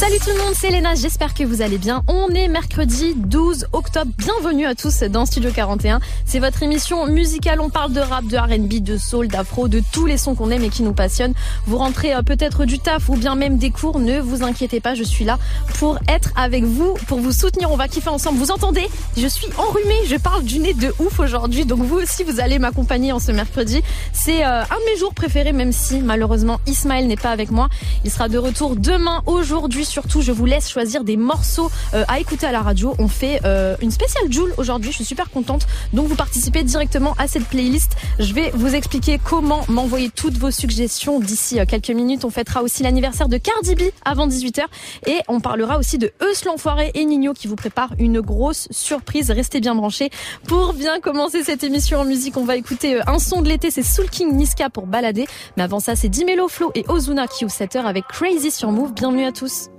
Salut 0.00 0.16
tout 0.18 0.30
le 0.30 0.42
monde, 0.42 0.54
c'est 0.54 0.70
Léna, 0.70 0.94
j'espère 0.94 1.34
que 1.34 1.44
vous 1.44 1.60
allez 1.60 1.76
bien. 1.76 2.02
On 2.08 2.28
est 2.28 2.48
mercredi 2.48 3.12
12 3.16 3.66
octobre, 3.74 4.10
bienvenue 4.16 4.64
à 4.64 4.74
tous 4.74 5.02
dans 5.02 5.26
Studio 5.26 5.50
41. 5.54 6.00
C'est 6.24 6.38
votre 6.38 6.62
émission 6.62 7.04
musicale, 7.04 7.60
on 7.60 7.68
parle 7.68 7.92
de 7.92 8.00
rap, 8.00 8.24
de 8.24 8.38
R&B, 8.38 8.82
de 8.82 8.96
soul, 8.96 9.28
d'afro, 9.28 9.68
de 9.68 9.82
tous 9.92 10.06
les 10.06 10.16
sons 10.16 10.34
qu'on 10.34 10.50
aime 10.50 10.64
et 10.64 10.70
qui 10.70 10.84
nous 10.84 10.94
passionnent. 10.94 11.34
Vous 11.66 11.76
rentrez 11.76 12.14
euh, 12.14 12.22
peut-être 12.22 12.64
du 12.64 12.78
taf 12.78 13.10
ou 13.10 13.16
bien 13.16 13.34
même 13.34 13.58
des 13.58 13.70
cours, 13.70 13.98
ne 13.98 14.20
vous 14.20 14.42
inquiétez 14.42 14.80
pas, 14.80 14.94
je 14.94 15.02
suis 15.02 15.26
là 15.26 15.38
pour 15.74 15.98
être 16.08 16.30
avec 16.34 16.64
vous, 16.64 16.94
pour 17.06 17.20
vous 17.20 17.32
soutenir, 17.32 17.70
on 17.70 17.76
va 17.76 17.86
kiffer 17.86 18.08
ensemble. 18.08 18.38
Vous 18.38 18.52
entendez? 18.52 18.88
Je 19.18 19.26
suis 19.26 19.48
enrhumée, 19.58 20.06
je 20.06 20.16
parle 20.16 20.44
du 20.44 20.60
nez 20.60 20.72
de 20.72 20.94
ouf 20.98 21.20
aujourd'hui, 21.20 21.66
donc 21.66 21.80
vous 21.80 21.96
aussi 21.96 22.24
vous 22.24 22.40
allez 22.40 22.58
m'accompagner 22.58 23.12
en 23.12 23.18
ce 23.18 23.32
mercredi. 23.32 23.82
C'est 24.14 24.46
euh, 24.46 24.62
un 24.62 24.64
de 24.64 24.90
mes 24.90 24.98
jours 24.98 25.12
préférés, 25.12 25.52
même 25.52 25.72
si 25.72 26.00
malheureusement 26.00 26.58
Ismaël 26.66 27.06
n'est 27.06 27.16
pas 27.16 27.32
avec 27.32 27.50
moi. 27.50 27.68
Il 28.06 28.10
sera 28.10 28.30
de 28.30 28.38
retour 28.38 28.76
demain, 28.76 29.22
aujourd'hui 29.26 29.84
surtout, 29.90 30.22
je 30.22 30.32
vous 30.32 30.46
laisse 30.46 30.70
choisir 30.70 31.04
des 31.04 31.16
morceaux 31.16 31.70
euh, 31.94 32.04
à 32.08 32.20
écouter 32.20 32.46
à 32.46 32.52
la 32.52 32.62
radio. 32.62 32.94
On 32.98 33.08
fait 33.08 33.40
euh, 33.44 33.76
une 33.82 33.90
spéciale 33.90 34.32
Joule 34.32 34.54
aujourd'hui. 34.56 34.90
Je 34.90 34.96
suis 34.96 35.04
super 35.04 35.30
contente. 35.30 35.66
Donc 35.92 36.06
vous 36.06 36.14
participez 36.14 36.62
directement 36.62 37.14
à 37.18 37.28
cette 37.28 37.44
playlist. 37.44 37.96
Je 38.18 38.32
vais 38.32 38.50
vous 38.54 38.74
expliquer 38.74 39.20
comment 39.22 39.64
m'envoyer 39.68 40.10
toutes 40.10 40.38
vos 40.38 40.50
suggestions 40.50 41.20
d'ici 41.20 41.58
euh, 41.60 41.64
quelques 41.66 41.90
minutes. 41.90 42.24
On 42.24 42.30
fêtera 42.30 42.62
aussi 42.62 42.82
l'anniversaire 42.82 43.28
de 43.28 43.36
Cardi 43.36 43.74
B 43.74 43.82
avant 44.04 44.28
18h 44.28 44.62
et 45.06 45.18
on 45.28 45.40
parlera 45.40 45.78
aussi 45.78 45.98
de 45.98 46.12
Eus 46.22 46.44
l'enfoiré 46.46 46.92
et 46.94 47.04
Nino 47.04 47.34
qui 47.34 47.48
vous 47.48 47.56
préparent 47.56 47.94
une 47.98 48.20
grosse 48.20 48.68
surprise. 48.70 49.30
Restez 49.30 49.60
bien 49.60 49.74
branchés. 49.74 50.10
Pour 50.46 50.72
bien 50.72 51.00
commencer 51.00 51.42
cette 51.42 51.64
émission 51.64 52.00
en 52.00 52.04
musique, 52.04 52.36
on 52.36 52.44
va 52.44 52.56
écouter 52.56 53.00
un 53.06 53.18
son 53.18 53.42
de 53.42 53.48
l'été. 53.48 53.70
C'est 53.70 53.82
Soul 53.82 54.08
King 54.08 54.34
Niska 54.36 54.70
pour 54.70 54.86
balader. 54.86 55.26
Mais 55.56 55.64
avant 55.64 55.80
ça, 55.80 55.96
c'est 55.96 56.08
Dimelo 56.08 56.48
Flow 56.48 56.70
et 56.74 56.84
Ozuna 56.88 57.26
qui 57.26 57.44
ou 57.44 57.48
7h 57.48 57.82
avec 57.84 58.06
Crazy 58.06 58.50
sur 58.50 58.70
Move. 58.70 58.92
Bienvenue 58.92 59.24
à 59.24 59.32
tous. 59.32 59.70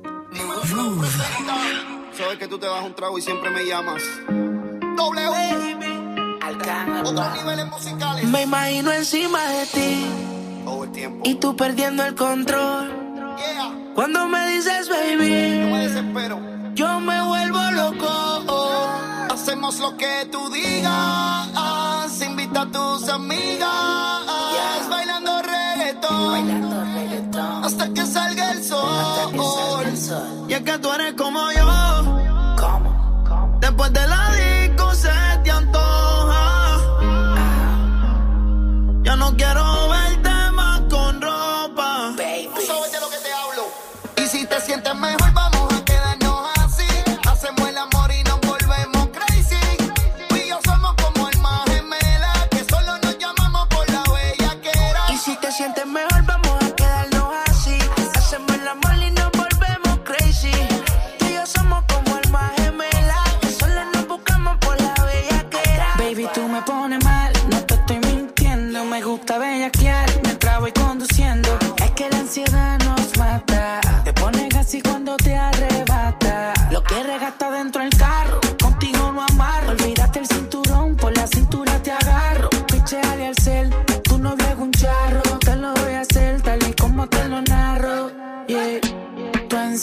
Sabes 2.18 2.38
que 2.38 2.48
tú 2.48 2.58
te 2.58 2.66
das 2.68 2.84
un 2.84 2.94
trago 2.94 3.18
y 3.18 3.22
siempre 3.22 3.50
me 3.50 3.66
llamas. 3.66 4.02
W. 4.98 5.30
Otros 7.04 7.34
niveles 7.36 7.66
musicales. 7.68 8.26
Me 8.26 8.44
imagino 8.44 8.92
encima 8.92 9.44
de 9.48 9.66
ti 9.68 10.06
Todo 10.66 10.84
el 10.84 10.92
tiempo. 10.92 11.22
y 11.28 11.36
tú 11.36 11.56
perdiendo 11.56 12.04
el 12.06 12.16
control. 12.16 12.88
Yeah. 13.38 13.72
Cuando 13.96 14.28
me 14.28 14.48
dices 14.48 14.88
Yo 14.88 14.94
baby, 14.94 15.30
me 15.30 15.88
desespero. 15.88 16.40
yo 16.74 17.00
me 17.00 17.22
vuelvo 17.24 17.60
loco. 17.72 19.28
Hacemos 19.32 19.80
lo 19.80 19.98
que 19.98 20.28
tú 20.32 20.50
digas. 20.52 22.22
Invita 22.22 22.62
a 22.62 22.72
tus 22.72 23.10
amigas. 23.10 23.70
Bailando 23.70 24.81
reggaetón. 26.94 27.64
Hasta 27.64 27.90
que 27.94 28.06
salga 28.06 28.52
el 28.52 28.64
sol. 28.64 28.90
Y 30.48 30.54
es 30.54 30.62
que 30.62 30.78
tú 30.80 30.92
eres 30.92 31.14
como 31.14 31.52
yo. 31.52 31.91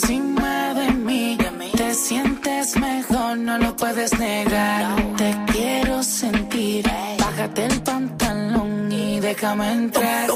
Encima 0.01 0.73
de 0.73 0.91
mí, 0.91 1.37
te 1.75 1.93
sientes 1.93 2.75
mejor, 2.77 3.37
no 3.37 3.57
lo 3.57 3.75
puedes 3.75 4.17
negar. 4.17 4.95
Te 5.17 5.35
quiero 5.51 6.03
sentir, 6.03 6.85
bájate 7.19 7.65
el 7.65 7.81
pantalón 7.81 8.91
y 8.91 9.19
déjame 9.19 9.71
entrar. 9.71 10.27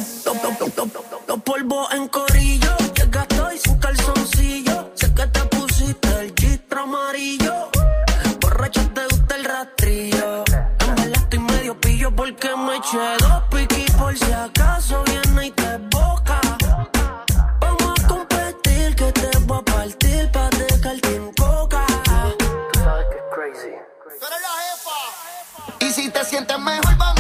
Los 1.28 1.42
polvos 1.44 1.88
en 1.94 2.08
corillo, 2.08 2.76
llega 2.96 3.22
estoy 3.22 3.58
sin 3.58 3.78
calzoncillo. 3.78 4.92
Sé 4.96 5.14
que 5.14 5.28
te 5.28 5.40
pusiste 5.56 6.10
el 6.20 6.36
chistro 6.36 6.82
amarillo. 6.82 7.54
Borracha 8.42 8.84
te 8.94 9.04
gusta 9.12 9.36
el 9.36 9.46
rastrillo. 9.46 10.44
En 10.80 10.96
verdad 10.96 11.24
estoy 11.24 11.40
medio 11.40 11.80
pillo 11.80 12.16
porque 12.16 12.50
me 12.56 12.76
eché 12.78 12.98
dos 13.20 13.44
piquis 13.52 13.92
por 13.92 14.18
si 14.18 14.32
acaso 14.32 15.04
sientes 26.34 26.60
mejor, 26.60 27.13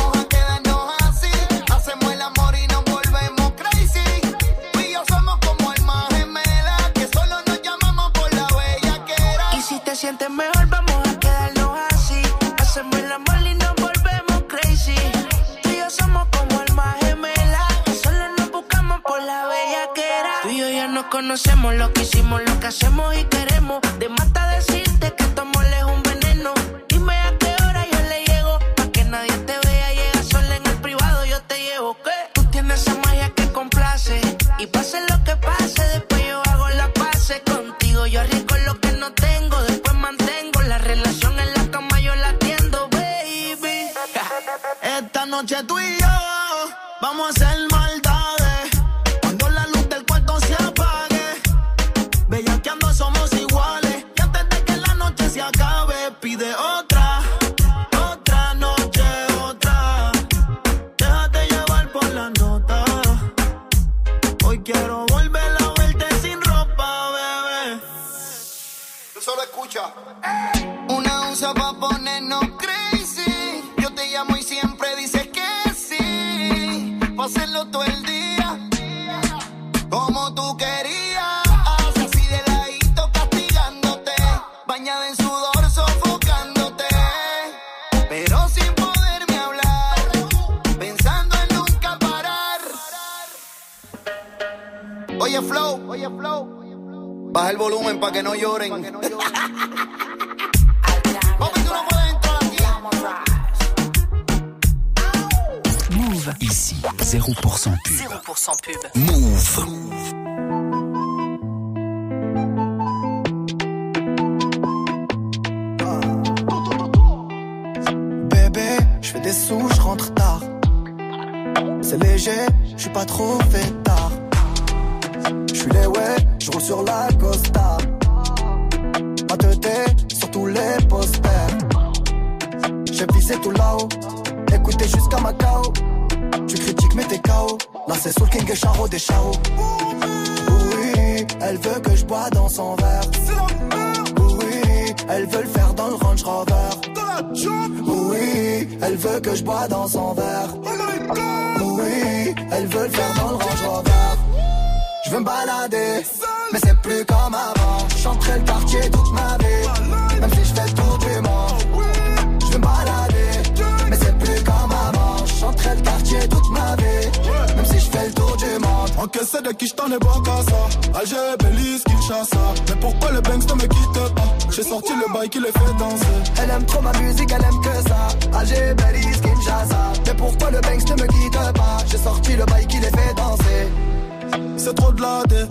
C'est 184.65 184.75
trop 184.75 184.93
de 184.93 185.01
la 185.01 185.23
dé 185.27 185.43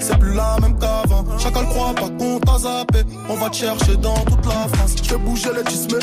C'est 0.00 0.18
plus 0.18 0.34
la 0.34 0.56
même 0.60 0.76
qu'avant. 0.80 1.24
Chacun 1.38 1.64
croit 1.66 1.94
pas 1.94 2.08
qu'on 2.18 2.40
t'a 2.40 2.58
zappé. 2.58 3.04
On 3.28 3.34
va 3.34 3.48
te 3.50 3.56
chercher 3.56 3.96
dans 3.98 4.16
toute 4.24 4.44
la 4.46 4.66
France. 4.66 4.96
Je 5.00 5.08
fais 5.10 5.16
bouger 5.16 5.50
les 5.56 5.62
tismés 5.62 6.00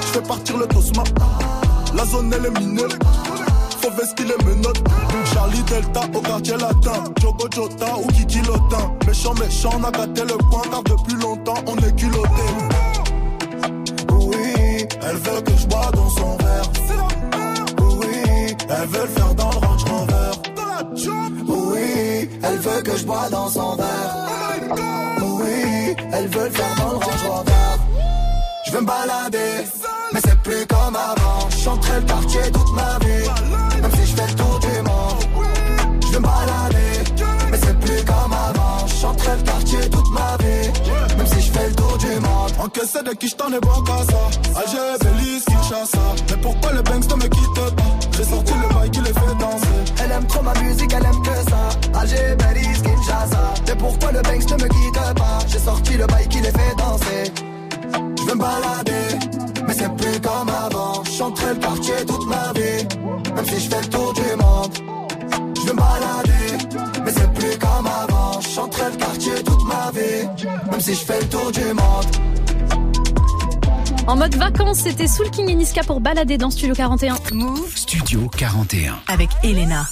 Je 0.00 0.06
fais 0.06 0.22
partir 0.22 0.56
le 0.56 0.66
tosma. 0.66 1.04
La 1.94 2.04
zone 2.04 2.34
elle 2.36 2.46
est 2.46 2.58
minée. 2.58 2.82
Faut 3.80 3.92
vestir 3.92 4.26
les 4.26 4.44
menottes. 4.44 4.82
Charlie 5.32 5.62
Delta 5.62 6.00
au 6.12 6.20
quartier 6.20 6.56
latin. 6.56 7.04
Jogo 7.22 7.46
Jota 7.54 7.96
ou 8.02 8.08
Kiki 8.08 8.40
Lotin. 8.40 8.92
Méchant 9.06 9.34
méchant 9.34 9.70
on 9.78 9.84
a 9.84 9.92
gâté 9.92 10.22
le 10.22 10.36
coin 10.50 10.62
Car 10.72 10.82
depuis 10.82 11.14
longtemps 11.22 11.62
on 11.64 11.76
est 11.76 11.94
culotté. 11.94 12.42
Oui, 14.18 14.84
Elle 15.00 15.16
veut 15.16 15.40
que 15.42 15.52
je 15.56 15.66
bois 15.68 15.92
dans 15.94 16.10
son 16.10 16.36
verre. 16.38 16.72
Oui, 18.00 18.56
Elle 18.68 18.88
veut 18.88 19.02
le 19.02 19.06
faire 19.06 19.34
dans 19.36 19.50
le 19.50 19.58
Range 19.64 19.84
Rover. 19.84 20.48
Oui, 20.96 21.37
elle 22.42 22.58
veut 22.58 22.82
que 22.82 22.96
je 22.96 23.04
bois 23.04 23.28
dans 23.30 23.48
son 23.48 23.76
verre. 23.76 24.16
Oui, 25.20 25.96
elle 26.12 26.28
veut 26.28 26.44
le 26.44 26.50
faire 26.50 26.74
dans 26.76 26.90
le 26.92 26.96
Range 26.96 27.26
Rover. 27.28 27.52
Je 28.66 28.72
veux 28.72 28.80
me 28.80 28.86
balader, 28.86 29.64
mais 30.12 30.20
c'est 30.24 30.38
plus 30.42 30.66
comme 30.66 30.96
avant. 30.96 31.50
Chanterai 31.50 32.00
le 32.00 32.06
quartier 32.06 32.42
toute 32.52 32.72
ma 32.74 32.98
vie, 32.98 33.77
Encaissé 42.68 43.02
de 43.02 43.12
qui 43.12 43.28
j't'en 43.28 43.50
ai 43.50 43.60
bon 43.60 43.80
qu'à 43.82 43.96
ça 44.12 44.60
Alger, 44.60 44.98
Belize, 45.00 45.44
Kinshasa 45.46 45.98
Mais 46.28 46.36
pourquoi 46.36 46.72
le 46.74 46.82
Banks 46.82 47.08
ne 47.08 47.14
me 47.14 47.28
quitte 47.28 47.54
pas? 47.54 47.82
J'ai 48.14 48.24
sorti 48.24 48.52
le 48.52 48.74
bail 48.74 48.90
qui 48.90 49.00
les 49.00 49.06
fait 49.06 49.34
danser 49.40 49.94
Elle 50.04 50.12
aime 50.12 50.26
trop 50.26 50.42
ma 50.42 50.52
musique, 50.60 50.92
elle 50.92 51.06
aime 51.06 51.22
que 51.22 51.50
ça. 51.50 51.98
Alger, 51.98 52.36
Belize, 52.36 52.82
Kinshasa. 52.82 53.54
Mais 53.66 53.74
pourquoi 53.74 54.12
le 54.12 54.20
Banks 54.20 54.50
ne 54.50 54.62
me 54.62 54.68
quitte 54.68 55.14
pas? 55.16 55.38
J'ai 55.46 55.58
sorti 55.60 55.96
le 55.96 56.06
bail 56.08 56.28
qui 56.28 56.40
les 56.40 56.50
fait 56.50 56.74
danser. 56.76 57.32
Je 58.18 58.22
veux 58.24 58.34
me 58.34 58.38
balader, 58.38 59.26
mais 59.66 59.72
c'est 59.72 59.96
plus 59.96 60.20
comme 60.20 60.50
avant. 60.50 61.04
Chanterai 61.04 61.54
le 61.54 61.60
quartier 61.60 61.94
toute 62.06 62.26
ma 62.26 62.52
vie, 62.52 62.86
même 63.34 63.46
si 63.46 63.60
je 63.60 63.70
fais 63.70 63.80
le 63.80 63.88
tour 63.88 64.12
du 64.12 64.36
monde. 64.36 64.72
Je 65.56 65.62
veux 65.62 65.72
me 65.72 65.78
balader, 65.78 67.02
mais 67.02 67.12
c'est 67.12 67.32
plus 67.32 67.58
comme 67.58 67.86
avant. 67.86 68.40
Chanterai 68.42 68.90
le 68.92 68.96
quartier 68.98 69.34
toute 69.42 69.64
ma 69.64 69.90
vie, 69.90 70.28
même 70.70 70.80
si 70.82 70.94
je 70.94 71.04
fais 71.06 71.18
le 71.18 71.28
tour 71.30 71.50
du 71.50 71.64
monde. 71.72 72.04
En 74.08 74.16
mode 74.16 74.36
vacances, 74.36 74.78
c'était 74.78 75.06
Soul 75.06 75.28
King 75.28 75.50
et 75.50 75.54
Niska 75.54 75.82
pour 75.84 76.00
balader 76.00 76.38
dans 76.38 76.48
Studio 76.48 76.74
41. 76.74 77.16
Move 77.34 77.76
Studio 77.76 78.26
41. 78.38 78.98
avec 79.06 79.28
Elena. 79.44 79.86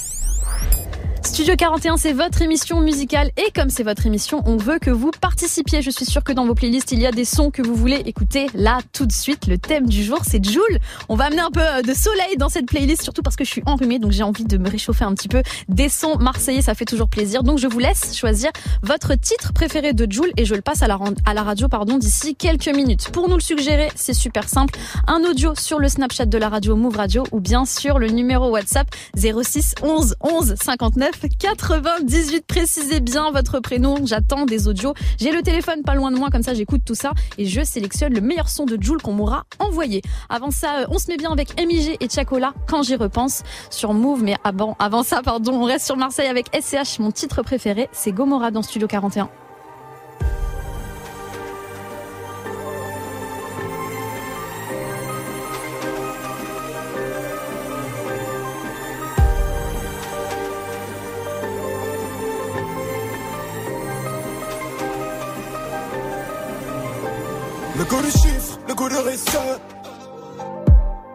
Studio 1.27 1.55
41, 1.57 1.97
c'est 1.97 2.13
votre 2.13 2.41
émission 2.41 2.79
musicale 2.79 3.31
et 3.35 3.51
comme 3.53 3.69
c'est 3.69 3.83
votre 3.83 4.05
émission, 4.05 4.41
on 4.45 4.55
veut 4.55 4.79
que 4.79 4.89
vous 4.89 5.11
participiez. 5.11 5.81
Je 5.81 5.91
suis 5.91 6.05
sûre 6.05 6.23
que 6.23 6.31
dans 6.31 6.45
vos 6.45 6.55
playlists, 6.55 6.93
il 6.93 6.99
y 6.99 7.05
a 7.05 7.11
des 7.11 7.25
sons 7.25 7.51
que 7.51 7.61
vous 7.61 7.75
voulez 7.75 7.97
écouter 8.05 8.47
là 8.53 8.79
tout 8.93 9.05
de 9.05 9.11
suite. 9.11 9.45
Le 9.45 9.57
thème 9.57 9.87
du 9.87 10.05
jour, 10.05 10.19
c'est 10.23 10.43
Joule. 10.43 10.79
On 11.09 11.15
va 11.15 11.25
amener 11.25 11.41
un 11.41 11.51
peu 11.51 11.59
euh, 11.59 11.81
de 11.81 11.93
soleil 11.93 12.37
dans 12.37 12.47
cette 12.47 12.65
playlist, 12.65 13.03
surtout 13.03 13.23
parce 13.23 13.35
que 13.35 13.43
je 13.43 13.51
suis 13.51 13.61
enrhumée, 13.65 13.99
donc 13.99 14.13
j'ai 14.13 14.23
envie 14.23 14.45
de 14.45 14.57
me 14.57 14.69
réchauffer 14.69 15.03
un 15.03 15.13
petit 15.13 15.27
peu. 15.27 15.43
Des 15.67 15.89
sons 15.89 16.17
marseillais, 16.17 16.61
ça 16.61 16.73
fait 16.75 16.85
toujours 16.85 17.09
plaisir. 17.09 17.43
Donc 17.43 17.59
je 17.59 17.67
vous 17.67 17.79
laisse 17.79 18.15
choisir 18.17 18.49
votre 18.81 19.13
titre 19.15 19.51
préféré 19.51 19.91
de 19.91 20.09
Joule 20.09 20.31
et 20.37 20.45
je 20.45 20.55
le 20.55 20.61
passe 20.61 20.81
à 20.81 20.87
la, 20.87 21.43
radio 21.43 21.67
pardon 21.67 21.97
d'ici 21.97 22.35
quelques 22.35 22.69
minutes. 22.69 23.09
Pour 23.11 23.27
nous 23.27 23.35
le 23.35 23.41
suggérer, 23.41 23.89
c'est 23.95 24.13
super 24.13 24.47
simple. 24.47 24.79
Un 25.07 25.19
audio 25.29 25.55
sur 25.55 25.79
le 25.79 25.89
Snapchat 25.89 26.27
de 26.27 26.37
la 26.37 26.47
radio 26.47 26.77
Move 26.77 26.95
Radio 26.95 27.25
ou 27.33 27.41
bien 27.41 27.65
sur 27.65 27.99
le 27.99 28.07
numéro 28.07 28.49
WhatsApp 28.49 28.87
06 29.17 29.75
11 29.83 30.15
11 30.21 30.55
59 30.55 31.16
98. 31.25 32.45
Précisez 32.45 32.99
bien 32.99 33.31
votre 33.31 33.59
prénom. 33.59 34.05
J'attends 34.05 34.45
des 34.45 34.67
audios. 34.67 34.93
J'ai 35.19 35.31
le 35.31 35.41
téléphone 35.41 35.83
pas 35.83 35.95
loin 35.95 36.11
de 36.11 36.17
moi, 36.17 36.29
comme 36.29 36.43
ça 36.43 36.53
j'écoute 36.53 36.81
tout 36.85 36.95
ça 36.95 37.13
et 37.37 37.45
je 37.45 37.63
sélectionne 37.63 38.13
le 38.13 38.21
meilleur 38.21 38.49
son 38.49 38.65
de 38.65 38.81
Joule 38.81 39.01
qu'on 39.01 39.13
m'aura 39.13 39.45
envoyé. 39.59 40.01
Avant 40.29 40.51
ça, 40.51 40.81
euh, 40.81 40.85
on 40.89 40.99
se 40.99 41.07
met 41.07 41.17
bien 41.17 41.31
avec 41.31 41.59
MIG 41.59 41.97
et 41.99 42.09
Chacola 42.09 42.53
quand 42.67 42.83
j'y 42.83 42.95
repense 42.95 43.43
sur 43.69 43.93
Move. 43.93 44.23
Mais 44.23 44.35
avant, 44.43 44.75
avant 44.79 45.03
ça, 45.03 45.21
pardon, 45.23 45.53
on 45.53 45.63
reste 45.63 45.85
sur 45.85 45.97
Marseille 45.97 46.27
avec 46.27 46.47
SCH. 46.55 46.99
Mon 46.99 47.11
titre 47.11 47.41
préféré, 47.41 47.89
c'est 47.91 48.11
Gomorra 48.11 48.51
dans 48.51 48.61
Studio 48.61 48.87
41. 48.87 49.29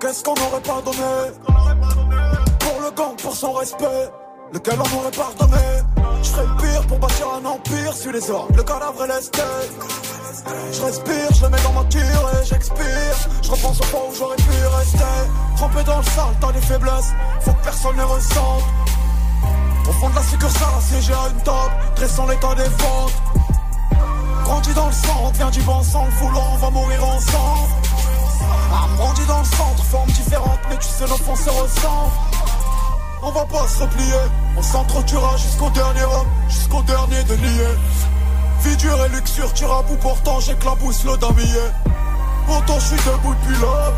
Qu'est-ce 0.00 0.25
qu'on 0.25 0.32
aurait 0.32 0.61
pardonné 0.64 0.99
Pour 2.59 2.80
le 2.80 2.90
gang, 2.90 3.14
pour 3.23 3.37
son 3.37 3.52
respect 3.52 4.11
Lequel 4.52 4.75
on 4.75 4.99
aurait 4.99 5.11
pardonné? 5.12 5.62
Je 6.23 6.28
ferais 6.30 6.47
pire 6.61 6.87
pour 6.88 6.99
bâtir 6.99 7.28
un 7.40 7.44
empire 7.44 7.94
Sur 7.94 8.12
les 8.12 8.28
orgues, 8.28 8.56
le 8.56 8.64
cadavre 8.64 9.04
et 9.04 9.09
l'esthète 9.09 9.73
Je 10.73 10.82
respire, 10.82 11.32
je 11.32 11.42
le 11.42 11.50
mets 11.50 11.62
dans 11.62 11.73
ma 11.73 11.85
tire 11.85 12.00
et 12.02 12.44
j'expire. 12.44 13.16
Je 13.42 13.50
repense 13.52 13.80
au 13.80 13.85
point 13.85 14.00
où 14.11 14.14
j'aurais 14.18 14.37
pu 14.37 14.66
rester. 14.78 15.04
Trempé 15.56 15.85
dans 15.85 15.99
le 15.99 16.04
sale, 16.04 16.35
t'as 16.40 16.52
des 16.52 16.61
faiblesses. 16.61 17.12
Faut 17.42 17.52
que 17.52 17.64
personne 17.64 17.97
ne 17.97 18.02
ressente. 18.02 18.64
Au 19.88 19.92
fond 19.92 20.11
de 20.11 20.14
la 20.16 20.23
succursale, 20.23 20.68
assiégé 20.78 21.12
à 21.12 21.28
une 21.28 21.42
table 21.42 21.75
Dressant 21.94 22.26
l'état 22.26 22.54
des 22.56 22.62
ventes. 22.62 23.12
Grandi 24.42 24.75
dans 24.75 24.87
le 24.87 24.92
centre, 24.92 25.32
vient 25.35 25.50
du 25.50 25.61
bon 25.62 25.82
sang, 25.85 26.04
le 26.04 26.11
vouloir, 26.26 26.52
on 26.54 26.56
va 26.56 26.71
mourir 26.71 27.04
ensemble. 27.04 27.92
Grandi 28.97 29.25
dans 29.27 29.39
le 29.39 29.45
centre, 29.45 29.85
forme 29.85 30.11
différente, 30.11 30.61
mais 30.69 30.77
tu 30.77 30.89
sais, 30.89 31.07
nos 31.07 31.17
fonds 31.17 31.37
se 31.37 31.51
ressemblent. 31.51 32.13
On 33.23 33.31
va 33.31 33.45
pas 33.45 33.69
se 33.69 33.83
replier, 33.83 34.23
on 34.57 34.63
s'entretuera 34.63 35.37
jusqu'au 35.37 35.71
dernier 35.71 36.03
homme, 36.03 36.29
jusqu'au 36.49 36.83
dernier 36.83 37.23
délié. 37.25 37.69
Vie 38.63 38.77
dure 38.77 39.05
et 39.05 39.09
luxure, 39.11 39.53
tire 39.53 39.73
à 39.73 39.83
bout, 39.83 39.97
pourtant 39.97 40.41
j'éclabousse 40.41 41.05
le 41.05 41.17
damier. 41.17 41.71
Pourtant 42.47 42.79
je 42.81 42.87
suis 42.87 42.97
debout 42.97 43.35
depuis 43.35 43.61
là, 43.61 43.93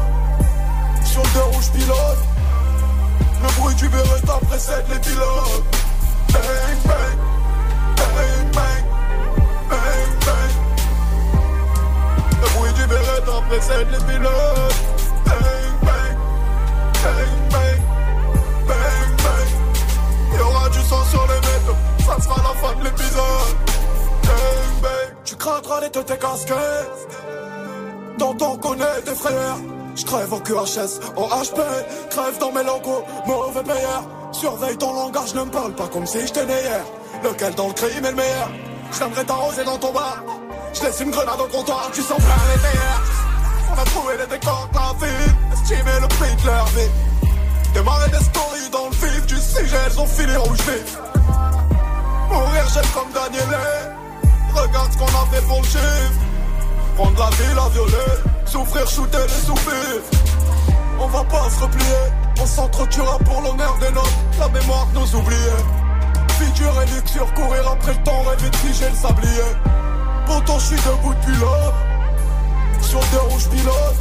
sur 1.05 1.23
le 1.23 1.29
deux 1.35 1.43
rouge 1.43 1.71
pilote. 1.73 2.19
Le 3.43 3.61
bruit 3.61 3.75
du 3.75 3.89
Beretta 3.89 4.39
précède 4.49 4.85
les 4.91 4.99
pilotes. 4.99 5.65
Bang, 6.33 6.43
bang, 6.85 7.24
précède 13.49 13.89
les 13.91 14.05
pilotes. 14.13 14.75
Bang, 15.25 15.37
bang, 15.83 16.17
bang, 17.03 17.33
bang, 17.51 17.81
bang, 18.69 19.17
bang. 19.25 20.39
Y'aura 20.39 20.69
du 20.71 20.81
sang 20.81 21.05
sur 21.11 21.27
les 21.27 21.41
métaux, 21.49 21.79
ça 22.07 22.23
sera 22.23 22.37
la 22.43 22.55
fin 22.61 22.75
de 22.79 22.85
l'épisode. 22.85 23.57
Bang, 24.23 24.83
bang, 24.83 25.15
tu 25.25 25.37
craindras 25.37 25.81
les 25.81 25.91
deux 25.91 26.05
tes 26.05 26.17
casquettes. 26.17 27.09
Dans 28.19 28.35
ton 28.35 28.57
connaît 28.57 29.01
tes 29.05 29.15
frères. 29.15 29.57
Je 29.97 30.05
crève 30.05 30.33
en 30.33 30.41
QHS, 30.41 30.99
en 31.17 31.29
HP, 31.29 31.61
crève 32.11 32.39
dans 32.41 32.51
mes 32.51 32.65
locaux, 32.65 33.05
mauvais 33.27 33.63
payeur. 33.63 34.03
Surveille 34.33 34.77
ton 34.77 34.93
langage, 34.93 35.35
ne 35.35 35.45
me 35.45 35.51
parle 35.51 35.73
pas 35.73 35.87
comme 35.87 36.05
si 36.05 36.21
j'étais 36.21 36.45
né 36.45 36.53
hier. 36.53 36.85
Lequel 37.23 37.55
dans 37.55 37.69
le 37.69 37.75
crime 37.75 38.05
est 38.05 38.11
le 38.11 38.17
meilleur? 38.17 38.51
J'aimerais 38.99 39.25
t'arroser 39.25 39.63
dans 39.65 39.79
ton 39.79 39.93
bar. 39.93 40.25
Je 40.73 40.83
laisse 40.83 40.99
une 40.99 41.13
grenade 41.13 41.41
au 41.41 41.47
comptoir, 41.47 41.89
tu 41.93 42.03
sens 42.03 42.19
plein 42.19 42.55
les 42.55 42.63
meilleurs. 42.63 43.13
On 43.75 43.81
a 43.81 43.85
trouvé 43.87 44.14
les 44.16 44.26
décors 44.26 44.69
de 44.73 44.76
la 44.76 45.07
ville, 45.07 45.35
estimer 45.52 46.00
le 46.00 46.07
prix 46.07 46.35
de 46.43 46.47
leur 46.47 46.66
vie. 46.66 46.90
Démarrer 47.75 48.09
des 48.11 48.25
stories 48.25 48.71
dans 48.71 48.87
le 48.87 48.95
vif 48.95 49.26
du 49.26 49.37
sujet, 49.37 49.76
elles 49.87 49.99
ont 49.99 50.07
fini 50.07 50.37
rouge. 50.37 50.59
Mourir 52.31 52.69
j'aime 52.73 52.87
comme 52.95 53.11
Daniel 53.12 53.49
Regarde 54.54 54.93
ce 54.93 54.99
qu'on 54.99 55.07
a 55.07 55.26
fait 55.33 55.45
pour 55.47 55.61
le 55.61 55.66
chiffre. 55.66 56.21
Prendre 56.95 57.19
la 57.19 57.31
ville 57.31 57.59
à 57.59 57.69
violer, 57.71 58.12
souffrir, 58.47 58.88
shooter 58.88 59.19
les 59.19 59.47
soupirs. 59.47 60.02
On 61.00 61.09
va 61.09 61.25
pas 61.25 61.50
se 61.50 61.61
replier, 61.64 62.02
on 62.40 62.47
s'entretuera 62.47 63.19
pour 63.19 63.40
l'honneur 63.40 63.76
des 63.81 63.90
nôtres, 63.90 64.09
la 64.38 64.49
mémoire 64.49 64.87
de 64.95 65.00
nos 65.00 65.19
oubliés. 65.19 65.64
Figure 66.38 66.83
et 66.83 66.87
luxure, 66.95 67.35
courir 67.35 67.69
après 67.73 67.93
le 67.93 68.02
temps, 68.04 68.23
rêver 68.23 68.50
de 68.50 68.57
figer 68.57 68.88
le 68.88 68.97
sablier. 68.97 69.50
Pourtant 70.26 70.61
je 70.61 70.66
suis 70.66 70.76
debout 70.76 71.12
depuis 71.14 71.40
là, 71.40 71.73
sur 72.85 73.00
des 73.00 73.17
rouges 73.19 73.49
pilotes. 73.49 74.00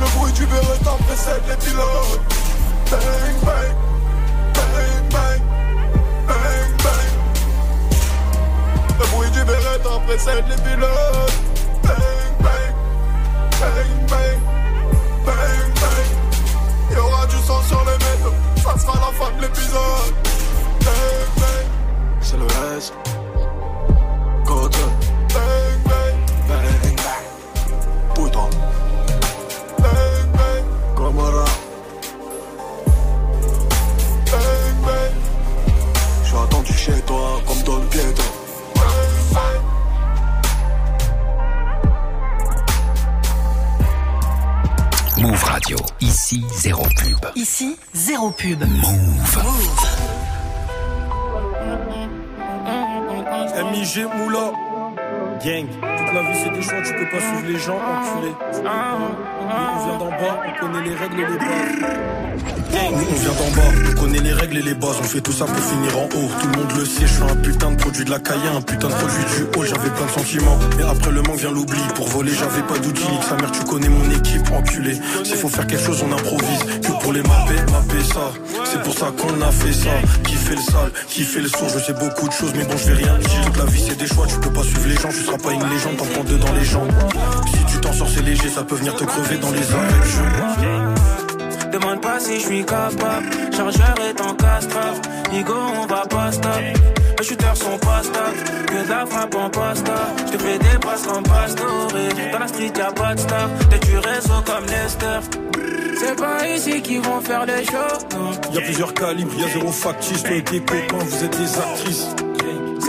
Le 0.00 0.06
bruit 0.18 0.32
du 0.32 0.46
Beretta 0.46 0.90
précède 1.06 1.42
les 1.48 1.56
pilotes. 1.56 2.20
Bang 2.90 3.00
bang, 3.46 3.72
bang 4.54 5.04
bang, 5.10 5.40
bang 6.28 6.70
bang. 6.84 7.12
Le 8.98 9.06
bruit 9.12 9.30
du 9.30 9.44
Beretta 9.44 9.98
précède 10.06 10.44
les 10.48 10.60
pilotes. 10.62 11.36
Bang 11.82 11.94
bang, 12.44 12.70
bang 13.60 13.92
bang, 14.10 14.40
bang 15.26 15.72
bang. 15.80 16.10
Y'aura 16.94 17.26
du 17.26 17.38
sang 17.46 17.62
sur 17.68 17.82
les 17.84 17.98
métaux, 18.04 18.36
ça 18.56 18.78
sera 18.78 18.94
la 19.00 19.12
fin 19.18 19.30
de 19.36 19.42
l'épisode. 19.42 20.14
Bang 20.84 21.28
bang, 21.38 21.66
C'est 22.20 22.36
le 22.36 22.46
S. 22.76 22.92
chez 36.84 37.00
toi 37.06 37.40
comme 37.46 37.62
Don 37.62 37.80
Pietro. 37.88 38.24
Move 45.16 45.44
Radio. 45.44 45.78
Ici, 46.00 46.44
zéro 46.58 46.82
pub. 46.82 47.30
Ici, 47.36 47.78
zéro 47.94 48.30
pub. 48.32 48.62
Move. 48.64 49.38
MIG 53.72 54.06
Moula. 54.14 54.73
Toute 55.44 55.52
la 55.52 56.22
vie 56.22 56.38
c'est 56.42 56.50
des 56.54 56.62
choix, 56.62 56.80
tu 56.80 56.94
peux 56.94 57.10
pas 57.10 57.20
suivre 57.20 57.46
les 57.46 57.58
gens, 57.58 57.76
enculé. 57.76 58.32
On 58.54 59.84
vient 59.84 59.98
d'en 59.98 60.08
bas, 60.08 60.40
on 60.48 60.58
connaît 60.58 60.82
les 60.88 60.94
règles 60.94 61.20
et 61.20 61.26
les 61.26 61.36
bases. 61.36 61.84
Nous 62.70 62.78
on 62.80 63.14
vient 63.14 63.28
d'en 63.28 63.50
bas, 63.54 63.70
on 63.90 64.00
connaît 64.00 64.20
les 64.20 64.32
règles 64.32 64.56
et 64.56 64.62
les 64.62 64.72
bases, 64.74 64.96
on 65.00 65.02
fait 65.02 65.20
tout 65.20 65.32
ça 65.32 65.44
pour 65.44 65.58
finir 65.58 65.98
en 65.98 66.04
haut. 66.04 66.30
Tout 66.40 66.48
le 66.48 66.56
monde 66.56 66.72
le 66.78 66.84
sait, 66.86 67.02
je 67.02 67.12
suis 67.12 67.22
un 67.22 67.36
putain 67.36 67.72
de 67.72 67.76
produit 67.76 68.06
de 68.06 68.10
la 68.10 68.20
caille, 68.20 68.38
un 68.56 68.62
putain 68.62 68.88
de 68.88 68.94
produit 68.94 69.24
du 69.36 69.42
haut, 69.58 69.64
j'avais 69.64 69.90
plein 69.90 70.06
de 70.06 70.10
sentiments. 70.12 70.58
Mais 70.78 70.84
après 70.84 71.10
le 71.10 71.20
manque 71.20 71.36
vient 71.36 71.52
l'oubli, 71.52 71.80
pour 71.94 72.08
voler 72.08 72.32
j'avais 72.32 72.62
pas 72.62 72.78
d'outils, 72.78 73.04
sa 73.28 73.36
mère, 73.36 73.52
tu 73.52 73.64
connais 73.64 73.90
mon 73.90 74.10
équipe, 74.12 74.50
enculé. 74.50 74.98
S'il 75.24 75.36
faut 75.36 75.50
faire 75.50 75.66
quelque 75.66 75.84
chose, 75.84 76.02
on 76.08 76.12
improvise, 76.12 76.64
pour 77.04 77.12
les 77.12 77.22
mapper, 77.22 77.60
mapper 77.70 78.02
ça. 78.02 78.32
C'est 78.64 78.82
pour 78.82 78.94
ça 78.94 79.12
qu'on 79.16 79.40
a 79.42 79.52
fait 79.52 79.72
ça, 79.72 79.90
qui 80.24 80.34
fait 80.34 80.54
le 80.54 80.62
sale, 80.62 80.90
qui 81.06 81.22
fait 81.22 81.40
le 81.40 81.48
sourd, 81.48 81.68
je 81.68 81.78
sais 81.78 81.92
beaucoup 81.92 82.26
de 82.26 82.32
choses, 82.32 82.52
mais 82.56 82.64
bon 82.64 82.76
je 82.78 82.90
vais 82.90 83.04
rien 83.04 83.18
dire. 83.18 83.52
La 83.58 83.66
vie 83.66 83.84
c'est 83.86 83.98
des 83.98 84.06
choix, 84.06 84.26
tu 84.26 84.36
peux 84.38 84.50
pas 84.50 84.62
suivre 84.62 84.88
les 84.88 84.96
gens, 84.96 85.10
tu 85.10 85.22
seras 85.22 85.36
pas 85.36 85.52
une 85.52 85.68
légende, 85.68 85.96
t'en 85.98 86.06
prends 86.06 86.24
deux 86.24 86.38
dans 86.38 86.52
les 86.54 86.64
jambes. 86.64 86.90
Si 87.52 87.72
tu 87.72 87.80
t'en 87.80 87.92
sors 87.92 88.08
c'est 88.08 88.22
léger, 88.22 88.48
ça 88.48 88.64
peut 88.64 88.76
venir 88.76 88.96
te 88.96 89.04
crever 89.04 89.36
dans 89.36 89.50
les 89.50 89.62
jeu. 89.62 89.76
Demande 91.72 92.00
pas 92.00 92.18
si 92.20 92.40
je 92.40 92.46
suis 92.46 92.64
capable. 92.64 93.26
Chargeur 93.54 93.96
est 94.08 94.20
en 94.20 94.34
castrave. 94.34 95.00
On 95.46 95.86
va 95.86 96.06
pas 96.08 96.32
stop. 96.32 96.62
Les 97.18 97.24
shooters 97.24 97.56
sont 97.56 97.78
pas 97.78 98.02
stables. 98.02 98.66
Que 98.66 98.84
de 98.84 98.90
la 98.90 99.06
frappe 99.06 99.34
en 99.34 99.50
pasta. 99.50 99.94
Je 100.26 100.32
te 100.32 100.38
fais 100.42 100.58
des 100.58 100.78
passes 100.80 101.06
comme 101.06 101.22
Pastore. 101.22 101.88
Dans 102.32 102.38
la 102.38 102.48
street, 102.48 102.72
y'a 102.76 102.92
pas 102.92 103.14
de. 103.14 103.22
T'es 103.70 103.78
du 103.86 103.98
réseau 103.98 104.42
comme 104.44 104.66
Lester. 104.66 105.20
C'est 105.96 106.16
pas 106.16 106.48
ici 106.48 106.82
qu'ils 106.82 107.00
vont 107.00 107.20
faire 107.20 107.46
les 107.46 107.64
shows. 107.64 108.06
non. 108.12 108.32
Y 108.52 108.58
a 108.58 108.60
plusieurs 108.62 108.92
calibres, 108.94 109.32
y 109.38 109.44
a 109.44 109.48
zéro 109.48 109.70
factice, 109.70 110.22
toi 110.22 110.36
et 110.36 110.42
tes 110.42 110.60
copains, 110.60 110.98
vous 110.98 111.24
êtes 111.24 111.38
des 111.38 111.58
actrices. 111.58 112.08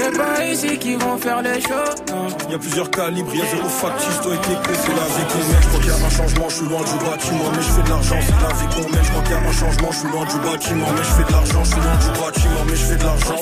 C'est 0.06 0.18
pas 0.20 0.46
ici 0.46 0.78
qu'ils 0.78 1.00
vont 1.00 1.18
faire 1.18 1.42
les 1.42 1.60
shows. 1.60 1.96
non. 2.14 2.28
Y 2.52 2.54
a 2.54 2.60
plusieurs 2.60 2.92
calibres, 2.92 3.34
y 3.34 3.42
a 3.42 3.46
zéro 3.48 3.68
factice, 3.68 4.22
toi 4.22 4.36
et 4.36 4.38
tes 4.38 4.54
copains, 4.54 4.78
c'est 4.78 4.94
la 4.94 5.08
vie 5.16 5.26
qu'on 5.32 5.44
mène. 5.50 5.62
Je 5.62 5.68
crois 5.68 5.80
qu'il 5.80 5.90
y 5.90 5.94
a 5.94 6.06
un 6.06 6.10
changement, 6.12 6.46
je 6.48 6.56
suis 6.56 6.66
loin 6.70 6.82
du 6.86 6.98
bâtiment, 7.06 7.50
mais 7.56 7.64
je 7.66 7.72
fais 7.74 7.82
de 7.82 7.90
l'argent, 7.90 8.16
c'est 8.22 8.42
la 8.46 8.54
vie 8.54 8.70
qu'on 8.76 8.90
mène. 8.94 9.04
Je 9.04 9.10
crois 9.10 9.24
qu'il 9.24 9.32
y 9.32 9.36
a 9.36 9.42
un 9.42 9.52
changement, 9.52 9.90
je 9.90 9.98
suis 9.98 10.10
loin 10.14 10.26
du 10.26 10.38
bâtiment, 10.46 10.88
mais 10.94 11.04
je 11.10 11.14
fais 11.18 11.24
de 11.26 11.32
l'argent, 11.34 11.64
je 11.64 11.70
suis 11.74 11.82
loin 11.82 11.98
du 12.06 12.12
bâtiment, 12.22 12.64
mais 12.70 12.76
je 12.76 12.86
fais 12.86 12.98
de 13.02 13.04
l'argent. 13.04 13.38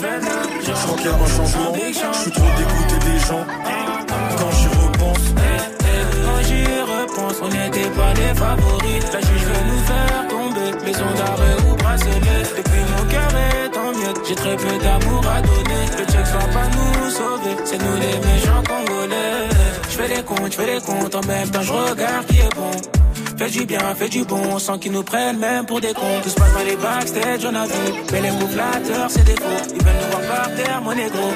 Je 0.63 0.71
crois 0.71 0.95
qu'il 0.95 1.05
y 1.05 1.09
a 1.09 1.15
un 1.19 1.31
changement, 1.35 1.73
je 1.75 2.19
suis 2.23 2.31
trop 2.31 2.51
dégoûté 2.55 2.95
des 3.11 3.19
gens. 3.27 3.43
Quand 4.39 4.51
j'y 4.55 4.67
repense, 4.71 5.25
Quand 5.35 6.41
j'y 6.47 6.63
repense, 6.63 7.37
on 7.43 7.49
n'était 7.49 7.91
pas 7.91 8.13
les 8.15 8.33
favoris. 8.39 9.03
La 9.11 9.19
juge 9.19 9.43
veut 9.51 9.63
nous 9.67 9.83
faire 9.83 10.42
maison 10.85 11.05
d'arrêt 11.17 11.55
ou 11.69 11.75
bracelet. 11.75 12.43
Depuis 12.57 12.83
mon 12.91 13.09
cœur 13.09 13.31
est 13.35 13.77
en 13.77 13.91
miettes, 13.97 14.21
j'ai 14.27 14.35
très 14.35 14.55
peu 14.55 14.77
d'amour 14.83 15.23
à 15.27 15.41
donner. 15.41 15.83
Le 15.97 16.05
check 16.05 16.25
va 16.25 16.47
pas 16.53 16.67
nous 16.67 17.09
sauver, 17.09 17.55
c'est 17.65 17.77
nous 17.77 17.95
les 17.95 18.17
méchants 18.27 18.63
congolais. 18.67 19.49
Je 19.89 19.95
fais 19.95 20.07
les 20.07 20.23
comptes, 20.23 20.51
je 20.51 20.57
fais 20.57 20.73
les 20.73 20.81
comptes, 20.81 21.15
en 21.15 21.27
même 21.27 21.49
temps 21.49 21.61
je 21.61 21.71
regarde 21.71 22.25
qui 22.27 22.39
est 22.39 22.55
bon. 22.55 22.71
Fais 23.37 23.49
du 23.49 23.65
bien, 23.65 23.95
fais 23.95 24.09
du 24.09 24.23
bon, 24.23 24.59
sans 24.59 24.77
qu'ils 24.77 24.91
nous 24.91 25.03
prennent 25.03 25.39
même 25.39 25.65
pour 25.65 25.81
des 25.81 25.93
cons. 25.93 26.21
Tout 26.21 26.29
se 26.29 26.35
passe 26.35 26.53
dans 26.53 26.63
les 26.63 26.75
backstage, 26.75 27.45
on 27.45 27.55
a 27.55 27.65
vu. 27.65 27.93
Mais 28.11 28.21
les 28.21 28.31
mots 28.31 28.47
flatteurs, 28.47 29.09
c'est 29.09 29.23
des 29.23 29.35
faux. 29.35 29.73
Ils 29.75 29.83
veulent 29.83 29.93
nous 30.01 30.09
voir 30.11 30.37
par 30.37 30.55
terre, 30.55 30.81
mon 30.83 30.93
négro. 30.93 31.29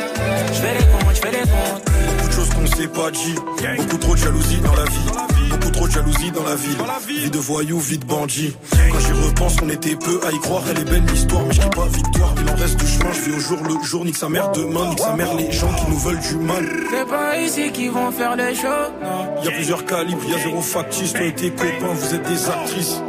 Je 0.48 0.60
fais 0.60 0.74
les 0.74 0.86
comptes, 0.86 1.16
je 1.16 1.22
fais 1.22 1.32
les 1.32 1.40
comptes. 1.40 1.84
beaucoup 2.08 2.28
de 2.28 2.34
choses 2.34 2.50
qu'on 2.50 2.68
s'est 2.68 2.88
pas 2.88 3.12
dit. 3.12 3.36
Beaucoup 3.78 3.98
trop 3.98 4.16
de 4.16 4.20
jalousie 4.20 4.62
dans 4.62 4.76
la 4.76 4.86
vie. 4.86 5.37
Trop 5.78 5.88
de 5.88 5.92
jalousie 5.92 6.32
dans 6.32 6.44
la 6.44 6.56
ville. 6.56 6.78
Vie 7.08 7.30
de 7.30 7.38
voyou, 7.38 7.80
vie 7.80 8.00
de 8.00 8.06
bandit. 8.06 8.56
Quand 8.92 9.00
j'y 9.00 9.12
repense, 9.12 9.56
on 9.62 9.70
était 9.70 9.96
peu 9.96 10.20
à 10.28 10.32
y 10.32 10.40
croire. 10.40 10.64
Elle 10.72 10.80
est 10.80 10.90
belle 10.90 11.06
l'histoire, 11.06 11.44
mais 11.46 11.54
je 11.54 11.60
crie 11.60 11.70
pas 11.70 11.86
victoire. 11.86 12.34
Il 12.42 12.50
en 12.50 12.56
reste 12.56 12.80
du 12.80 12.88
chemin, 12.88 13.12
je 13.14 13.22
vais 13.22 13.38
au 13.38 13.40
jour 13.40 13.60
le 13.64 13.86
jour. 13.86 14.04
Nique 14.04 14.18
sa 14.18 14.28
mère 14.28 14.52
demain, 14.54 14.90
nique 14.90 15.00
sa 15.00 15.14
mère 15.14 15.36
les 15.36 15.52
gens 15.52 15.72
qui 15.74 15.92
nous 15.92 16.00
veulent 16.00 16.20
du 16.20 16.36
mal. 16.38 16.66
C'est 16.90 17.08
pas 17.08 17.38
ici 17.38 17.72
qu'ils 17.72 17.92
vont 17.92 18.12
faire 18.12 18.36
les 18.36 18.56
shows, 18.56 18.68
non. 19.04 19.44
Y 19.44 19.48
a 19.48 19.52
plusieurs 19.52 19.86
calibres, 19.86 20.24
y 20.28 20.34
a 20.34 20.40
zéro 20.40 20.62
factice. 20.62 21.14
Toi 21.14 21.26
et 21.26 21.36
tes 21.36 21.52
copains, 21.52 21.94
vous 21.94 22.16
êtes 22.16 22.24
des 22.24 22.50
actrices. 22.50 23.02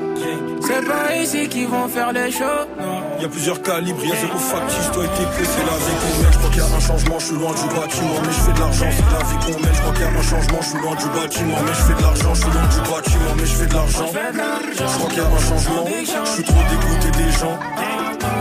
C'est 0.67 0.85
pas 0.87 1.17
ici 1.17 1.49
qu'ils 1.49 1.69
vont 1.69 1.89
faire 1.89 2.13
les 2.13 2.31
shows, 2.31 2.67
non. 2.79 2.99
Y 3.21 3.25
a 3.25 3.29
plusieurs 3.29 3.61
calibres, 3.63 4.05
y 4.05 4.13
a 4.13 4.17
zéro 4.17 4.39
factice. 4.39 4.91
Toi 4.93 5.05
et 5.05 5.09
tes 5.09 5.25
copains, 5.25 5.51
c'est 5.55 5.67
la 5.71 5.77
vie 5.85 5.97
qu'on 6.01 6.23
mène. 6.23 6.33
Je 6.33 6.39
crois 6.39 6.51
qu'il 6.51 6.59
y 6.59 6.63
a 6.63 6.77
un 6.77 6.81
changement, 6.81 7.19
je 7.19 7.25
suis 7.27 7.35
loin 7.37 7.53
du 7.53 7.69
bâtiment, 7.75 8.19
mais 8.23 8.33
je 8.33 8.41
fais 8.47 8.53
de 8.53 8.61
l'argent, 8.61 8.87
c'est 8.91 9.11
la 9.13 9.23
vie 9.29 9.39
qu'on 9.45 9.59
mène. 9.63 9.75
Je 9.75 9.81
crois 9.81 9.93
qu'il 9.93 10.03
y 10.03 10.07
a 10.07 10.19
un 10.19 10.23
changement, 10.23 10.61
je 10.63 10.69
suis 10.69 10.79
loin 10.79 10.95
du 10.95 11.09
bâtiment, 11.19 11.59
mais 11.65 11.75
je 11.79 11.83
fais 11.89 11.95
de 11.95 12.03
l'argent, 12.03 12.35
je 12.35 12.41
suis 12.41 12.51
loin 12.51 12.69
du 12.69 12.81
bâtiment, 12.91 13.33
mais 13.39 13.47
je 13.47 13.57
fais 13.59 13.67
de 13.67 13.75
l'argent. 13.75 14.07
Je 14.09 14.99
crois 14.99 15.09
qu'il 15.09 15.19
y 15.19 15.21
a 15.21 15.29
un 15.29 15.43
changement, 15.49 15.85
je 15.89 16.31
suis 16.31 16.45
trop 16.45 16.63
dégoûté 16.71 17.09
des 17.23 17.33
gens. 17.33 17.59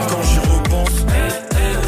Quand 0.09 0.23
j'y 0.29 0.39
repense, 0.39 0.95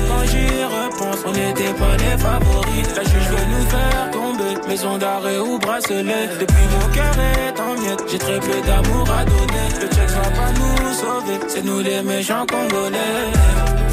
Quand 0.10 0.26
j'y 0.26 0.48
repense, 0.64 1.20
on 1.26 1.32
n'était 1.32 1.74
pas 1.74 1.96
les 1.98 2.18
favoris. 2.18 2.88
La 2.96 3.04
juge 3.04 3.28
veut 3.30 3.46
nous 3.54 3.66
faire 3.70 4.19
maison 4.68 4.98
d'arrêt 4.98 5.40
ou 5.40 5.58
bracelet. 5.60 6.28
Depuis 6.40 6.68
mon 6.74 6.94
cœur 6.94 7.16
est 7.20 7.60
en 7.60 7.74
miettes, 7.82 8.04
j'ai 8.10 8.20
très 8.20 8.40
peu 8.40 8.62
d'amour 8.66 9.08
à 9.12 9.26
donner. 9.26 9.68
Le 9.82 9.88
check 9.88 10.10
va 10.10 10.30
pas 10.30 10.52
nous 10.60 10.94
sauver, 10.94 11.40
c'est 11.48 11.66
nous 11.66 11.80
les 11.80 12.02
méchants 12.02 12.46
congolais. 12.46 13.89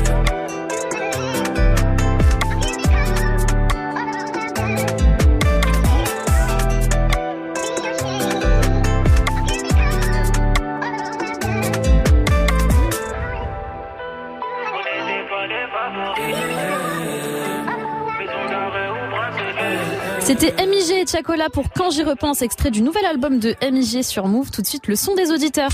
C'était 20.27 20.67
MIG 20.67 20.91
et 20.91 21.07
Chacola 21.07 21.49
pour 21.51 21.71
Quand 21.73 21.93
j'y 21.93 22.03
repense, 22.03 22.43
extrait 22.43 22.73
du 22.73 22.83
nouvel 22.83 23.05
album 23.05 23.39
de 23.39 23.55
MIG 23.63 24.03
sur 24.03 24.27
Move. 24.27 24.51
Tout 24.51 24.61
de 24.61 24.67
suite, 24.67 24.89
le 24.89 24.97
son 24.97 25.15
des 25.15 25.31
auditeurs. 25.31 25.71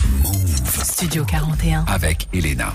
Studio 0.85 1.25
41 1.25 1.87
avec 1.89 2.29
Elena. 2.35 2.75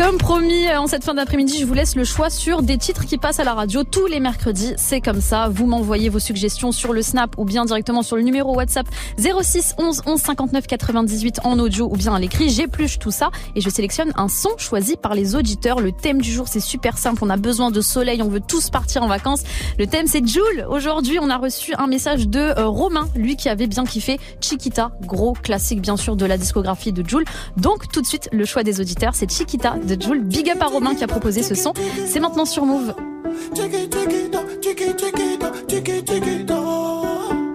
Comme 0.00 0.16
promis, 0.16 0.66
euh, 0.66 0.80
en 0.80 0.86
cette 0.86 1.04
fin 1.04 1.12
d'après-midi, 1.12 1.58
je 1.60 1.66
vous 1.66 1.74
laisse 1.74 1.94
le 1.94 2.04
choix 2.04 2.30
sur 2.30 2.62
des 2.62 2.78
titres 2.78 3.04
qui 3.04 3.18
passent 3.18 3.38
à 3.38 3.44
la 3.44 3.52
radio 3.52 3.84
tous 3.84 4.06
les 4.06 4.18
mercredis. 4.18 4.72
C'est 4.78 5.02
comme 5.02 5.20
ça. 5.20 5.50
Vous 5.50 5.66
m'envoyez 5.66 6.08
vos 6.08 6.18
suggestions 6.18 6.72
sur 6.72 6.94
le 6.94 7.02
Snap 7.02 7.34
ou 7.36 7.44
bien 7.44 7.66
directement 7.66 8.02
sur 8.02 8.16
le 8.16 8.22
numéro 8.22 8.54
WhatsApp 8.54 8.86
06 9.18 9.74
11 9.76 10.00
11 10.06 10.18
59 10.18 10.66
98 10.66 11.40
en 11.44 11.58
audio 11.58 11.86
ou 11.92 11.98
bien 11.98 12.14
à 12.14 12.18
l'écrit. 12.18 12.48
J'épluche 12.48 12.98
tout 12.98 13.10
ça 13.10 13.30
et 13.54 13.60
je 13.60 13.68
sélectionne 13.68 14.14
un 14.16 14.28
son 14.28 14.56
choisi 14.56 14.96
par 14.96 15.12
les 15.12 15.34
auditeurs. 15.34 15.80
Le 15.80 15.92
thème 15.92 16.22
du 16.22 16.32
jour, 16.32 16.48
c'est 16.48 16.60
super 16.60 16.96
simple. 16.96 17.22
On 17.22 17.28
a 17.28 17.36
besoin 17.36 17.70
de 17.70 17.82
soleil. 17.82 18.22
On 18.22 18.28
veut 18.28 18.40
tous 18.40 18.70
partir 18.70 19.02
en 19.02 19.06
vacances. 19.06 19.42
Le 19.78 19.86
thème, 19.86 20.06
c'est 20.06 20.26
Joule. 20.26 20.66
Aujourd'hui, 20.70 21.18
on 21.20 21.28
a 21.28 21.36
reçu 21.36 21.74
un 21.74 21.88
message 21.88 22.26
de 22.26 22.40
euh, 22.40 22.66
Romain, 22.68 23.06
lui 23.14 23.36
qui 23.36 23.50
avait 23.50 23.66
bien 23.66 23.84
kiffé 23.84 24.18
Chiquita, 24.40 24.92
gros 25.02 25.34
classique 25.34 25.82
bien 25.82 25.98
sûr 25.98 26.16
de 26.16 26.24
la 26.24 26.38
discographie 26.38 26.94
de 26.94 27.06
Joule. 27.06 27.24
Donc 27.58 27.92
tout 27.92 28.00
de 28.00 28.06
suite, 28.06 28.30
le 28.32 28.46
choix 28.46 28.62
des 28.62 28.80
auditeurs, 28.80 29.14
c'est 29.14 29.30
Chiquita 29.30 29.76
de 29.96 30.02
Joule. 30.02 30.20
Big 30.20 30.50
up 30.50 30.60
à 30.60 30.66
Romain 30.66 30.94
qui 30.94 31.04
a 31.04 31.06
proposé 31.06 31.42
ce 31.42 31.54
son. 31.54 31.72
C'est 32.06 32.20
maintenant 32.20 32.44
sur 32.44 32.64
Move. 32.64 32.94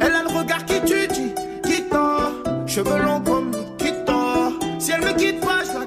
Elle 0.01 0.11
a 0.11 0.23
le 0.23 0.37
regard 0.37 0.65
qui 0.65 0.79
tue, 0.81 1.07
Chiquita. 1.13 2.31
Cheveux 2.67 3.03
longs 3.03 3.21
comme 3.21 3.51
Nikita. 3.51 4.51
Si 4.79 4.91
elle 4.91 5.01
me 5.01 5.13
quitte 5.17 5.39
pas, 5.39 5.63
je 5.63 5.79
la 5.79 5.84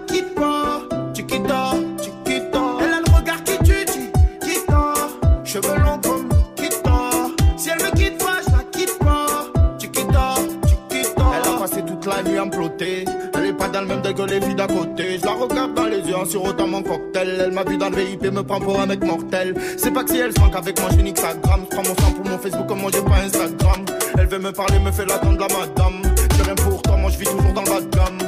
que 14.15 14.23
les 14.23 14.41
filles 14.41 14.55
d'à 14.55 14.67
côté. 14.67 15.19
Je 15.19 15.25
la 15.25 15.33
regarde 15.33 15.75
dans 15.75 15.87
les 15.87 15.99
yeux 15.99 16.17
en 16.17 16.25
sirotant 16.25 16.67
mon 16.67 16.83
cocktail. 16.83 17.43
Elle 17.47 17.53
m'a 17.53 17.65
vu 17.65 17.77
dans 17.77 17.91
le 17.91 17.97
VIP, 17.97 18.25
me 18.33 18.43
prend 18.43 18.61
pour 18.61 18.81
un 18.81 18.87
mec 18.87 19.03
mortel. 19.05 19.55
C'est 19.77 19.93
pas 19.93 20.05
que 20.05 20.11
si 20.11 20.19
elle 20.19 20.33
se 20.33 20.41
manque 20.41 20.57
avec 20.57 20.81
moi, 20.81 20.88
j'ai 20.95 21.03
nique 21.03 21.19
sa 21.19 21.35
gramme. 21.35 21.62
Je 21.71 21.77
prends 21.77 21.88
mon 21.88 21.95
sang 21.97 22.12
pour 22.12 22.25
mon 22.25 22.38
Facebook, 22.38 22.67
comme 22.67 22.81
moi 22.81 22.91
j'ai 22.93 23.03
pas 23.03 23.17
Instagram. 23.25 23.85
Elle 24.19 24.27
veut 24.27 24.38
me 24.38 24.53
parler, 24.53 24.79
me 24.79 24.91
fait 24.91 25.07
l'attendre 25.07 25.38
la 25.38 25.49
madame. 25.49 26.03
J'ai 26.37 26.43
rien 26.43 26.55
pour 26.55 26.83
toi, 26.83 26.97
moi 26.97 27.11
je 27.11 27.19
vis 27.19 27.27
toujours 27.27 27.53
dans 27.53 27.62
de 27.62 27.97
gamme. 27.97 28.19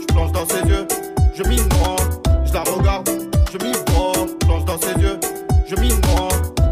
Je 0.00 0.06
plonge 0.06 0.32
dans 0.32 0.46
ses 0.46 0.68
yeux, 0.68 0.86
je 1.34 1.42
m'y 1.44 1.56
noie. 1.56 1.96
Je 2.44 2.52
la 2.52 2.60
regarde, 2.60 3.10
je 3.52 3.58
m'y 3.64 3.72
vois. 3.72 4.12
Je 4.26 4.46
plonge 4.46 4.64
dans 4.64 4.78
ses 4.78 5.00
yeux, 5.00 5.18
je 5.66 5.76
m'y 5.76 5.88
noie. 5.88 6.28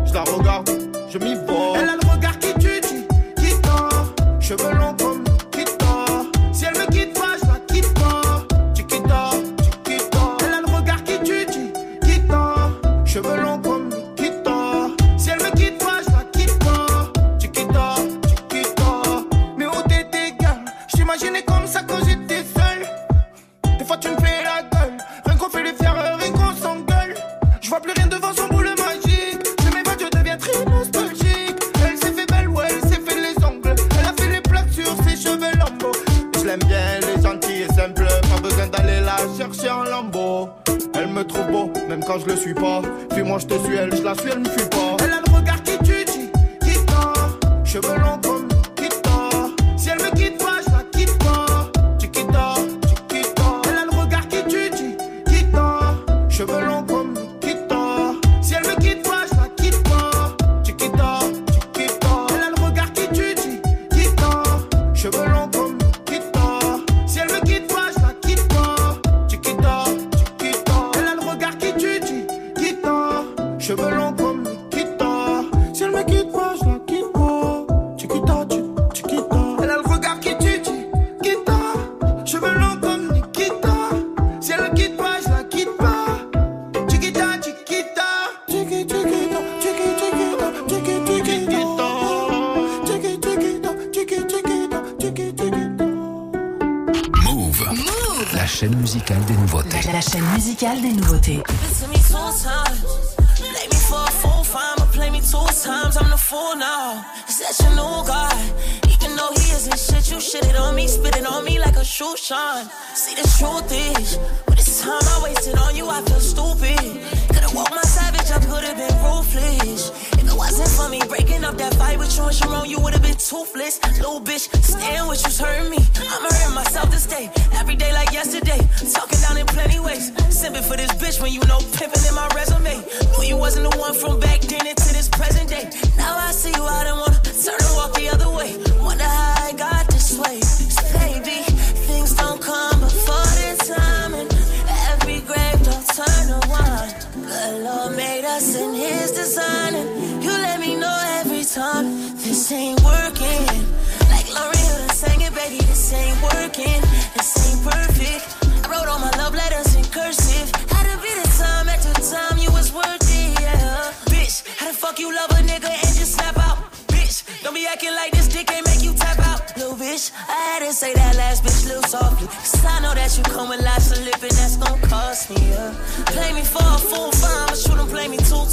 Je 0.06 0.14
la 0.14 0.22
regarde, 0.22 0.70
je 1.10 1.18
m'y 1.18 1.34
vois. 1.46 1.78
Elle 1.80 1.88
a 1.88 1.96
le 1.96 2.10
regard 2.10 2.38
qui 2.38 2.52
tue, 2.54 2.80
qui 2.80 3.54
Cheveux 4.40 4.74
longs 4.74 5.13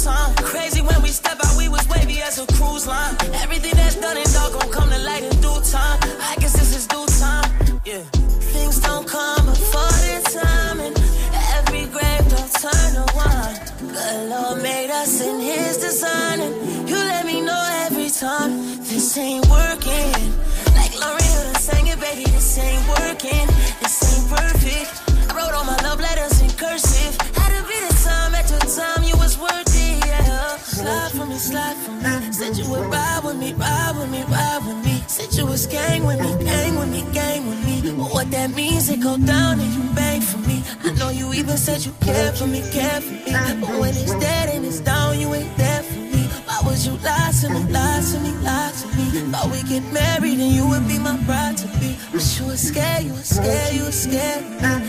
play 0.02 0.14
me 0.14 0.32
two 0.32 0.36
times. 0.36 0.50
Crazy 0.50 0.82
when 0.82 1.02
we 1.02 1.08
step 1.08 1.38
out, 1.44 1.56
we 1.56 1.68
was 1.68 1.86
wavy 1.88 2.22
as 2.22 2.38
a 2.38 2.46
cruise 2.54 2.86
line. 2.86 3.16
Everything 3.42 3.74
that's 3.74 3.96
done 3.96 4.16
and 4.16 4.32
dog 4.32 4.52
gon' 4.52 4.70
come 4.70 4.90
to 4.90 4.98
light 4.98 5.22
in 5.22 5.40
due 5.40 5.60
time. 5.70 5.98
I 6.20 6.36
guess 6.38 6.52
this 6.52 6.74
is 6.76 6.86
due 6.86 7.06
time, 7.20 7.80
yeah. 7.84 8.02
Things 8.52 8.80
don't 8.80 9.06
come 9.06 9.46
before 9.46 9.92
their 10.04 10.22
time, 10.22 10.80
and 10.80 10.96
every 11.56 11.86
grave 11.86 12.24
don't 12.28 12.52
turn 12.52 12.90
to 12.98 13.06
wine. 13.14 13.58
The 13.92 14.28
Lord 14.30 14.62
made 14.62 14.90
us 14.90 15.20
in 15.20 15.40
His 15.40 15.78
design, 15.78 16.40
and 16.40 16.88
you 16.88 16.96
let 16.96 17.24
me 17.26 17.40
know 17.40 17.62
every 17.86 18.10
time 18.10 18.50
this 18.82 19.16
ain't 19.16 19.46
working. 19.48 20.12
Like 20.74 20.92
Hill 20.92 21.54
sang 21.54 21.86
it, 21.86 22.00
baby, 22.00 22.24
this 22.24 22.58
ain't 22.58 22.86
working. 22.88 23.51
Means, 38.54 38.90
it 38.90 39.00
go 39.00 39.16
down 39.16 39.60
and 39.60 39.72
you 39.72 39.82
bang 39.94 40.20
for 40.20 40.38
me. 40.46 40.62
I 40.84 40.92
know 40.98 41.08
you 41.08 41.32
even 41.32 41.56
said 41.56 41.84
you 41.86 41.92
care 42.00 42.32
for 42.32 42.46
me, 42.46 42.60
care 42.70 43.00
for 43.00 43.12
me. 43.12 43.32
But 43.60 43.80
when 43.80 43.96
it's 43.96 44.14
dead 44.14 44.54
and 44.54 44.64
it's 44.66 44.80
down, 44.80 45.18
you 45.18 45.32
ain't 45.34 45.56
there. 45.56 45.71
Would 46.82 46.98
you 46.98 47.04
lie 47.04 47.30
to 47.42 47.48
me, 47.48 47.60
lie 47.70 48.02
to 48.10 48.18
me, 48.18 48.30
lie 48.42 48.72
to 48.74 48.86
me? 48.96 49.04
Thought 49.30 49.52
we 49.52 49.62
get 49.62 49.84
married 49.92 50.40
and 50.40 50.50
you 50.50 50.66
would 50.66 50.88
be 50.88 50.98
my 50.98 51.16
bride 51.18 51.56
to 51.58 51.68
be. 51.78 51.96
But 52.10 52.26
you 52.36 52.46
were 52.46 52.56
scared, 52.56 53.04
you 53.04 53.12
were 53.12 53.22
scared, 53.22 53.72
you 53.72 53.84
were 53.84 53.92
scared. 53.92 54.42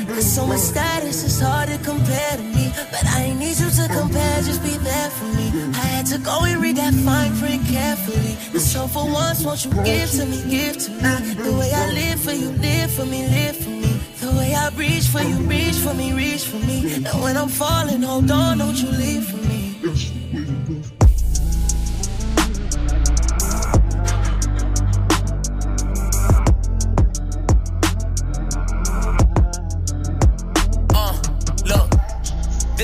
Cause 0.08 0.26
so 0.26 0.48
much 0.48 0.58
status 0.58 1.24
is 1.24 1.40
hard 1.40 1.70
to 1.70 1.78
compare 1.78 2.38
to 2.38 2.42
me. 2.42 2.74
But 2.90 3.06
I 3.06 3.26
ain't 3.30 3.40
need 3.40 3.60
you 3.60 3.70
to 3.70 3.88
compare, 3.94 4.42
just 4.42 4.64
be 4.64 4.76
there 4.78 5.10
for 5.12 5.26
me. 5.38 5.54
I 5.74 5.86
had 5.94 6.08
to 6.08 6.18
go 6.18 6.44
and 6.46 6.60
read 6.64 6.78
that 6.78 6.96
fine 6.96 7.38
print 7.38 7.64
carefully. 7.68 8.34
So 8.58 8.88
for 8.88 9.06
once, 9.06 9.46
won't 9.46 9.64
you 9.64 9.72
give 9.84 10.10
to 10.18 10.26
me, 10.26 10.42
give 10.50 10.76
to 10.86 10.92
me? 10.94 11.34
The 11.46 11.54
way 11.54 11.72
I 11.74 11.92
live 11.92 12.20
for 12.20 12.34
you, 12.34 12.50
live 12.58 12.92
for 12.92 13.06
me, 13.06 13.28
live 13.28 13.56
for 13.56 13.70
me. 13.70 13.94
The 14.18 14.32
way 14.32 14.56
I 14.56 14.70
reach 14.70 15.06
for 15.14 15.22
you, 15.22 15.36
reach 15.46 15.76
for 15.76 15.94
me, 15.94 16.12
reach 16.14 16.46
for 16.46 16.58
me. 16.66 17.06
And 17.06 17.22
when 17.22 17.38
I'm 17.38 17.50
falling, 17.50 18.02
hold 18.02 18.32
on, 18.32 18.58
don't 18.58 18.82
you 18.82 18.90
leave 18.90 19.26
for 19.26 19.38
me. 19.38 19.73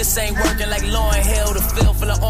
This 0.09 0.17
ain't 0.17 0.39
working 0.43 0.69
like 0.71 0.81
Lauren 0.87 1.23
Hill, 1.23 1.48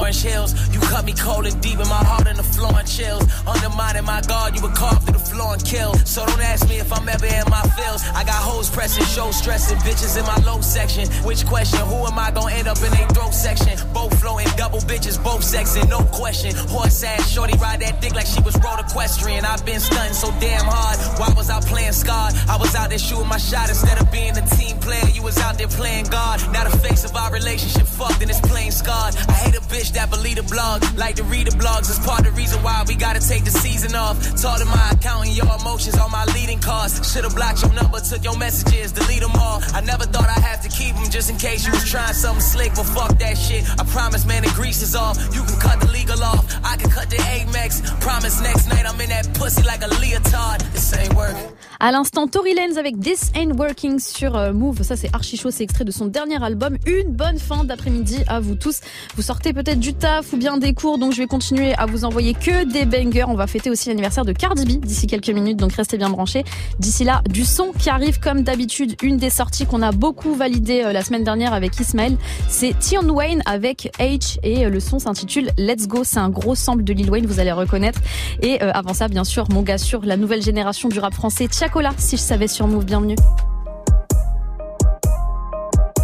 orange 0.10 0.24
hills. 0.24 0.54
You 0.74 0.80
cut 0.80 1.06
me 1.06 1.14
cold 1.14 1.46
and 1.46 1.62
deep 1.62 1.80
in 1.80 1.88
my 1.88 2.04
heart 2.04 2.28
and 2.28 2.38
the 2.38 2.44
floor 2.44 2.74
and 2.74 2.88
chills. 2.88 3.24
Undermining 3.46 4.06
my 4.06 4.22
guard, 4.22 4.56
you 4.56 4.62
would 4.64 4.74
carve 4.74 5.04
through 5.04 5.14
the 5.14 5.20
floor 5.20 5.54
and 5.54 5.64
kill. 5.64 5.94
So 6.06 6.26
don't 6.26 6.42
ask 6.42 6.68
me 6.68 6.80
if 6.80 6.92
I'm 6.92 7.08
ever 7.08 7.28
in 7.28 7.46
my 7.50 7.62
feels. 7.78 8.02
I 8.16 8.24
got 8.24 8.42
hoes 8.42 8.70
pressing, 8.70 9.06
show 9.06 9.30
stressing, 9.32 9.78
bitches 9.80 10.18
in 10.18 10.26
my 10.26 10.38
low 10.50 10.62
section. 10.62 11.08
Which 11.24 11.46
question? 11.46 11.80
Who 11.86 12.06
am 12.10 12.18
I 12.18 12.32
gonna 12.32 12.56
end 12.56 12.68
up 12.68 12.78
in 12.80 12.92
a 12.94 13.08
throat 13.14 13.34
section? 13.34 13.78
Both 13.94 14.20
floating, 14.20 14.50
double 14.58 14.80
bitches, 14.80 15.22
both 15.24 15.42
sexing, 15.42 15.88
no 15.90 16.02
question. 16.12 16.56
Horse 16.74 17.04
ass, 17.04 17.30
shorty 17.30 17.58
ride 17.58 17.82
that 17.82 18.02
dick 18.02 18.16
like 18.16 18.26
she 18.26 18.42
was 18.42 18.56
road 18.64 18.80
equestrian. 18.80 19.46
I've 19.46 19.66
been 19.66 19.80
stunting 19.80 20.14
so 20.14 20.34
damn 20.40 20.66
hard. 20.66 20.98
Why 21.20 21.30
was 21.38 21.50
I 21.50 21.60
playing 21.62 21.94
scarred? 21.94 22.34
I 22.50 22.58
was 22.58 22.74
out 22.74 22.90
there 22.90 22.98
shooting 22.98 23.28
my 23.28 23.38
shot 23.38 23.70
instead 23.70 24.02
of 24.02 24.12
being 24.12 24.36
a 24.36 24.46
team 24.58 24.78
player. 24.80 25.06
You 25.14 25.22
was 25.22 25.38
out 25.38 25.58
there 25.58 25.68
playing 25.68 26.06
God. 26.06 26.42
Now 26.52 26.64
the 26.64 26.76
face 26.78 27.06
of 27.06 27.16
our 27.16 27.32
relationship 27.32 27.86
fucked 27.86 28.22
and 28.22 28.30
it's 28.32 28.42
plain 28.42 28.72
scarred. 28.72 29.16
I 29.28 29.34
hate 29.34 29.56
a 29.56 29.62
bitch 29.62 29.92
that 29.94 29.99
believe 30.06 30.38
the 30.38 30.44
blog. 30.44 30.84
Like 30.96 31.16
to 31.16 31.24
read 31.24 31.48
the 31.48 31.56
blogs. 31.58 31.90
It's 31.90 32.00
part 32.06 32.20
of 32.22 32.26
the 32.26 32.32
reason 32.32 32.62
why 32.64 32.84
we 32.88 32.96
gotta 32.96 33.20
take 33.20 33.44
the 33.44 33.52
season 33.52 33.96
off. 33.96 34.18
Taught 34.42 34.66
my 34.66 34.92
accounting, 34.92 35.34
your 35.34 35.50
emotions 35.60 35.98
on 35.98 36.12
my 36.12 36.26
leading 36.36 36.60
cards. 36.60 37.00
Should've 37.12 37.36
blocked 37.36 37.62
your 37.62 37.74
number, 37.74 38.00
took 38.00 38.24
your 38.24 38.38
messages, 38.38 38.92
delete 38.92 39.22
them 39.22 39.36
all. 39.36 39.62
I 39.74 39.82
never 39.82 40.06
thought 40.06 40.30
I'd 40.30 40.44
have 40.44 40.62
to 40.62 40.70
keep 40.70 40.96
them 40.96 41.10
just 41.10 41.30
in 41.30 41.38
case 41.38 41.66
you 41.66 41.72
was 41.72 41.90
trying 41.90 42.14
something 42.14 42.42
slick, 42.42 42.76
but 42.76 42.86
fuck 42.86 43.18
that 43.20 43.38
shit. 43.38 43.64
I 43.80 43.84
promise, 43.86 44.26
man, 44.26 44.44
the 44.44 44.52
grease 44.56 44.82
is 44.82 44.96
off. 44.96 45.18
You 45.34 45.44
can 45.44 45.60
cut 45.60 45.80
the 45.82 45.92
legal 45.92 46.22
off. 46.24 46.46
I 46.64 46.78
can 46.78 46.90
cut 46.90 47.10
the 47.10 47.18
Amex. 47.18 47.82
Promise 48.02 48.42
next 48.42 48.68
night 48.68 48.86
I'm 48.86 49.00
in 49.02 49.10
that 49.10 49.34
pussy 49.34 49.64
like 49.64 49.84
a 49.84 49.90
leotard. 50.02 50.62
This 50.74 50.94
ain't 50.96 51.14
working. 51.16 51.50
À 51.82 51.94
l'instant, 51.94 52.28
Tory 52.28 52.54
Lanez 52.54 52.78
avec 52.78 53.00
This 53.00 53.32
Ain't 53.36 53.58
Working 53.58 54.00
sur 54.00 54.36
euh, 54.36 54.52
Move. 54.52 54.84
Ça, 54.84 54.98
c'est 54.98 55.10
archi 55.16 55.38
chaud. 55.38 55.50
C'est 55.50 55.64
extrait 55.64 55.86
de 55.86 55.92
son 55.92 56.08
dernier 56.08 56.44
album. 56.44 56.78
Une 56.86 57.14
bonne 57.14 57.40
fin 57.40 57.64
d'après-midi 57.64 58.18
à 58.28 58.42
vous 58.42 58.56
tous. 58.56 58.82
Vous 59.16 59.22
sortez 59.22 59.54
peut-être 59.54 59.80
du 59.80 59.89
taf 59.94 60.34
ou 60.34 60.38
bien 60.38 60.58
des 60.58 60.74
cours, 60.74 60.98
donc 60.98 61.14
je 61.14 61.18
vais 61.18 61.28
continuer 61.28 61.74
à 61.76 61.86
vous 61.86 62.06
envoyer 62.06 62.34
que 62.34 62.64
des 62.64 62.86
bangers. 62.86 63.26
On 63.28 63.36
va 63.36 63.48
fêter 63.48 63.70
aussi 63.70 63.90
l'anniversaire 63.90 64.26
de 64.26 64.32
Cardi 64.32 64.66
B 64.66 64.84
d'ici 64.84 65.08
quelques 65.08 65.30
minutes, 65.30 65.58
donc 65.58 65.74
restez 65.74 65.98
bien 65.98 66.10
branchés. 66.10 66.44
D'ici 66.80 67.04
là, 67.04 67.22
du 67.30 67.46
son 67.46 67.72
qui 67.78 67.90
arrive 67.90 68.20
comme 68.20 68.42
d'habitude. 68.42 68.96
Une 69.02 69.18
des 69.18 69.30
sorties 69.30 69.66
qu'on 69.66 69.82
a 69.82 69.92
beaucoup 69.92 70.36
validé 70.36 70.84
euh, 70.84 70.94
la 70.94 71.04
semaine 71.04 71.24
dernière 71.24 71.54
avec 71.54 71.80
Ismaël, 71.80 72.18
c'est 72.48 72.78
Tion 72.80 73.08
Wayne 73.10 73.42
avec 73.46 73.92
H 74.00 74.40
et 74.44 74.66
euh, 74.66 74.70
le 74.70 74.80
son 74.80 75.00
s'intitule 75.00 75.52
Let's 75.58 75.88
Go. 75.88 76.04
C'est 76.04 76.20
un 76.20 76.30
gros 76.30 76.56
sample 76.56 76.84
de 76.84 76.94
Lil 76.94 77.10
Wayne, 77.10 77.26
vous 77.26 77.40
allez 77.40 77.52
reconnaître. 77.52 78.00
Et 78.42 78.62
euh, 78.64 78.72
avant 78.74 78.94
ça, 78.94 79.08
bien 79.08 79.24
sûr, 79.24 79.48
mon 79.52 79.62
gars 79.62 79.78
sur 79.78 80.06
la 80.06 80.18
nouvelle 80.18 80.42
génération 80.42 80.90
du 80.90 81.00
rap 81.00 81.14
français, 81.14 81.48
Tiakola, 81.48 81.92
si 81.98 82.18
je 82.18 82.22
savais 82.22 82.48
sur 82.48 82.68
Move, 82.68 82.86
bienvenue. 82.86 83.16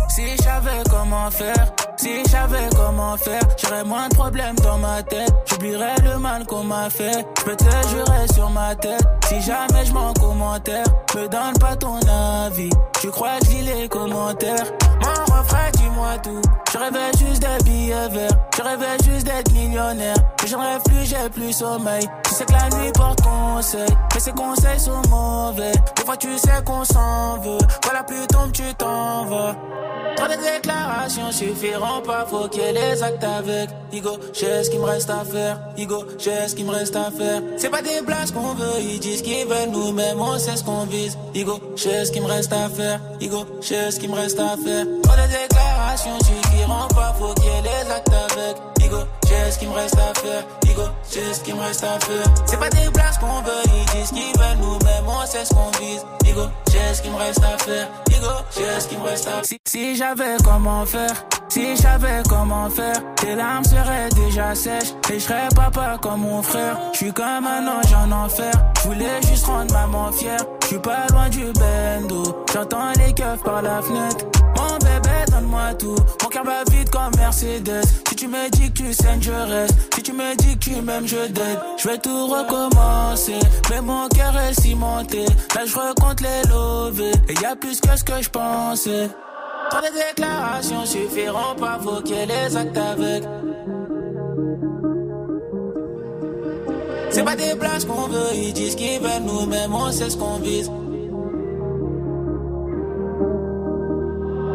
Si 0.09 0.21
comment 0.89 1.29
faire, 1.29 1.75
si 2.05 2.23
je 2.23 2.29
savais 2.29 2.69
comment 2.75 3.17
faire, 3.17 3.41
j'aurais 3.57 3.83
moins 3.83 4.07
de 4.07 4.15
problèmes 4.15 4.55
dans 4.57 4.77
ma 4.77 5.01
tête. 5.01 5.33
J'oublierais 5.47 5.95
le 6.03 6.19
mal 6.19 6.45
qu'on 6.45 6.63
m'a 6.63 6.87
fait. 6.89 7.25
Je 7.39 7.43
peux 7.43 7.55
te 7.55 7.63
jurer 7.89 8.27
sur 8.31 8.49
ma 8.51 8.75
tête. 8.75 9.03
Si 9.27 9.41
jamais 9.41 9.85
je 9.85 9.91
m'en 9.91 10.13
commentaire, 10.13 10.85
me 11.15 11.27
donne 11.27 11.57
pas 11.59 11.75
ton 11.75 11.97
avis. 12.45 12.69
Tu 13.01 13.09
crois 13.09 13.39
que 13.39 13.79
les 13.79 13.89
commentaires? 13.89 14.65
Mon 15.01 15.35
refrain, 15.35 15.71
dis-moi 15.73 16.17
tout. 16.21 16.41
Je 16.71 16.77
rêvais 16.77 17.11
juste 17.17 17.41
des 17.41 17.63
billets 17.63 18.09
verts. 18.09 18.37
Je 18.55 18.61
rêvais 18.61 18.97
juste 19.03 19.25
d'être 19.25 19.51
millionnaire. 19.51 20.17
Mais 20.41 20.47
j'en 20.47 20.59
rêve 20.59 20.83
plus, 20.83 21.05
j'ai 21.05 21.29
plus 21.31 21.53
sommeil. 21.53 22.07
Tu 22.25 22.35
sais 22.35 22.45
que 22.45 22.53
la 22.53 22.69
nuit 22.77 22.91
porte 22.91 23.21
conseil. 23.21 23.89
Mais 24.13 24.19
ces 24.19 24.31
conseils 24.31 24.79
sont 24.79 25.01
mauvais. 25.09 25.71
Des 25.71 26.05
fois, 26.05 26.17
tu 26.17 26.37
sais 26.37 26.63
qu'on 26.63 26.83
s'en 26.83 27.39
veut. 27.39 27.57
La 27.91 28.03
pluie 28.03 28.27
tombe, 28.27 28.51
tu 28.51 28.73
t'en 28.75 29.25
vas. 29.25 29.55
Trop 30.15 30.27
de 30.27 30.35
déclarations 30.35 31.31
suffiront 31.95 32.01
pas, 32.01 32.25
faut 32.25 32.47
qu'il 32.47 32.61
les 32.61 33.03
actes 33.03 33.23
avec. 33.23 33.69
Igo, 33.91 34.17
j'ai 34.33 34.63
ce 34.63 34.69
qu'il 34.69 34.79
me 34.79 34.85
reste 34.85 35.09
à 35.09 35.23
faire. 35.23 35.59
Igo, 35.77 36.05
j'ai 36.17 36.47
ce 36.47 36.55
qu'il 36.55 36.65
me 36.65 36.71
reste 36.71 36.95
à 36.95 37.11
faire. 37.11 37.41
C'est 37.57 37.69
pas 37.69 37.81
des 37.81 38.01
blagues 38.05 38.31
qu'on 38.31 38.53
veut, 38.53 38.79
ils 38.79 38.99
disent 38.99 39.21
qu'ils 39.21 39.45
veulent 39.45 39.69
nous-mêmes, 39.71 40.19
on 40.19 40.37
sait 40.37 40.55
ce 40.55 40.63
qu'on 40.63 40.85
vise. 40.85 41.17
Igo, 41.33 41.59
j'ai 41.75 42.05
ce 42.05 42.11
qu'il 42.11 42.21
me 42.21 42.27
reste 42.27 42.53
à 42.53 42.69
faire. 42.69 42.99
Igo, 43.21 43.45
j'ai 43.61 43.91
ce 43.91 43.99
qu'il 43.99 44.09
me 44.09 44.15
reste 44.15 44.39
à 44.39 44.55
faire. 44.63 44.85
Trop 45.03 45.15
de 45.15 45.27
déclarations 45.27 46.17
suffiront 46.19 46.87
pas, 46.93 47.15
faut 47.19 47.33
qu'il 47.35 47.45
y 47.45 47.47
ait 47.47 47.61
les 47.61 47.91
actes 47.91 48.09
avec. 48.31 48.74
J'ai 49.35 49.51
ce 49.51 49.59
qu'il 49.59 49.69
me 49.69 49.73
reste 49.73 49.95
à 49.95 50.13
faire? 50.19 50.43
Igo, 50.65 50.81
j'ai 51.11 51.33
ce 51.33 51.39
qu'il 51.41 51.55
me 51.55 51.61
reste 51.61 51.83
à 51.83 51.99
faire. 51.99 52.25
C'est 52.45 52.59
pas 52.59 52.69
des 52.69 52.89
blagues 52.89 53.19
qu'on 53.19 53.41
veut, 53.41 53.63
ils 53.65 53.85
disent 53.97 54.09
qu'ils 54.09 54.39
veulent 54.39 54.57
nous-mêmes, 54.59 55.05
on 55.07 55.25
sait 55.25 55.45
ce 55.45 55.53
qu'on 55.53 55.71
vise. 55.79 56.05
Igo, 56.25 56.41
j'ai 56.71 56.93
ce 56.93 57.01
qu'il 57.01 57.11
me 57.11 57.17
reste 57.17 57.43
à 57.43 57.57
faire. 57.63 57.87
Igo, 58.09 58.27
j'ai 58.55 58.79
ce 58.79 58.87
qu'il 58.87 58.99
me 58.99 59.03
reste 59.03 59.27
à 59.27 59.31
faire. 59.43 59.59
Si, 59.65 59.95
j'avais 59.95 60.37
comment 60.43 60.85
faire, 60.85 61.25
si 61.49 61.75
j'avais 61.75 62.23
comment 62.29 62.69
faire, 62.69 62.95
tes 63.15 63.35
larmes 63.35 63.63
seraient 63.63 64.09
déjà 64.15 64.55
sèches 64.55 64.93
et 65.11 65.19
je 65.19 65.25
serais 65.25 65.49
papa 65.55 65.97
comme 66.01 66.21
mon 66.21 66.41
frère. 66.41 66.77
Je 66.93 66.97
suis 66.97 67.13
comme 67.13 67.45
un 67.45 67.67
ange 67.67 67.93
en 67.93 68.11
enfer, 68.11 68.53
je 68.77 68.87
voulais 68.87 69.21
juste 69.27 69.45
rendre 69.45 69.73
maman 69.73 70.11
fière. 70.11 70.39
Je 70.61 70.67
suis 70.67 70.79
pas 70.79 71.05
loin 71.11 71.29
du 71.29 71.45
bendo, 71.53 72.45
j'entends 72.53 72.91
les 72.97 73.13
keufs 73.13 73.43
par 73.43 73.61
la 73.61 73.81
fenêtre. 73.81 74.25
Donne-moi 75.35 75.73
tout. 75.77 75.95
Mon 76.23 76.29
cœur 76.29 76.43
bat 76.43 76.63
vite 76.71 76.89
comme 76.89 77.15
Mercedes. 77.17 77.81
Si 78.07 78.15
tu 78.15 78.27
me 78.27 78.49
dis 78.49 78.71
que 78.71 78.79
tu 78.79 78.93
saignes, 78.93 79.21
je 79.21 79.31
reste. 79.31 79.93
Si 79.93 80.03
tu 80.03 80.13
me 80.13 80.35
dis 80.35 80.57
que 80.57 80.59
tu 80.59 80.81
m'aimes, 80.81 81.07
je 81.07 81.27
t'aide. 81.27 81.59
Je 81.77 81.87
vais 81.87 81.97
tout 81.97 82.27
recommencer. 82.27 83.39
Mais 83.69 83.81
mon 83.81 84.07
cœur 84.09 84.37
est 84.37 84.59
cimenté. 84.61 85.25
Là, 85.55 85.65
je 85.65 85.75
recompte 85.75 86.21
les 86.21 86.49
lovés. 86.49 87.11
Et 87.29 87.33
y 87.33 87.45
a 87.45 87.55
plus 87.55 87.79
que 87.79 87.97
ce 87.97 88.03
que 88.03 88.21
je 88.21 88.29
pensais. 88.29 89.09
Trop 89.69 89.81
de 89.81 89.87
déclarations 90.09 90.85
suffiront 90.85 91.55
pas, 91.59 91.79
ait 92.11 92.25
les 92.25 92.55
actes 92.55 92.77
avec. 92.77 93.23
C'est 97.09 97.23
pas 97.23 97.35
des 97.35 97.55
blagues 97.55 97.85
qu'on 97.85 98.07
veut, 98.07 98.35
ils 98.35 98.53
disent 98.53 98.75
qu'ils 98.75 98.99
veulent 98.99 99.23
nous-mêmes, 99.25 99.73
on 99.73 99.91
sait 99.91 100.09
ce 100.09 100.17
qu'on 100.17 100.37
vise. 100.37 100.69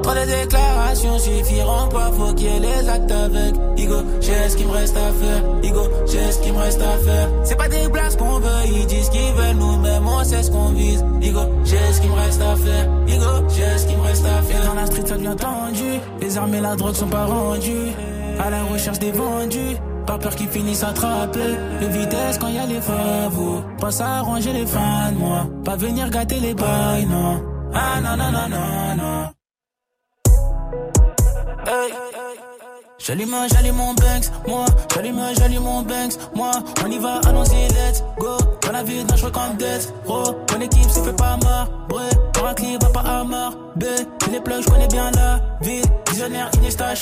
Trop 0.03 0.15
de 0.15 0.25
déclarations 0.25 1.19
suffiront 1.19 1.89
pas, 1.89 2.11
faut 2.13 2.33
qu'il 2.35 2.47
y 2.47 2.57
ait 2.57 2.61
les 2.61 2.89
actes 2.89 3.11
avec. 3.11 3.55
Igo, 3.77 3.97
j'ai 4.21 4.49
ce 4.49 4.57
qu'il 4.57 4.67
me 4.67 4.73
reste 4.73 4.97
à 4.97 5.13
faire. 5.13 5.43
Igo, 5.63 5.83
j'ai 6.07 6.33
ce 6.33 6.39
qu'il 6.41 6.53
me 6.53 6.59
reste 6.59 6.81
à 6.81 6.99
faire. 7.05 7.29
C'est 7.45 7.57
pas 7.57 7.69
des 7.69 7.89
blagues 7.89 8.17
qu'on 8.17 8.39
veut, 8.39 8.65
ils 8.67 8.87
disent 8.87 9.11
qu'ils 9.11 9.33
veulent 9.35 9.57
nous-mêmes, 9.57 10.07
on 10.07 10.25
sait 10.25 10.43
ce 10.43 10.51
qu'on 10.51 10.71
vise. 10.71 11.05
Igo, 11.21 11.41
j'ai 11.65 11.93
ce 11.93 12.01
qu'il 12.01 12.11
me 12.11 12.17
reste 12.17 12.41
à 12.41 12.57
faire. 12.57 12.89
Igo, 13.07 13.49
j'ai 13.49 13.79
ce 13.79 13.87
qu'il 13.87 13.97
me 13.99 14.03
reste 14.03 14.25
à 14.25 14.43
faire. 14.43 14.65
Dans 14.67 14.75
la 14.75 14.87
street, 14.87 15.07
ça 15.07 15.17
devient 15.17 15.37
tendu. 15.37 16.01
Les 16.21 16.39
armes 16.39 16.55
et 16.55 16.61
la 16.61 16.77
drogue 16.77 16.95
sont 16.95 17.09
pas 17.09 17.27
rendues. 17.27 17.93
À 18.39 18.51
la 18.51 18.65
recherche 18.65 18.99
des 18.99 19.13
vendus. 19.13 19.77
Pas 20.07 20.19
peur 20.19 20.35
qu'ils 20.35 20.49
finissent 20.49 20.83
attrapés. 20.83 21.57
Le 21.81 21.87
vitesse 21.87 22.39
quand 22.39 22.49
y 22.49 22.59
a 22.59 22.67
les 22.67 22.81
favos. 22.81 23.63
Pas 23.81 23.91
s'arranger 23.91 24.53
les 24.53 24.67
fans, 24.67 25.13
moi. 25.17 25.47
Pas 25.65 25.77
venir 25.77 26.11
gâter 26.11 26.41
les 26.41 26.55
bails, 26.55 27.07
non. 27.07 27.43
Ah 27.73 28.01
non, 28.03 28.17
non, 28.17 28.33
non, 28.33 28.49
non, 28.49 28.97
non. 28.97 29.40
Hey. 31.71 32.20
J'allume, 33.03 33.35
j'allume 33.51 33.77
mon 33.77 33.95
Banks, 33.95 34.31
moi. 34.47 34.67
J'allume, 34.95 35.21
j'allume 35.39 35.63
mon 35.63 35.83
Banks, 35.83 36.19
moi. 36.35 36.51
On 36.85 36.91
y 36.91 36.99
va, 36.99 37.21
allons-y, 37.27 37.69
let's 37.69 38.05
go. 38.19 38.37
Dans 38.63 38.73
la 38.73 38.83
vie, 38.83 39.05
je 39.17 39.27
comme 39.27 39.57
Death, 39.59 39.93
bro. 40.05 40.23
Mon 40.53 40.61
équipe 40.61 40.91
se 40.91 41.01
fait 41.01 41.17
pas 41.17 41.39
marre, 41.43 41.69
bré. 41.89 42.05
Pour 42.35 42.47
un 42.47 42.55
clip, 42.55 42.83
va 42.83 42.91
pas 42.91 43.01
à 43.01 43.25
marre, 43.25 43.55
B. 43.77 43.85
Les 44.31 44.41
plugs, 44.41 44.63
je 44.63 44.71
connais 44.71 44.89
bien 44.89 45.11
la 45.13 45.41
vie. 45.63 45.83
Visionnaire 46.11 46.51
Iniesta 46.57 46.93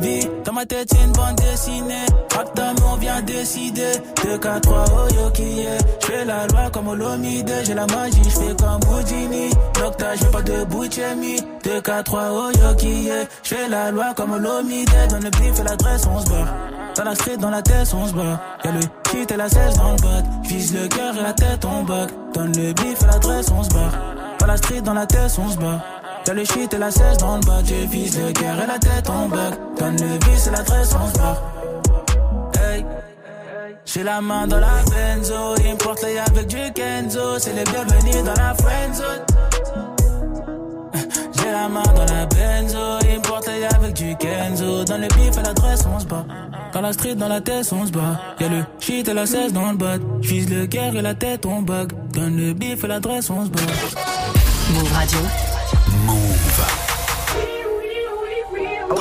vie 0.00 0.28
Dans 0.44 0.52
ma 0.52 0.64
tête 0.64 0.88
c'est 0.90 1.04
une 1.04 1.12
bande 1.12 1.34
dessinée 1.36 2.06
Rapta 2.34 2.72
on 2.86 2.96
vient 2.96 3.20
décider 3.22 3.92
2, 4.24 4.38
4, 4.38 4.60
3, 4.60 4.84
oh 4.88 5.14
yo 5.14 5.30
qui 5.30 5.60
est? 5.60 5.78
J'fais 6.00 6.24
la 6.24 6.46
loi 6.46 6.70
comme 6.72 6.88
Olomide 6.88 7.52
J'ai 7.64 7.74
la 7.74 7.86
magie, 7.86 8.22
j'fais 8.24 8.54
comme 8.54 8.80
Houdini 8.88 9.50
Docteur, 9.74 10.12
j'fais 10.14 10.30
pas 10.30 10.42
de 10.42 10.64
Bouchemi 10.64 11.36
2, 11.64 11.80
4, 11.80 12.04
3, 12.04 12.22
oh 12.30 12.50
yo 12.54 12.74
qui 12.76 13.08
est? 13.08 13.28
J'fais 13.42 13.68
la 13.68 13.90
loi 13.90 14.14
comme 14.14 14.32
Olomide 14.32 14.88
Dans 15.10 15.18
le 15.18 15.30
bif 15.42 15.60
et 15.60 15.64
l'adresse 15.64 16.06
on 16.06 16.20
se 16.20 16.28
barre 16.28 16.48
dans 16.94 17.04
la 17.04 17.14
street, 17.14 17.38
dans 17.38 17.50
la 17.50 17.62
tête, 17.62 17.88
on 17.94 18.06
se 18.06 18.12
bat. 18.12 18.38
Y'a 18.64 18.72
le 18.72 18.80
shit 19.10 19.30
et 19.30 19.36
la 19.36 19.48
16 19.48 19.76
dans 19.76 19.92
le 19.92 20.02
bot. 20.02 20.28
Vise 20.42 20.74
le 20.74 20.88
cœur 20.88 21.16
et 21.16 21.22
la 21.22 21.32
tête, 21.32 21.64
on 21.64 21.84
bug. 21.84 22.10
Donne 22.34 22.52
le 22.52 22.72
bif 22.74 23.02
et 23.02 23.06
l'adresse, 23.06 23.50
on 23.50 23.62
se 23.62 23.70
bat. 23.70 23.90
Dans 24.38 24.46
la 24.46 24.56
street, 24.58 24.82
dans 24.82 24.92
la 24.92 25.06
tête, 25.06 25.38
on 25.38 25.48
se 25.50 25.56
bat. 25.56 25.82
Y'a 26.26 26.34
le 26.34 26.44
shit 26.44 26.74
et 26.74 26.78
la 26.78 26.90
16 26.90 27.16
dans 27.18 27.36
le 27.36 27.46
bas. 27.46 27.62
Je 27.64 27.86
vise 27.86 28.20
le 28.20 28.32
cœur 28.32 28.60
et 28.62 28.66
la 28.66 28.78
tête, 28.78 29.08
on 29.08 29.28
bug. 29.28 29.54
Donne 29.78 29.96
le 29.96 30.18
bif 30.18 30.46
et 30.46 30.50
l'adresse, 30.50 30.94
on 30.94 31.08
se 31.08 31.18
bat. 31.18 31.42
Hey. 32.62 32.84
J'ai 33.86 34.02
la 34.02 34.20
main 34.20 34.46
dans 34.46 34.60
la 34.60 34.82
benzo, 34.90 35.54
importe 35.70 36.04
avec 36.04 36.46
du 36.46 36.72
Kenzo, 36.72 37.38
c'est 37.38 37.52
les 37.52 37.64
bienvenus 37.64 38.22
dans 38.22 38.42
la 38.42 38.54
friendzone. 38.54 39.31
J'ai 40.94 41.50
la 41.50 41.68
main 41.68 41.82
dans 41.82 42.14
la 42.14 42.26
benzo, 42.26 42.98
importe 43.16 43.48
avec 43.48 43.94
du 43.94 44.16
Kenzo, 44.16 44.84
dans 44.84 44.98
le 44.98 45.08
bif 45.08 45.38
et 45.38 45.42
l'adresse 45.42 45.84
on 45.86 45.98
se 45.98 46.06
bat. 46.06 46.24
Dans 46.72 46.80
la 46.80 46.92
street, 46.94 47.16
dans 47.16 47.28
la 47.28 47.40
tête, 47.42 47.70
on 47.72 47.86
se 47.86 47.92
bat. 47.92 48.18
Y'a 48.40 48.48
le 48.48 48.64
shit 48.80 49.06
et 49.06 49.12
la 49.12 49.26
16 49.26 49.52
dans 49.52 49.72
le 49.72 49.76
bas. 49.76 49.98
J'vise 50.22 50.48
le 50.48 50.66
cœur 50.66 50.96
et 50.96 51.02
la 51.02 51.14
tête, 51.14 51.44
on 51.44 51.60
bug. 51.60 51.92
Donne 52.14 52.38
le 52.38 52.54
bif 52.54 52.82
et 52.84 52.86
l'adresse, 52.86 53.28
on 53.28 53.44
se 53.44 53.50
bat. 53.50 53.60
Move 54.72 54.92
Radio. 54.92 55.18
Move. 56.06 56.42
Oh, 58.90 58.94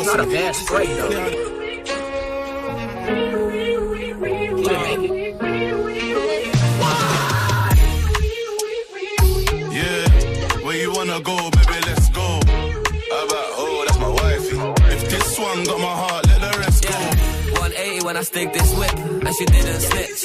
stick 18.32 18.54
this 18.54 18.74
whip, 18.78 18.94
and 19.28 19.36
she 19.36 19.46
didn't 19.46 19.82
snitch. 19.82 20.24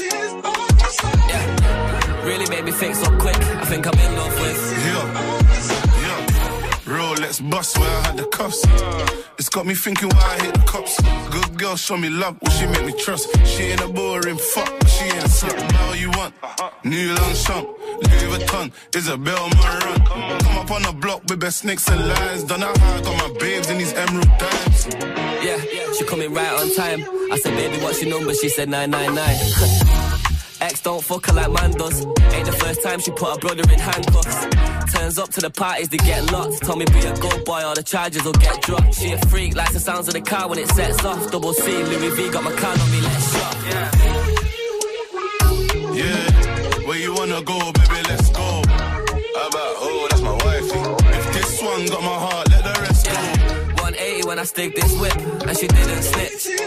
Yeah, 1.30 2.24
really 2.24 2.48
made 2.48 2.64
me 2.64 2.70
think 2.70 2.94
so 2.94 3.10
quick. 3.18 3.36
I 3.36 3.64
think 3.64 3.86
I'm 3.86 3.98
in 3.98 4.12
love 4.20 4.34
with. 4.42 4.60
Yeah. 4.86 5.36
Rolex 6.86 7.50
bust 7.50 7.76
where 7.78 7.90
I 7.90 8.00
had 8.06 8.16
the 8.16 8.26
cuffs. 8.26 8.64
It's 9.38 9.48
got 9.48 9.66
me 9.66 9.74
thinking 9.74 10.08
why 10.10 10.36
I 10.36 10.44
hit 10.44 10.54
the 10.54 10.60
cops. 10.60 10.94
Good 11.30 11.58
girl, 11.58 11.74
show 11.74 11.96
me 11.96 12.08
love, 12.08 12.36
will 12.40 12.50
she 12.50 12.66
make 12.66 12.86
me 12.86 12.92
trust? 12.92 13.26
She 13.44 13.64
ain't 13.64 13.80
a 13.80 13.88
boring 13.88 14.38
fuck, 14.38 14.72
she 14.86 15.04
ain't 15.04 15.24
a 15.24 15.28
slut. 15.38 15.58
Now 15.72 15.92
you 15.94 16.10
want 16.10 16.32
uh-huh. 16.44 16.70
new 16.84 17.08
long 17.12 17.34
champ, 17.34 17.66
Louis 18.02 18.38
Vuitton, 18.38 18.72
Isabel 18.94 19.48
Marant. 19.50 20.08
Come 20.44 20.58
up 20.58 20.70
on 20.70 20.82
the 20.82 20.92
block 20.92 21.22
with 21.28 21.40
best 21.40 21.58
snakes 21.58 21.88
and 21.88 22.08
lines. 22.08 22.44
Done 22.44 22.60
how 22.60 22.72
I 22.72 23.00
got 23.02 23.16
my 23.28 23.38
babes 23.38 23.70
in 23.70 23.78
these 23.78 23.92
emerald 23.94 24.30
dimes. 24.38 24.86
Yeah, 25.44 25.58
she 25.96 26.04
coming 26.04 26.32
right 26.32 26.52
on 26.52 26.74
time. 26.74 27.04
I 27.32 27.38
said, 27.38 27.54
baby, 27.56 27.82
what's 27.82 28.02
your 28.02 28.10
number? 28.16 28.34
She 28.34 28.48
said 28.48 28.68
999. 28.68 30.16
Ex 30.60 30.80
don't 30.80 31.04
fuck 31.04 31.26
her 31.26 31.34
like 31.34 31.50
man 31.50 31.70
does. 31.72 32.04
Ain't 32.06 32.46
the 32.46 32.56
first 32.64 32.82
time 32.82 32.98
she 33.00 33.10
put 33.10 33.28
her 33.28 33.38
brother 33.38 33.62
in 33.62 33.78
handcuffs. 33.78 34.46
Turns 34.94 35.18
up 35.18 35.28
to 35.30 35.40
the 35.40 35.50
parties 35.50 35.88
to 35.90 35.98
get 35.98 36.32
locked. 36.32 36.62
Told 36.64 36.78
me 36.78 36.86
be 36.86 36.98
a 37.00 37.14
good 37.16 37.44
boy 37.44 37.62
or 37.64 37.74
the 37.74 37.82
charges 37.82 38.24
will 38.24 38.32
get 38.32 38.62
dropped. 38.62 38.94
She 38.94 39.12
a 39.12 39.18
freak, 39.26 39.54
likes 39.54 39.74
the 39.74 39.80
sounds 39.80 40.08
of 40.08 40.14
the 40.14 40.22
car 40.22 40.48
when 40.48 40.58
it 40.58 40.68
sets 40.68 41.04
off. 41.04 41.30
Double 41.30 41.52
C, 41.52 41.70
Louis 41.82 42.10
V 42.16 42.30
got 42.30 42.42
my 42.42 42.52
card 42.52 42.80
on 42.80 42.90
me, 42.90 43.00
let's 43.02 43.32
shop. 43.32 43.56
Yeah. 43.66 43.90
Yeah, 45.92 46.86
where 46.86 46.98
you 46.98 47.14
wanna 47.14 47.42
go, 47.42 47.58
baby, 47.72 47.85
this 51.56 51.64
one 51.64 51.86
got 51.86 52.02
my 52.02 52.18
heart, 52.18 52.50
let 52.50 52.64
the 52.64 52.80
rest 52.82 53.06
yeah. 53.06 53.36
go. 53.48 53.82
180 53.82 54.28
when 54.28 54.38
I 54.38 54.44
stick 54.44 54.74
this 54.74 54.92
whip, 54.98 55.16
and 55.46 55.56
she 55.56 55.66
didn't 55.66 56.02
snitch. 56.02 56.60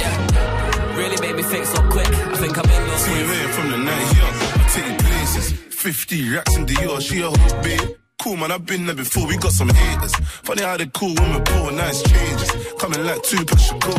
Yeah. 0.00 0.96
Really 0.96 1.20
made 1.20 1.36
me 1.36 1.42
think 1.42 1.64
so 1.64 1.80
quick. 1.88 2.08
I 2.08 2.36
think 2.36 2.58
I'm 2.58 2.64
in 2.64 2.88
love 2.88 3.00
See 3.00 3.12
you 3.12 3.26
with. 3.26 3.40
here 3.40 3.48
from 3.48 3.70
the 3.70 3.78
night, 3.78 4.16
young. 4.16 4.34
I 4.34 4.68
take 4.68 4.98
places. 4.98 5.52
50 5.52 6.34
racks 6.34 6.56
in 6.56 6.66
Dior, 6.66 7.00
she 7.00 7.20
a 7.22 7.30
hook, 7.30 7.62
babe. 7.62 7.96
Cool 8.20 8.36
man, 8.36 8.52
I've 8.52 8.66
been 8.66 8.84
there 8.84 8.94
before, 8.94 9.26
we 9.26 9.38
got 9.38 9.52
some 9.52 9.70
haters. 9.70 10.14
Funny 10.44 10.62
how 10.62 10.76
they 10.76 10.86
cool 10.92 11.14
when 11.14 11.32
we 11.34 11.40
pull 11.40 11.70
nice 11.70 12.02
changes. 12.02 12.50
Coming 12.78 13.02
like 13.06 13.22
two 13.22 13.42
push 13.46 13.70
go. 13.80 13.94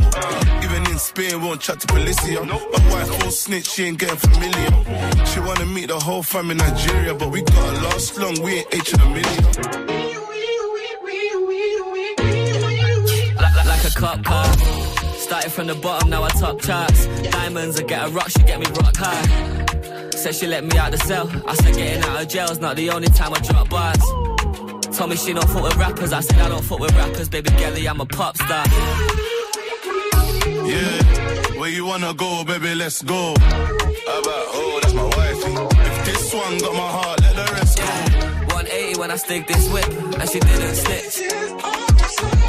Even 0.61 0.85
in 0.91 0.99
Spain, 0.99 1.41
won't 1.41 1.59
chat 1.59 1.79
to 1.79 1.87
Policia. 1.87 2.45
My 2.45 2.93
wife 2.93 3.07
full 3.19 3.31
snitch, 3.31 3.67
she 3.67 3.85
ain't 3.85 3.97
getting 3.97 4.17
familiar. 4.17 5.25
She 5.25 5.39
wanna 5.39 5.65
meet 5.65 5.87
the 5.87 5.99
whole 5.99 6.21
fam 6.21 6.51
in 6.51 6.57
Nigeria, 6.57 7.15
but 7.15 7.31
we 7.31 7.41
gotta 7.41 7.81
last 7.81 8.17
long, 8.19 8.39
we 8.43 8.59
ain't 8.59 8.67
H 8.71 8.93
in 8.93 9.01
a 9.01 9.09
million. 9.09 9.43
Like, 13.37 13.55
like, 13.55 13.65
like 13.65 13.85
a 13.85 13.99
cop 13.99 14.23
car. 14.23 14.53
Started 15.17 15.51
from 15.51 15.65
the 15.65 15.75
bottom, 15.75 16.11
now 16.11 16.23
I 16.23 16.29
top 16.29 16.61
charts. 16.61 17.07
Diamonds, 17.31 17.79
I 17.79 17.83
get 17.83 18.07
a 18.07 18.09
rock, 18.11 18.29
she 18.29 18.43
get 18.43 18.59
me 18.59 18.67
rock 18.67 18.95
high. 18.95 19.70
Said 20.11 20.35
she 20.35 20.47
let 20.47 20.63
me 20.63 20.77
out 20.77 20.91
the 20.91 20.97
cell. 20.97 21.29
I 21.47 21.55
said 21.55 21.75
getting 21.75 22.03
out 22.03 22.21
of 22.21 22.27
jail's 22.27 22.59
not 22.59 22.75
the 22.75 22.89
only 22.91 23.07
time 23.07 23.33
I 23.33 23.39
drop 23.39 23.69
bars. 23.69 24.03
Told 24.95 25.09
me 25.09 25.15
she 25.15 25.33
don't 25.33 25.49
fuck 25.49 25.63
with 25.63 25.75
rappers. 25.77 26.13
I 26.13 26.19
said 26.19 26.39
I 26.39 26.49
don't 26.49 26.63
fuck 26.63 26.79
with 26.79 26.93
rappers, 26.95 27.29
baby 27.29 27.49
girlie, 27.51 27.87
I'm 27.87 28.01
a 28.01 28.05
pop 28.05 28.35
star. 28.37 28.65
Yeah, 30.65 31.59
where 31.59 31.69
you 31.69 31.85
wanna 31.85 32.13
go, 32.13 32.43
baby, 32.43 32.75
let's 32.75 33.01
go. 33.01 33.33
How 33.39 34.19
about, 34.19 34.45
oh, 34.53 34.79
that's 34.81 34.93
my 34.93 35.03
wifey. 35.03 35.53
If 35.89 36.05
this 36.05 36.33
one 36.33 36.57
got 36.59 36.73
my 36.73 36.89
heart, 36.97 37.21
let 37.21 37.35
the 37.35 37.53
rest 37.53 37.77
go. 37.77 37.83
180 38.55 38.99
when 38.99 39.11
I 39.11 39.15
stick 39.15 39.47
this 39.47 39.69
whip, 39.71 39.87
and 40.19 40.29
she 40.29 40.39
didn't 40.39 40.75
snitch. 40.75 41.31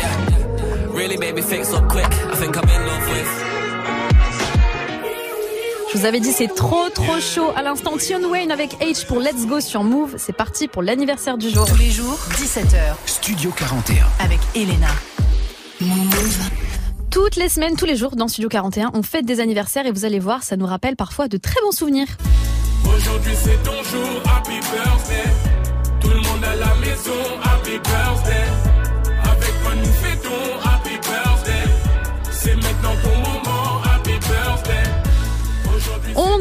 Yeah. 0.00 0.32
Really 0.92 1.16
made 1.16 1.34
me 1.34 1.42
think 1.42 1.64
so 1.64 1.80
quick. 1.88 2.06
I 2.06 2.34
think 2.36 2.56
I'm 2.56 2.68
in 2.68 2.86
love 2.86 3.08
with. 3.08 3.61
Je 5.92 5.98
vous 5.98 6.06
avais 6.06 6.20
dit 6.20 6.32
c'est 6.32 6.48
trop 6.48 6.88
trop 6.88 7.20
chaud. 7.20 7.50
À 7.54 7.62
l'instant, 7.62 7.98
Tion 7.98 8.20
Wayne 8.30 8.50
avec 8.50 8.80
H 8.80 9.04
pour 9.06 9.20
Let's 9.20 9.46
Go 9.46 9.60
sur 9.60 9.84
Move. 9.84 10.14
C'est 10.16 10.32
parti 10.32 10.66
pour 10.66 10.82
l'anniversaire 10.82 11.36
du 11.36 11.50
jour. 11.50 11.66
Tous 11.66 11.76
les 11.76 11.90
jours, 11.90 12.18
17h. 12.30 12.94
Studio 13.04 13.50
41. 13.54 14.06
Avec 14.24 14.38
Elena. 14.54 14.88
Move. 15.82 16.38
Toutes 17.10 17.36
les 17.36 17.50
semaines, 17.50 17.76
tous 17.76 17.84
les 17.84 17.96
jours 17.96 18.16
dans 18.16 18.26
Studio 18.26 18.48
41, 18.48 18.92
on 18.94 19.02
fête 19.02 19.26
des 19.26 19.40
anniversaires 19.40 19.84
et 19.84 19.92
vous 19.92 20.06
allez 20.06 20.18
voir, 20.18 20.42
ça 20.44 20.56
nous 20.56 20.64
rappelle 20.64 20.96
parfois 20.96 21.28
de 21.28 21.36
très 21.36 21.60
bons 21.62 21.72
souvenirs. 21.72 22.06
Aujourd'hui 22.86 23.34
c'est 23.36 23.62
ton 23.62 23.82
jour, 23.82 24.22
happy 24.34 24.60
birthday. 24.60 25.30
Tout 26.00 26.08
le 26.08 26.20
monde 26.20 26.42
à 26.42 26.56
la 26.56 26.74
maison, 26.76 27.20
happy 27.44 27.72
birthday. 27.72 28.71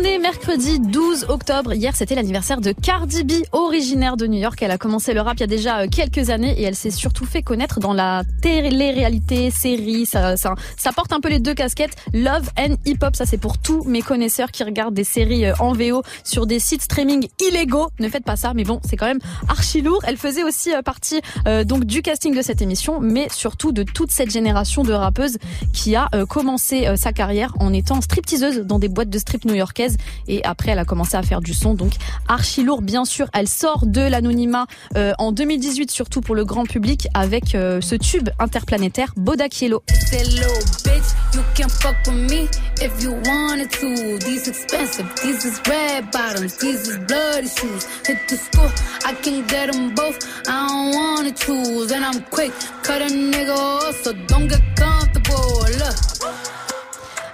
On 0.01 0.03
est 0.03 0.17
mercredi 0.17 0.79
12 0.79 1.27
octobre. 1.29 1.73
Hier, 1.73 1.95
c'était 1.95 2.15
l'anniversaire 2.15 2.59
de 2.59 2.71
Cardi 2.71 3.23
B, 3.23 3.33
originaire 3.51 4.17
de 4.17 4.25
New 4.25 4.39
York. 4.39 4.59
Elle 4.63 4.71
a 4.71 4.79
commencé 4.79 5.13
le 5.13 5.21
rap 5.21 5.37
il 5.37 5.41
y 5.41 5.43
a 5.43 5.47
déjà 5.47 5.81
euh, 5.81 5.87
quelques 5.87 6.31
années 6.31 6.59
et 6.59 6.63
elle 6.63 6.75
s'est 6.75 6.89
surtout 6.89 7.25
fait 7.25 7.43
connaître 7.43 7.79
dans 7.79 7.93
la 7.93 8.23
télé-réalité, 8.41 9.51
série. 9.51 10.07
Ça, 10.07 10.37
ça, 10.37 10.55
ça 10.75 10.91
porte 10.91 11.13
un 11.13 11.19
peu 11.19 11.29
les 11.29 11.37
deux 11.37 11.53
casquettes. 11.53 11.95
Love 12.15 12.49
and 12.57 12.77
hip 12.83 12.97
hop, 13.03 13.15
ça 13.15 13.27
c'est 13.27 13.37
pour 13.37 13.59
tous 13.59 13.83
mes 13.83 14.01
connaisseurs 14.01 14.49
qui 14.49 14.63
regardent 14.63 14.95
des 14.95 15.03
séries 15.03 15.45
euh, 15.45 15.53
en 15.59 15.73
VO 15.73 16.01
sur 16.23 16.47
des 16.47 16.57
sites 16.57 16.81
streaming 16.81 17.27
illégaux. 17.39 17.89
Ne 17.99 18.09
faites 18.09 18.25
pas 18.25 18.37
ça, 18.37 18.53
mais 18.55 18.63
bon, 18.63 18.79
c'est 18.83 18.97
quand 18.97 19.05
même 19.05 19.21
archi 19.49 19.83
lourd. 19.83 20.01
Elle 20.07 20.17
faisait 20.17 20.43
aussi 20.43 20.73
euh, 20.73 20.81
partie 20.81 21.21
euh, 21.47 21.63
donc 21.63 21.85
du 21.85 22.01
casting 22.01 22.35
de 22.35 22.41
cette 22.41 22.63
émission, 22.63 22.99
mais 23.01 23.27
surtout 23.29 23.71
de 23.71 23.83
toute 23.83 24.09
cette 24.09 24.31
génération 24.31 24.81
de 24.81 24.93
rappeuses 24.93 25.37
qui 25.73 25.95
a 25.95 26.09
commencé 26.27 26.87
sa 26.95 27.13
carrière 27.13 27.53
en 27.59 27.71
étant 27.71 28.01
stripteaseuse 28.01 28.61
dans 28.61 28.79
des 28.79 28.89
boîtes 28.89 29.09
de 29.09 29.19
strip 29.19 29.45
new-yorkaises 29.45 29.90
et 30.27 30.43
après 30.43 30.71
elle 30.71 30.79
a 30.79 30.85
commencé 30.85 31.15
à 31.15 31.23
faire 31.23 31.41
du 31.41 31.53
son 31.53 31.73
donc 31.73 31.93
archi 32.27 32.63
lourd 32.63 32.81
bien 32.81 33.05
sûr. 33.05 33.27
Elle 33.33 33.47
sort 33.47 33.85
de 33.85 34.01
l'anonymat 34.01 34.65
euh, 34.97 35.13
en 35.17 35.31
2018 35.31 35.91
surtout 35.91 36.21
pour 36.21 36.35
le 36.35 36.45
grand 36.45 36.65
public 36.65 37.07
avec 37.13 37.55
euh, 37.55 37.81
ce 37.81 37.95
tube 37.95 38.29
interplanétaire 38.39 39.13
Bodakielo. 39.15 39.83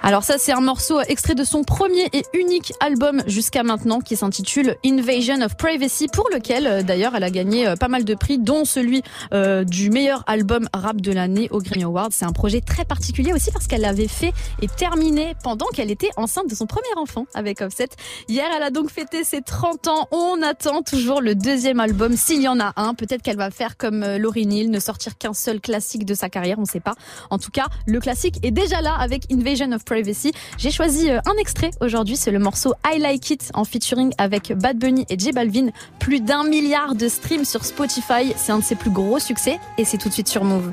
Alors 0.02 0.22
ça, 0.22 0.38
c'est 0.38 0.52
un 0.52 0.60
morceau 0.60 1.00
extrait 1.00 1.34
de 1.34 1.42
son 1.42 1.64
premier 1.64 2.08
et 2.12 2.22
unique 2.32 2.72
album 2.80 3.22
jusqu'à 3.26 3.64
maintenant 3.64 4.00
qui 4.00 4.16
s'intitule 4.16 4.76
Invasion 4.84 5.40
of 5.42 5.56
Privacy, 5.56 6.06
pour 6.08 6.28
lequel 6.32 6.66
euh, 6.66 6.82
d'ailleurs 6.82 7.16
elle 7.16 7.24
a 7.24 7.30
gagné 7.30 7.66
euh, 7.66 7.74
pas 7.74 7.88
mal 7.88 8.04
de 8.04 8.14
prix, 8.14 8.38
dont 8.38 8.64
celui 8.64 9.02
euh, 9.34 9.64
du 9.64 9.90
meilleur 9.90 10.22
album 10.26 10.68
rap 10.72 11.00
de 11.00 11.12
l'année 11.12 11.48
au 11.50 11.60
Grammy 11.60 11.82
Awards. 11.82 12.10
C'est 12.12 12.24
un 12.24 12.32
projet 12.32 12.60
très 12.60 12.84
particulier 12.84 13.32
aussi 13.32 13.50
parce 13.50 13.66
qu'elle 13.66 13.80
l'avait 13.80 14.08
fait 14.08 14.32
et 14.62 14.68
terminé 14.68 15.34
pendant 15.42 15.66
qu'elle 15.66 15.90
était 15.90 16.10
enceinte 16.16 16.48
de 16.48 16.54
son 16.54 16.66
premier 16.66 16.94
enfant 16.96 17.26
avec 17.34 17.60
Offset. 17.60 17.88
Hier, 18.28 18.46
elle 18.56 18.62
a 18.62 18.70
donc 18.70 18.90
fêté 18.90 19.24
ses 19.24 19.42
30 19.42 19.88
ans. 19.88 20.08
On 20.12 20.40
attend 20.42 20.82
toujours 20.82 21.20
le 21.20 21.34
deuxième 21.34 21.80
album, 21.80 22.16
s'il 22.16 22.40
y 22.40 22.48
en 22.48 22.60
a 22.60 22.72
un. 22.76 22.94
Peut-être 22.94 23.22
qu'elle 23.22 23.36
va 23.36 23.50
faire 23.50 23.76
comme 23.76 24.04
Laurie 24.16 24.46
Neal, 24.46 24.70
ne 24.70 24.78
sortir 24.78 25.18
qu'un 25.18 25.34
seul 25.34 25.60
classique 25.60 26.04
de 26.04 26.14
sa 26.14 26.28
carrière, 26.28 26.58
on 26.58 26.64
sait 26.64 26.80
pas. 26.80 26.94
En 27.30 27.38
tout 27.38 27.50
cas, 27.50 27.66
le 27.86 27.98
classique 27.98 28.36
est 28.44 28.52
déjà 28.52 28.80
là 28.80 28.94
avec 28.94 29.24
Invasion 29.32 29.72
of 29.72 29.84
Privacy. 29.88 30.32
J'ai 30.58 30.70
choisi 30.70 31.10
un 31.10 31.36
extrait 31.40 31.70
aujourd'hui, 31.80 32.16
c'est 32.16 32.30
le 32.30 32.38
morceau 32.38 32.74
I 32.84 32.98
Like 32.98 33.30
It 33.30 33.50
en 33.54 33.64
featuring 33.64 34.12
avec 34.18 34.52
Bad 34.52 34.78
Bunny 34.78 35.06
et 35.08 35.18
J 35.18 35.32
Balvin. 35.32 35.70
Plus 35.98 36.20
d'un 36.20 36.44
milliard 36.44 36.94
de 36.94 37.08
streams 37.08 37.44
sur 37.44 37.64
Spotify, 37.64 38.34
c'est 38.36 38.52
un 38.52 38.58
de 38.58 38.64
ses 38.64 38.74
plus 38.74 38.90
gros 38.90 39.18
succès 39.18 39.58
et 39.78 39.84
c'est 39.84 39.98
tout 39.98 40.08
de 40.08 40.14
suite 40.14 40.28
sur 40.28 40.44
Move. 40.44 40.72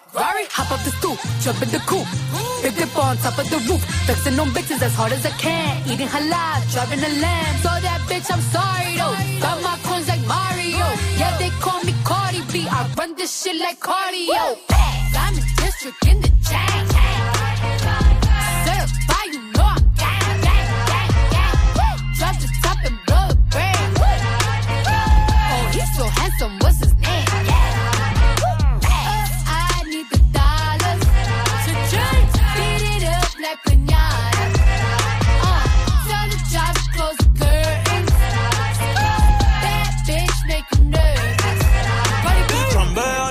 Ferrari, 0.11 0.43
hop 0.51 0.71
up 0.71 0.83
the 0.83 0.91
stoop, 0.91 1.17
jump 1.39 1.61
in 1.61 1.69
the 1.69 1.79
coupe. 1.87 2.07
Big 2.61 2.75
dip 2.75 2.95
on 2.97 3.15
top 3.17 3.37
of 3.39 3.49
the 3.49 3.57
roof, 3.69 3.81
flexing 4.05 4.37
on 4.39 4.49
bitches 4.49 4.81
as 4.81 4.93
hard 4.93 5.13
as 5.13 5.25
I 5.25 5.31
can. 5.31 5.87
Eating 5.87 6.07
halal, 6.07 6.59
driving 6.71 6.99
a 6.99 7.11
lamb. 7.23 7.55
So 7.63 7.69
that 7.69 8.01
bitch, 8.11 8.27
I'm 8.29 8.41
sorry 8.51 8.99
though. 8.99 9.15
Got 9.39 9.63
my 9.63 9.77
coins 9.83 10.07
like 10.09 10.23
Mario. 10.27 10.85
Yeah, 11.15 11.37
they 11.37 11.49
call 11.63 11.81
me 11.83 11.93
Cardi 12.03 12.41
B. 12.51 12.67
I 12.67 12.91
run 12.97 13.15
this 13.15 13.31
shit 13.41 13.55
like 13.55 13.79
cardio. 13.79 14.57
Diamond 15.13 15.47
district 15.55 16.05
in 16.07 16.21
the 16.21 16.29
chain. 16.43 18.10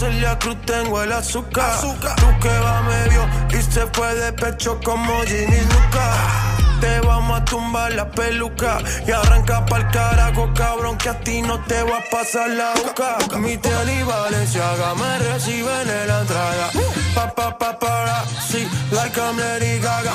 Celia 0.00 0.38
Cruz 0.38 0.56
tengo 0.64 1.02
el 1.02 1.12
azúcar. 1.12 1.78
Tú 1.80 1.94
que 2.40 2.48
va 2.48 2.80
medio 2.80 3.28
se 3.70 3.86
fue 3.92 4.14
de 4.14 4.32
pecho 4.32 4.80
como 4.84 5.22
Ginny 5.22 5.60
Luca. 5.60 6.16
Te 6.80 7.00
vamos 7.00 7.40
a 7.40 7.44
tumbar 7.44 7.92
la 7.92 8.10
peluca 8.10 8.78
y 9.06 9.10
arranca 9.10 9.64
pa'l 9.66 9.88
carajo, 9.90 10.50
cabrón, 10.54 10.96
que 10.96 11.10
a 11.10 11.20
ti 11.20 11.42
no 11.42 11.62
te 11.64 11.82
va 11.82 11.98
a 11.98 12.10
pasar 12.10 12.48
la 12.50 12.72
boca. 12.74 13.18
Mi 13.38 13.56
tele 13.58 14.00
y 14.00 14.02
Valenciaga 14.02 14.94
me 14.94 15.18
reciben 15.18 15.88
en 15.88 16.08
la 16.08 16.20
entrada. 16.20 16.70
Pa, 17.14 17.34
pa, 17.34 17.58
pa, 17.58 17.78
para, 17.78 18.24
sí, 18.48 18.66
like 18.92 19.18
I'm 19.20 19.38
Lady 19.38 19.78
Gaga. 19.78 20.14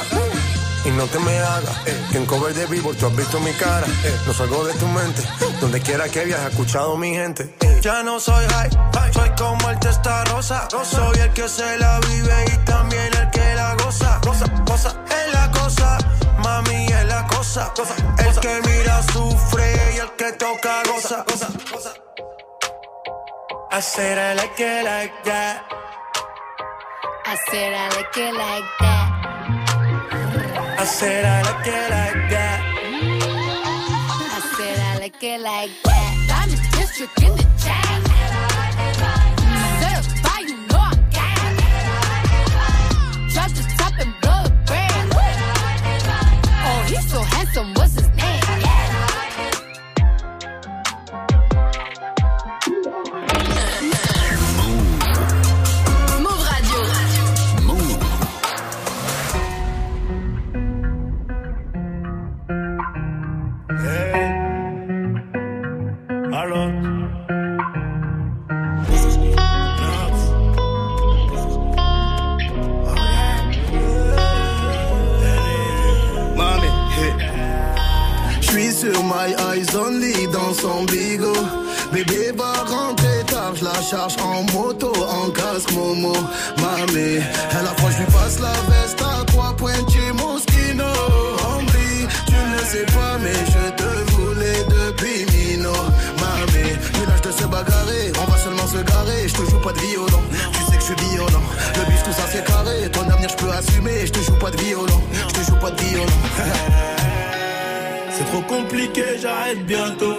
Y 0.85 0.91
no 0.91 1.05
te 1.07 1.17
me 1.19 1.37
hagas, 1.39 1.77
eh, 1.87 2.05
que 2.11 2.17
en 2.17 2.25
cover 2.27 2.53
de 2.53 2.67
Billboard 2.67 2.97
tú 2.97 3.07
has 3.07 3.15
visto 3.15 3.39
mi 3.39 3.51
cara. 3.53 3.87
Eh, 4.03 4.19
no 4.27 4.33
salgo 4.33 4.63
de 4.65 4.73
tu 4.75 4.87
mente, 4.87 5.23
donde 5.59 5.81
quiera 5.81 6.07
que 6.09 6.25
viajes, 6.25 6.45
he 6.45 6.49
escuchado 6.49 6.95
mi 6.95 7.11
gente. 7.11 7.55
Eh, 7.61 7.79
ya 7.81 8.03
no 8.03 8.19
soy 8.19 8.45
high, 8.45 8.69
soy 9.11 9.29
como 9.35 9.69
el 9.71 9.79
testa 9.79 10.23
rosa. 10.25 10.67
Soy 10.69 11.17
el 11.19 11.33
que 11.33 11.49
se 11.49 11.77
la 11.79 11.99
vive 12.01 12.45
y 12.53 12.57
también 12.65 13.09
el 13.19 13.29
que 13.31 13.55
la 13.55 13.75
goza. 13.75 14.19
Goza, 14.23 14.45
goza, 14.65 14.95
es 15.09 15.33
la 15.33 15.51
cosa, 15.51 15.97
mami 16.43 16.85
es 16.85 17.05
la 17.05 17.25
cosa. 17.27 17.73
El 18.19 18.39
que 18.39 18.61
mira 18.67 19.01
sufre 19.11 19.93
y 19.95 19.97
el 19.97 20.11
que 20.11 20.31
toca 20.33 20.83
goza. 20.83 21.25
goza, 21.27 21.47
goza. 21.71 21.93
I 23.71 23.81
said 23.81 24.17
I 24.17 24.35
like 24.35 24.59
it 24.59 24.83
like 24.85 25.23
that. 25.25 25.63
I 27.25 27.35
said 27.49 27.73
I 27.73 27.89
like 27.95 28.17
it 28.17 28.33
like 28.33 28.65
that. 28.79 28.94
I 30.85 30.87
said 30.87 31.25
I 31.25 31.41
like 31.41 31.65
it 31.65 31.89
like 31.89 32.29
that. 32.29 32.59
I 34.29 34.39
said 34.55 34.79
I 34.79 34.99
like 34.99 35.23
it 35.23 35.41
like 35.41 35.71
that. 35.83 36.11
Diamond 36.27 36.61
district 36.73 37.23
in 37.23 37.31
the 37.35 37.43
chain. 37.57 38.01
Certified, 39.81 40.45
you 40.47 40.57
know 40.69 40.77
I'm 40.77 41.01
gang. 41.09 41.57
Drop 43.33 43.49
the 43.57 43.63
top 43.79 43.93
and 43.97 44.13
blow 44.21 44.43
the 44.43 44.51
brand. 44.67 45.09
Oh, 46.67 46.79
he's 46.87 47.05
so 47.09 47.19
handsome. 47.33 47.73
What's 47.73 47.95
his 47.95 48.04
Eyes 79.33 79.75
Only 79.75 80.27
dans 80.27 80.53
son 80.53 80.83
bigot. 80.85 81.33
Bébé 81.91 82.31
va 82.37 82.53
rentrer 82.63 83.23
tard, 83.25 83.55
je 83.55 83.63
la 83.63 83.81
charge 83.81 84.15
en 84.21 84.43
moto, 84.53 84.91
en 84.93 85.29
casque 85.31 85.71
Momo. 85.71 86.13
Mamé, 86.57 87.21
elle 87.51 87.67
a 87.67 87.91
je 87.91 87.97
lui 87.97 88.05
passe 88.05 88.39
la 88.39 88.53
veste 88.69 89.01
à 89.01 89.23
trois 89.25 89.55
points 89.55 89.73
chez 89.89 90.11
Moschino. 90.11 90.85
Hombre, 91.47 91.71
tu 92.27 92.33
ne 92.33 92.59
sais 92.69 92.85
pas, 92.93 93.17
mais 93.23 93.33
je 93.33 93.71
te 93.71 94.11
voulais 94.11 94.63
depuis 94.69 95.25
Mino. 95.33 95.73
Mamé, 96.19 96.77
mais 96.93 97.05
là 97.07 97.13
je 97.17 97.29
te 97.29 97.31
sais 97.31 97.47
bagarrer, 97.47 98.11
on 98.21 98.31
va 98.31 98.37
seulement 98.37 98.67
se 98.67 98.77
garer, 98.77 99.27
je 99.27 99.33
te 99.33 99.49
joue 99.49 99.59
pas 99.59 99.73
de 99.73 99.79
violon. 99.79 100.21
Tu 100.53 100.59
sais 100.71 100.77
que 100.77 100.81
je 100.81 100.85
suis 100.85 101.09
violent, 101.09 101.43
le 101.77 101.91
bif 101.91 102.03
tout 102.03 102.11
ça 102.11 102.27
c'est 102.31 102.45
carré, 102.45 102.89
ton 102.91 103.09
avenir 103.09 103.29
je 103.29 103.37
peux 103.37 103.51
assumer, 103.51 104.05
je 104.05 104.11
te 104.11 104.19
joue 104.19 104.37
pas 104.37 104.51
de 104.51 104.57
violon, 104.57 105.01
je 105.29 105.33
te 105.33 105.45
joue 105.49 105.57
pas 105.57 105.71
de 105.71 105.81
violon. 105.81 106.05
C'est 108.17 108.25
trop 108.25 108.41
compliqué, 108.41 109.03
j'arrête 109.21 109.65
bientôt. 109.65 110.15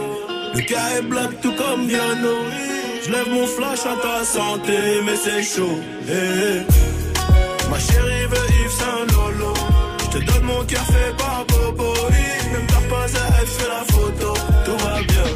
Le 0.54 0.60
cas 0.60 0.98
est 0.98 1.02
black 1.02 1.40
tout 1.40 1.52
comme 1.52 1.86
Viano. 1.86 2.36
Je 3.02 3.10
lève 3.10 3.28
mon 3.30 3.46
flash 3.46 3.80
à 3.86 3.96
ta 4.02 4.24
santé, 4.24 4.76
mais 5.04 5.16
c'est 5.16 5.42
chaud. 5.42 5.78
Eh. 6.08 6.60
Ma 7.70 7.78
chérie 7.78 8.26
veut 8.26 8.48
Yves 8.60 8.76
Saint 8.80 9.06
Lolo. 9.14 9.54
Je 10.00 10.18
te 10.18 10.24
donne 10.24 10.44
mon 10.44 10.62
cœur 10.64 10.84
fait 10.84 11.16
par 11.16 11.44
Bobo. 11.48 11.94
Ne 12.52 12.58
me 12.58 12.66
perds 12.66 12.88
pas 12.90 13.04
à 13.04 13.40
elle, 13.40 13.46
fais 13.46 13.68
la 13.68 13.84
photo. 13.94 14.34
Tout 14.66 14.84
va 14.84 15.02
bien. 15.12 15.28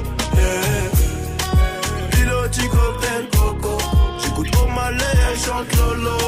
Eh, 0.44 2.16
Piloti 2.16 2.68
cocktail 2.68 3.24
coco. 3.32 3.78
J'écoute 4.22 4.56
au 4.62 4.66
malais, 4.68 5.16
elle 5.30 5.38
chante 5.38 5.76
Lolo. 5.76 6.18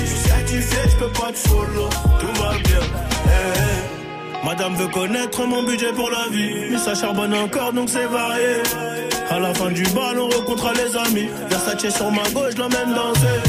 Je 0.00 0.06
suis 0.06 0.28
certifié, 0.28 0.78
je 0.90 0.96
peux 1.04 1.12
pas 1.20 1.32
te 1.32 1.38
follow. 1.48 1.88
Tout 2.20 2.42
va 2.42 2.52
bien. 2.64 3.11
Madame 4.52 4.74
veut 4.74 4.88
connaître 4.88 5.46
mon 5.46 5.62
budget 5.62 5.94
pour 5.94 6.10
la 6.10 6.28
vie. 6.30 6.68
Mais 6.70 6.76
ça 6.76 6.94
charbonne 6.94 7.32
encore 7.32 7.72
donc 7.72 7.88
c'est 7.88 8.04
varié. 8.04 8.60
À 9.30 9.38
la 9.40 9.54
fin 9.54 9.70
du 9.70 9.82
bal, 9.94 10.18
on 10.18 10.28
rencontre 10.28 10.74
les 10.74 10.94
amis. 10.94 11.30
Versace 11.48 11.96
sur 11.96 12.10
ma 12.10 12.22
gauche, 12.34 12.58
l'emmène 12.58 12.92
danser. 12.94 13.40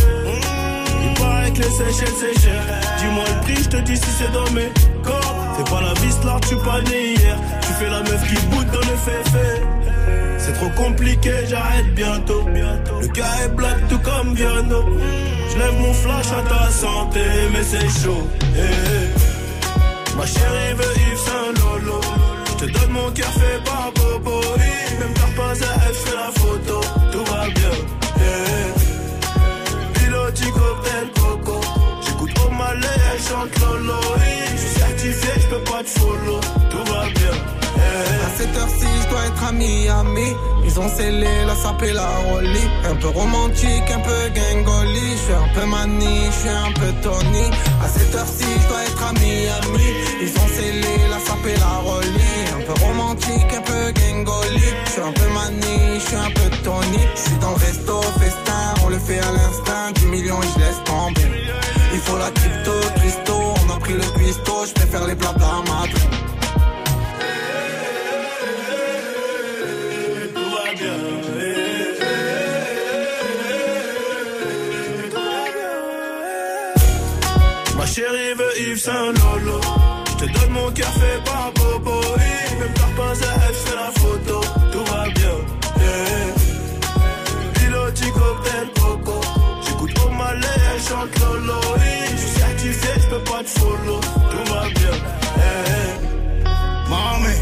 Il 1.04 1.14
paraît 1.20 1.52
que 1.52 1.58
les 1.58 1.72
Seychelles 1.72 2.16
c'est 2.18 2.42
cher. 2.42 2.62
Dis-moi 3.00 3.26
le 3.28 3.42
prix, 3.42 3.64
je 3.64 3.70
te 3.70 3.78
dis 3.82 3.98
si 3.98 4.10
c'est 4.18 4.32
dans 4.32 4.50
mes 4.52 4.72
corps. 5.04 5.36
C'est 5.58 5.70
pas 5.70 5.82
la 5.82 5.94
vis 6.00 6.24
là, 6.24 6.40
tu 6.48 6.56
pas 6.56 6.80
né 6.90 7.16
hier. 7.16 7.38
Tu 7.64 7.74
fais 7.74 7.90
la 7.90 8.00
meuf 8.00 8.26
qui 8.30 8.42
boude 8.46 8.68
dans 8.68 8.80
le 8.80 8.96
fait 8.96 9.62
C'est 10.38 10.54
trop 10.54 10.70
compliqué, 10.70 11.32
j'arrête 11.50 11.94
bientôt. 11.94 12.46
Le 12.48 13.08
gars 13.08 13.44
est 13.44 13.50
black 13.50 13.90
tout 13.90 14.00
comme 14.00 14.36
Viano. 14.36 14.86
Je 15.52 15.60
lève 15.60 15.82
mon 15.82 15.94
flash 15.94 16.28
à 16.32 16.42
ta 16.48 16.72
santé, 16.72 17.20
mais 17.52 17.62
c'est 17.62 17.90
chaud. 18.02 18.26
Eh, 18.56 18.60
eh. 18.62 19.13
Ma 20.18 20.26
chérie 20.26 20.74
veut 20.76 20.94
Yves 21.08 21.18
Saint 21.26 21.54
Lolo. 21.60 22.02
Je 22.46 22.66
te 22.66 22.72
donne 22.72 22.92
mon 22.92 23.10
café 23.12 23.52
par 23.66 23.92
Bobo. 23.96 24.42
Même 25.00 25.14
t'as 25.16 25.32
pas 25.36 25.52
à 25.52 25.88
elle, 25.88 25.96
fait 25.96 26.16
la 26.16 26.32
photo. 26.40 26.82
Tout 27.12 27.26
va 27.32 27.44
bien. 27.50 27.76
Yeah. 28.20 28.74
Piloti 29.94 30.46
cocktail 30.52 31.08
coco. 31.20 31.62
J'écoute 32.06 32.40
au 32.46 32.50
malais, 32.52 33.00
elle 33.12 33.22
chante 33.22 33.60
Lolo. 33.60 34.00
Je 34.52 34.58
suis 34.60 34.80
certifié, 34.80 35.30
je 35.42 35.48
peux 35.48 35.64
pas 35.72 35.84
te 35.84 35.90
follow. 36.00 36.40
Tout 36.70 36.92
va 36.92 37.04
bien. 37.10 37.36
À 37.76 38.30
cette 38.38 38.56
heure-ci, 38.58 38.88
je 39.04 39.10
dois 39.10 39.26
être 39.26 39.44
à 39.44 39.52
Miami. 39.52 40.30
Ils 40.66 40.80
ont 40.80 40.90
scellé 40.90 41.46
la 41.46 41.56
sape 41.56 41.82
la 41.94 42.08
rollie. 42.30 42.70
Un 42.90 42.96
peu 42.96 43.08
romantique, 43.08 43.90
un 43.94 44.00
peu 44.00 44.22
gangoli. 44.38 45.10
Je 45.28 45.34
un 45.34 45.50
peu 45.54 45.66
mani, 45.66 46.30
je 46.44 46.50
un 46.50 46.72
peu 46.72 46.92
Tony. 47.02 47.48
À 47.84 47.88
cette 47.90 48.16
heure-ci, 48.16 48.46
je 48.62 48.68
dois 48.70 48.84
être 48.84 49.04
à 49.04 49.12
Miami. 49.14 49.84
Ils 50.22 50.30
ont 50.30 50.48
scellé 50.48 50.96
la 51.10 51.20
sape 51.20 51.46
et 51.46 51.60
la 51.60 51.78
rollie. 51.80 52.44
Un 52.56 52.62
peu 52.62 52.86
romantique, 52.86 53.54
un 53.54 53.62
peu 53.62 53.92
gangoli. 53.92 54.64
Je 54.86 54.92
suis 54.92 55.02
un 55.02 55.12
peu 55.12 55.28
mani, 55.34 56.00
je 56.00 56.06
suis 56.06 56.16
un 56.16 56.32
peu 56.32 56.50
Tony. 56.64 57.00
Je 57.16 57.20
suis 57.20 57.38
dans 57.40 57.50
le 57.50 57.58
resto, 57.58 58.02
festin, 58.20 58.74
on 58.86 58.90
le 58.90 59.00
fait 59.00 59.20
à 59.20 59.32
l'instinct. 59.32 59.92
10 59.96 60.06
millions, 60.06 60.42
je 60.42 60.60
laisse 60.60 60.82
tomber. 60.86 61.28
Il 61.94 62.00
faut 62.00 62.18
la 62.18 62.32
crypto, 62.32 62.72
Christo, 62.96 63.34
on 63.34 63.74
a 63.76 63.80
pris 63.80 63.94
le 63.94 64.08
cuistot. 64.18 64.66
Je 64.66 64.74
préfère 64.74 65.06
les 65.06 65.16
blabla 65.16 65.62
Madrid. 65.68 66.23
Par 81.26 81.52
Bobo. 81.54 82.02
Même 82.60 82.74
t'as 82.74 82.92
pas 82.98 83.14
elle, 83.14 83.56
fait 83.56 83.76
la 83.76 83.92
photo. 84.02 84.38
Tout 84.72 84.86
va 84.92 85.04
bien. 85.10 85.38
Yeah. 85.80 86.34
Piloti 87.54 88.08
cocktail 88.12 88.68
coco. 88.80 89.18
J'écoute 89.66 89.98
au 90.06 90.10
malais, 90.10 90.60
elle 90.74 90.82
chante 90.82 91.20
Lolo. 91.20 91.60
Je 92.12 92.18
suis 92.18 92.30
certifié, 92.40 92.90
je 93.02 93.08
peux 93.10 93.24
pas 93.24 93.42
te 93.44 93.50
follow. 93.60 94.00
Tout 94.32 94.46
va 94.54 94.64
bien. 94.70 94.96
Yeah. 95.38 95.94
Mami. 96.90 97.36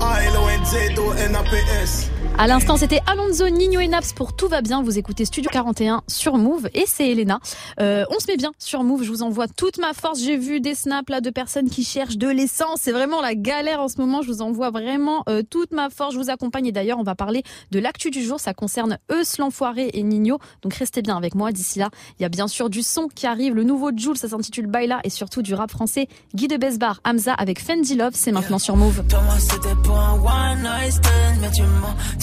A-L-O-N-Z-O-N-A-P-S. 0.00 2.03
À 2.36 2.48
l'instant, 2.48 2.76
c'était 2.76 3.00
Alonso, 3.06 3.48
Nino 3.48 3.78
et 3.78 3.86
Naps 3.86 4.12
pour 4.12 4.34
Tout 4.34 4.48
va 4.48 4.60
bien. 4.60 4.82
Vous 4.82 4.98
écoutez 4.98 5.24
Studio 5.24 5.48
41 5.52 6.02
sur 6.08 6.36
Move 6.36 6.68
et 6.74 6.82
c'est 6.84 7.08
Elena. 7.08 7.38
Euh, 7.80 8.04
on 8.10 8.18
se 8.18 8.26
met 8.26 8.36
bien 8.36 8.50
sur 8.58 8.82
Move. 8.82 9.04
Je 9.04 9.10
vous 9.10 9.22
envoie 9.22 9.46
toute 9.46 9.78
ma 9.78 9.92
force. 9.94 10.20
J'ai 10.20 10.36
vu 10.36 10.60
des 10.60 10.74
snaps 10.74 11.08
là 11.10 11.20
de 11.20 11.30
personnes 11.30 11.70
qui 11.70 11.84
cherchent 11.84 12.16
de 12.16 12.28
l'essence. 12.28 12.80
C'est 12.82 12.90
vraiment 12.90 13.22
la 13.22 13.36
galère 13.36 13.80
en 13.80 13.86
ce 13.86 14.00
moment. 14.00 14.20
Je 14.20 14.26
vous 14.26 14.42
envoie 14.42 14.70
vraiment 14.70 15.22
euh, 15.28 15.42
toute 15.48 15.70
ma 15.70 15.90
force. 15.90 16.14
Je 16.14 16.18
vous 16.18 16.28
accompagne. 16.28 16.66
Et 16.66 16.72
d'ailleurs, 16.72 16.98
on 16.98 17.04
va 17.04 17.14
parler 17.14 17.44
de 17.70 17.78
l'actu 17.78 18.10
du 18.10 18.22
jour. 18.24 18.40
Ça 18.40 18.52
concerne 18.52 18.98
Eus 19.12 19.38
l'enfoiré 19.38 19.90
et 19.94 20.02
Nino. 20.02 20.38
Donc 20.62 20.74
restez 20.74 21.02
bien 21.02 21.16
avec 21.16 21.36
moi. 21.36 21.52
D'ici 21.52 21.78
là, 21.78 21.90
il 22.18 22.22
y 22.22 22.26
a 22.26 22.30
bien 22.30 22.48
sûr 22.48 22.68
du 22.68 22.82
son 22.82 23.06
qui 23.06 23.28
arrive. 23.28 23.54
Le 23.54 23.62
nouveau 23.62 23.90
Jules, 23.96 24.16
ça 24.16 24.28
s'intitule 24.28 24.66
Baila 24.66 24.98
et 25.04 25.10
surtout 25.10 25.42
du 25.42 25.54
rap 25.54 25.70
français. 25.70 26.08
Guy 26.34 26.48
de 26.48 26.56
Besbar, 26.56 27.00
Hamza 27.04 27.32
avec 27.32 27.60
Fendi 27.60 27.94
Love. 27.94 28.14
C'est 28.14 28.32
maintenant 28.32 28.58
sur 28.58 28.76
Move. 28.76 29.04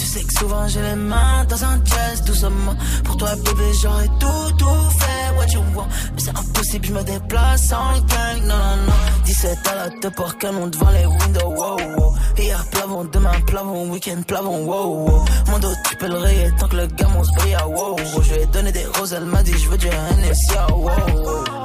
Tu 0.02 0.08
sais 0.08 0.24
que 0.24 0.34
souvent 0.34 0.68
j'ai 0.68 0.82
les 0.82 0.96
mains 0.96 1.46
dans 1.48 1.64
un 1.64 1.80
jazz 1.86 2.24
doucement. 2.26 2.76
Pour 3.04 3.18
toi, 3.18 3.36
bébé, 3.36 3.68
j'aurais 3.82 4.08
tout, 4.20 4.52
tout 4.58 4.90
fait, 5.00 5.38
what 5.38 5.46
you 5.54 5.62
want. 5.76 5.88
Mais 6.16 6.22
c'est 6.22 6.36
impossible, 6.36 6.86
je 6.88 6.94
me 6.94 7.04
déplace 7.04 7.72
en 7.72 7.94
gang, 8.00 8.42
non, 8.48 8.56
non, 8.56 8.76
non. 8.88 9.24
17 9.26 9.60
à 9.68 9.76
la 9.76 9.90
te 9.92 10.08
pour 10.08 10.34
monte 10.54 10.72
devant 10.72 10.90
les 10.90 11.06
windows, 11.06 11.54
wow, 11.56 11.78
wow. 11.98 12.16
Hier, 12.36 12.66
plavon, 12.72 13.04
demain, 13.06 13.40
plavon, 13.46 13.92
week-end, 13.92 14.24
plavon, 14.26 14.66
wow, 14.66 15.06
wow. 15.06 15.26
Mon 15.52 15.60
dos, 15.60 15.74
tu 15.88 15.96
peux 15.98 16.08
le 16.08 16.18
rayer 16.18 16.52
tant 16.60 16.68
que 16.68 16.78
le 16.78 16.88
gamin 16.88 17.24
se 17.24 17.32
brille, 17.36 17.58
wow, 17.68 17.92
wow. 17.92 18.22
Je 18.24 18.34
lui 18.34 18.42
ai 18.42 18.46
donné 18.48 18.72
des 18.72 18.86
roses, 18.98 19.14
elle 19.14 19.26
m'a 19.26 19.44
dit, 19.44 19.54
je 19.56 19.70
veux 19.70 19.78
du 19.78 19.88
ah, 19.88 20.74
wow, 20.74 20.84
wow. 20.84 20.92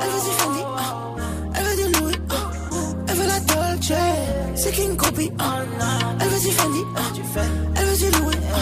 Elle 0.02 0.10
veut 0.10 0.24
du 0.26 0.32
Fendi, 0.36 0.60
ah. 0.76 1.14
elle 1.54 1.64
veut 1.64 1.76
du 1.76 2.00
Louis, 2.00 2.20
ah. 2.28 2.34
elle 3.08 3.16
veut 3.16 3.26
la 3.26 3.40
Dolce, 3.40 3.92
c'est 4.56 4.72
King 4.72 4.94
Copy, 4.96 5.32
ah. 5.38 5.62
Elle 6.20 6.28
veut 6.28 6.40
du 6.40 6.52
Fendi, 6.52 6.80
ah. 6.96 7.75
Louis, 8.04 8.36
ah. 8.52 8.58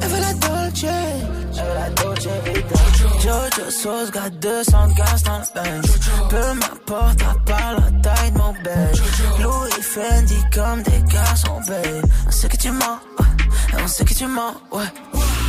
elle 0.00 0.08
veut 0.08 0.20
la 0.20 0.32
Dolce, 0.34 0.84
elle 0.84 1.64
veut 1.64 1.74
la 1.74 1.90
Dolce 1.90 2.28
Vita. 2.44 2.90
Jojo 3.20 3.70
Sauce, 3.70 4.10
got 4.12 4.30
215 4.40 5.22
dans 5.24 5.38
le 5.38 5.54
bench. 5.54 5.90
Peu 6.30 6.54
m'importe, 6.54 7.20
à 7.22 7.34
part 7.44 7.74
la 7.80 8.00
taille 8.00 8.30
de 8.30 8.38
mon 8.38 8.52
bench. 8.64 8.98
Louis 9.40 9.82
Fendi 9.82 10.36
comme 10.54 10.82
des 10.82 11.02
garçons, 11.12 11.60
babe. 11.66 12.06
On 12.26 12.30
sait 12.30 12.48
que 12.48 12.56
tu 12.56 12.70
mens, 12.70 13.00
ouais. 13.18 13.82
on 13.82 13.88
sait 13.88 14.04
que 14.04 14.14
tu 14.14 14.26
mens, 14.26 14.54
ouais. 14.70 14.86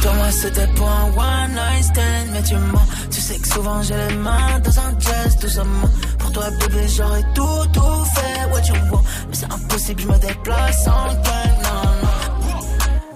Toi, 0.02 0.14
moi, 0.14 0.32
c'était 0.32 0.68
pour 0.76 0.90
un 0.90 1.06
one 1.16 1.52
night 1.54 1.84
stand, 1.84 2.28
mais 2.34 2.42
tu 2.42 2.56
mens. 2.56 2.88
Tu 3.12 3.22
sais 3.22 3.38
que 3.38 3.48
souvent 3.48 3.84
j'ai 3.84 3.96
les 3.96 4.16
mains 4.16 4.60
dans 4.64 4.80
un 4.80 5.00
jazz, 5.00 5.38
doucement. 5.40 5.90
Pour 6.18 6.32
toi, 6.32 6.50
bébé, 6.60 6.88
j'aurais 6.88 7.24
tout, 7.36 7.68
tout 7.72 8.06
fait, 8.16 8.52
what 8.52 8.62
you 8.68 8.76
want. 8.92 9.04
Mais 9.30 9.36
c'est 9.36 9.54
impossible, 9.54 10.02
je 10.02 10.08
me 10.08 10.18
déplace 10.18 10.88
en 10.88 11.14
gang, 11.14 11.56
non, 11.64 11.92
non. 12.02 12.21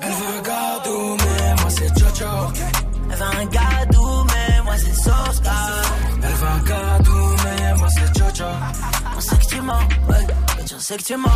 Elle 0.02 0.12
veut 0.12 0.38
un 0.38 0.42
gadou, 0.42 1.18
mais 1.18 1.56
moi 1.62 1.70
c'est 1.70 2.00
Jojo. 2.00 2.32
Elle 3.10 3.18
veut 3.18 3.24
un 3.24 3.46
gadou, 3.46 4.24
mais 4.26 4.62
moi 4.64 4.74
c'est 4.78 4.96
sauce, 4.96 5.42
Elle 6.24 6.34
veut 6.34 6.48
un 6.48 6.60
gadou, 6.60 7.36
mais 7.44 7.74
moi 7.76 7.88
c'est 7.96 8.18
Jojo. 8.18 8.46
On 9.16 9.22
sait 9.22 9.38
que 9.38 9.46
tu 9.46 9.62
mens, 9.62 9.80
ouais. 10.10 10.28
Je 10.70 10.78
sais 10.78 10.98
que 10.98 11.04
tu 11.04 11.16
mens. 11.16 11.30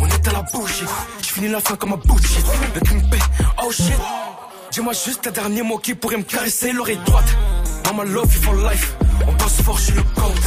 On 0.00 0.06
est 0.06 0.28
à 0.28 0.32
la 0.32 0.42
bouche, 0.42 0.84
je 1.22 1.26
finis 1.28 1.48
la 1.48 1.60
fin 1.60 1.76
comme 1.76 1.92
un 1.92 1.96
bullshit. 1.96 2.44
Le 2.74 2.80
P, 2.80 3.18
oh 3.64 3.70
shit. 3.70 3.92
Dis-moi 4.72 4.92
juste 4.92 5.26
un 5.26 5.30
dernier 5.30 5.62
mot 5.62 5.78
qui 5.78 5.94
pourrait 5.94 6.16
me 6.18 6.22
caresser 6.22 6.72
l'oreille 6.72 7.00
droite. 7.04 7.36
Mama 7.86 8.04
love 8.04 8.32
you 8.34 8.40
for 8.42 8.54
life. 8.54 8.94
On 9.26 9.32
bosse 9.32 9.60
fort, 9.62 9.76
je 9.78 9.82
suis 9.82 9.94
le 9.94 10.02
code. 10.02 10.37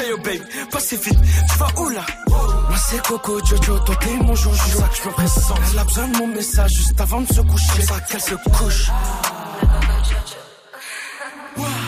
Hey 0.00 0.10
yo 0.10 0.16
babe, 0.18 0.42
passez 0.70 0.96
vite, 0.96 1.18
tu 1.50 1.58
vas 1.58 1.68
où 1.80 1.88
là? 1.88 2.02
Moi 2.28 2.78
c'est 2.88 3.02
Coco 3.02 3.44
Jojo, 3.44 3.78
toi 3.80 3.96
t'es 4.00 4.14
mon 4.14 4.34
joujou. 4.34 4.56
C'est 4.66 4.78
ça 4.78 4.88
que 4.88 4.96
je 4.96 5.08
me 5.08 5.12
présente. 5.12 5.58
Elle 5.72 5.78
a 5.78 5.84
besoin 5.84 6.08
de 6.08 6.16
mon 6.18 6.26
message 6.28 6.70
juste 6.70 7.00
avant 7.00 7.20
de 7.20 7.26
se 7.26 7.40
coucher. 7.40 7.72
C'est 7.76 7.82
ça 7.82 8.00
qu'elle 8.00 8.20
se 8.20 8.34
couche. 8.34 8.90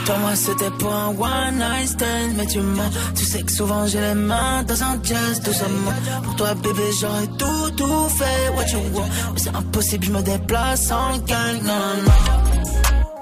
Toi 0.07 0.17
moi 0.19 0.35
c'était 0.35 0.71
pour 0.71 0.93
un 0.93 1.09
one 1.09 1.59
night 1.59 1.89
stand 1.89 2.35
Mais 2.37 2.47
tu 2.47 2.59
mens, 2.59 2.91
tu 3.15 3.25
sais 3.25 3.43
que 3.43 3.53
souvent 3.53 3.87
j'ai 3.87 4.01
les 4.01 4.15
mains 4.15 4.65
dans 4.65 4.83
un 4.83 4.99
jazz 5.03 5.41
Tout 5.45 5.53
simplement 5.53 5.93
Pour 6.25 6.37
toi 6.37 6.55
bébé 6.55 6.83
j'aurais 7.01 7.27
tout 7.39 7.71
tout 7.77 8.09
fait 8.09 8.49
What 8.57 8.67
you 8.73 8.81
want? 8.93 9.07
Mais 9.35 9.41
c'est 9.41 9.55
impossible 9.55 10.07
je 10.07 10.11
me 10.11 10.23
déplace 10.23 10.91
en 10.91 11.19
gang 11.19 11.63
Non 11.63 11.79
non 12.07 12.23
non 12.27 12.63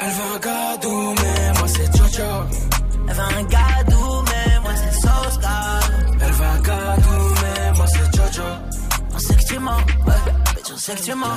Elle 0.01 0.09
veut 0.09 0.35
un 0.35 0.39
gadou 0.39 1.15
mais 1.17 1.59
moi 1.59 1.69
c'est 1.69 1.97
Jojo 1.97 2.23
Elle 3.09 3.15
veut 3.15 3.21
un 3.21 3.43
gadou 3.43 4.08
Elle 6.21 6.63
gadou 6.63 7.35
mais 7.43 7.73
moi 7.77 7.87
c'est 7.87 8.17
Jojo. 8.17 8.49
On 9.15 9.19
sait 9.19 9.35
que 9.35 9.45
tu 9.47 9.59
mens, 9.59 9.77
ouais, 10.07 10.33
bitch 10.55 10.73
on 10.73 10.77
sait 10.77 10.95
que 10.95 11.03
tu 11.03 11.15
mens 11.15 11.37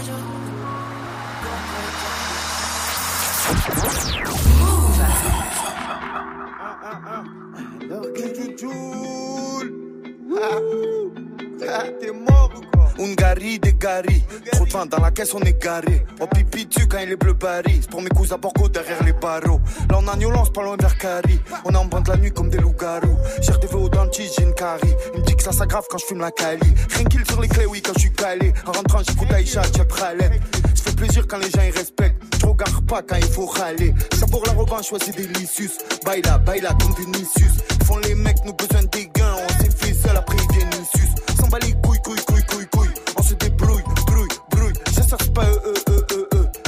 tu 11.61 11.67
Ah, 11.69 11.83
T'es 11.99 12.11
mort 12.11 12.51
ou 12.55 12.61
quoi 12.75 12.81
des. 12.97 14.23
Trop 14.51 14.65
de 14.65 14.71
vin 14.71 14.85
dans 14.85 14.99
la 14.99 15.11
caisse, 15.11 15.33
on 15.33 15.41
est 15.41 15.61
garé. 15.61 16.05
Oh 16.19 16.27
pipi 16.27 16.65
dessus 16.65 16.87
quand 16.87 16.99
il 16.99 17.11
est 17.11 17.15
bleu 17.15 17.33
Paris. 17.33 17.81
Pour 17.89 18.01
mes 18.01 18.09
cousins 18.09 18.37
Borgo 18.37 18.69
derrière 18.69 19.03
les 19.03 19.13
barreaux. 19.13 19.59
Là 19.89 19.99
on 19.99 20.07
a 20.07 20.15
Nolans, 20.15 20.45
pas 20.47 20.63
loin 20.63 20.77
vers 20.79 20.97
Cari. 20.97 21.39
On 21.65 21.71
est 21.71 21.77
en 21.77 21.85
bande 21.85 22.07
la 22.07 22.17
nuit 22.17 22.31
comme 22.31 22.49
des 22.49 22.59
loups-garous. 22.59 23.17
J'ai 23.41 23.67
des 23.67 23.73
au 23.73 23.89
dentiste, 23.89 24.35
j'ai 24.37 24.45
une 24.45 24.53
carie. 24.53 24.93
Il 25.15 25.21
me 25.21 25.25
dit 25.25 25.35
que 25.35 25.43
ça 25.43 25.51
s'aggrave 25.51 25.85
quand 25.89 25.97
je 25.97 26.05
fume 26.05 26.19
la 26.19 26.31
cali. 26.31 26.73
Tranquille 26.89 27.23
sur 27.27 27.41
les 27.41 27.47
clés, 27.47 27.65
oui, 27.65 27.81
quand 27.81 27.93
je 27.95 27.99
suis 28.01 28.13
calé. 28.13 28.53
En 28.65 28.71
rentrant, 28.71 28.99
j'écoute 29.07 29.31
Aïcha, 29.31 29.63
Tchep. 29.63 29.91
Ça 29.93 30.83
fait 30.83 30.95
plaisir 30.95 31.25
quand 31.27 31.37
les 31.37 31.49
gens 31.49 31.63
ils 31.65 31.75
respectent. 31.75 32.21
Je 32.39 32.45
regarde 32.45 32.85
pas 32.87 33.01
quand 33.01 33.17
il 33.17 33.31
faut 33.31 33.45
râler. 33.45 33.93
Ça 34.19 34.25
pour 34.27 34.43
la 34.45 34.53
revanche, 34.53 34.91
ouais, 34.91 34.99
c'est 35.03 35.15
délicieux. 35.15 35.69
Baila, 36.05 36.37
baila 36.39 36.69
comme 36.81 36.93
Vinicius. 36.95 37.57
Font 37.85 37.97
les 37.97 38.15
mecs, 38.15 38.43
nous 38.45 38.53
besoin 38.53 38.83
des 38.91 39.09
gains. 39.15 39.35
On 39.43 39.63
s'est 39.63 39.71
fait 39.71 39.93
seul, 39.93 40.17
après 40.17 40.35
ils 40.37 41.10
On 41.53 43.23
se 43.23 43.33
débrouille, 43.33 43.83
brouille, 44.05 44.27
brouille. 44.49 44.73
Je 44.87 44.93
cherche 44.93 45.29
pas 45.31 45.45
eux. 45.45 45.73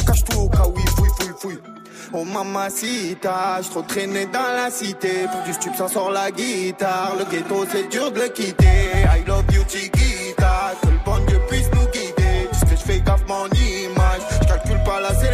Cache 0.05 0.23
tout 0.25 0.39
au 0.39 0.49
cas 0.49 0.65
où 0.67 0.73
il 0.77 0.89
fouille, 0.89 1.09
fouille, 1.17 1.33
fouille. 1.39 1.59
Oh 2.11 2.25
mamacita, 2.25 3.61
je 3.61 3.69
trop 3.69 3.83
traîné 3.83 4.25
dans 4.25 4.39
la 4.39 4.69
cité. 4.69 5.25
Pour 5.31 5.41
du 5.43 5.53
stup, 5.53 5.73
ça 5.77 5.87
sort 5.87 6.11
la 6.11 6.31
guitare. 6.31 7.15
Le 7.17 7.25
ghetto, 7.25 7.65
c'est 7.71 7.89
dur 7.89 8.11
de 8.11 8.19
le 8.19 8.27
quitter. 8.27 8.65
I 9.05 9.25
love 9.25 9.45
you, 9.53 9.63
Chiquita. 9.69 10.73
Que 10.81 10.87
le 10.87 10.99
bon 11.05 11.17
Dieu 11.27 11.39
puisse 11.47 11.69
nous 11.73 11.87
guider. 11.91 12.49
Puisque 12.51 12.71
je 12.71 12.91
fais 12.91 12.99
gaffe 12.99 13.23
mon 13.27 13.45
image. 13.45 14.21
Je 14.41 14.47
calcule 14.47 14.83
pas 14.83 14.99
la 14.99 15.15
célébrité. 15.15 15.32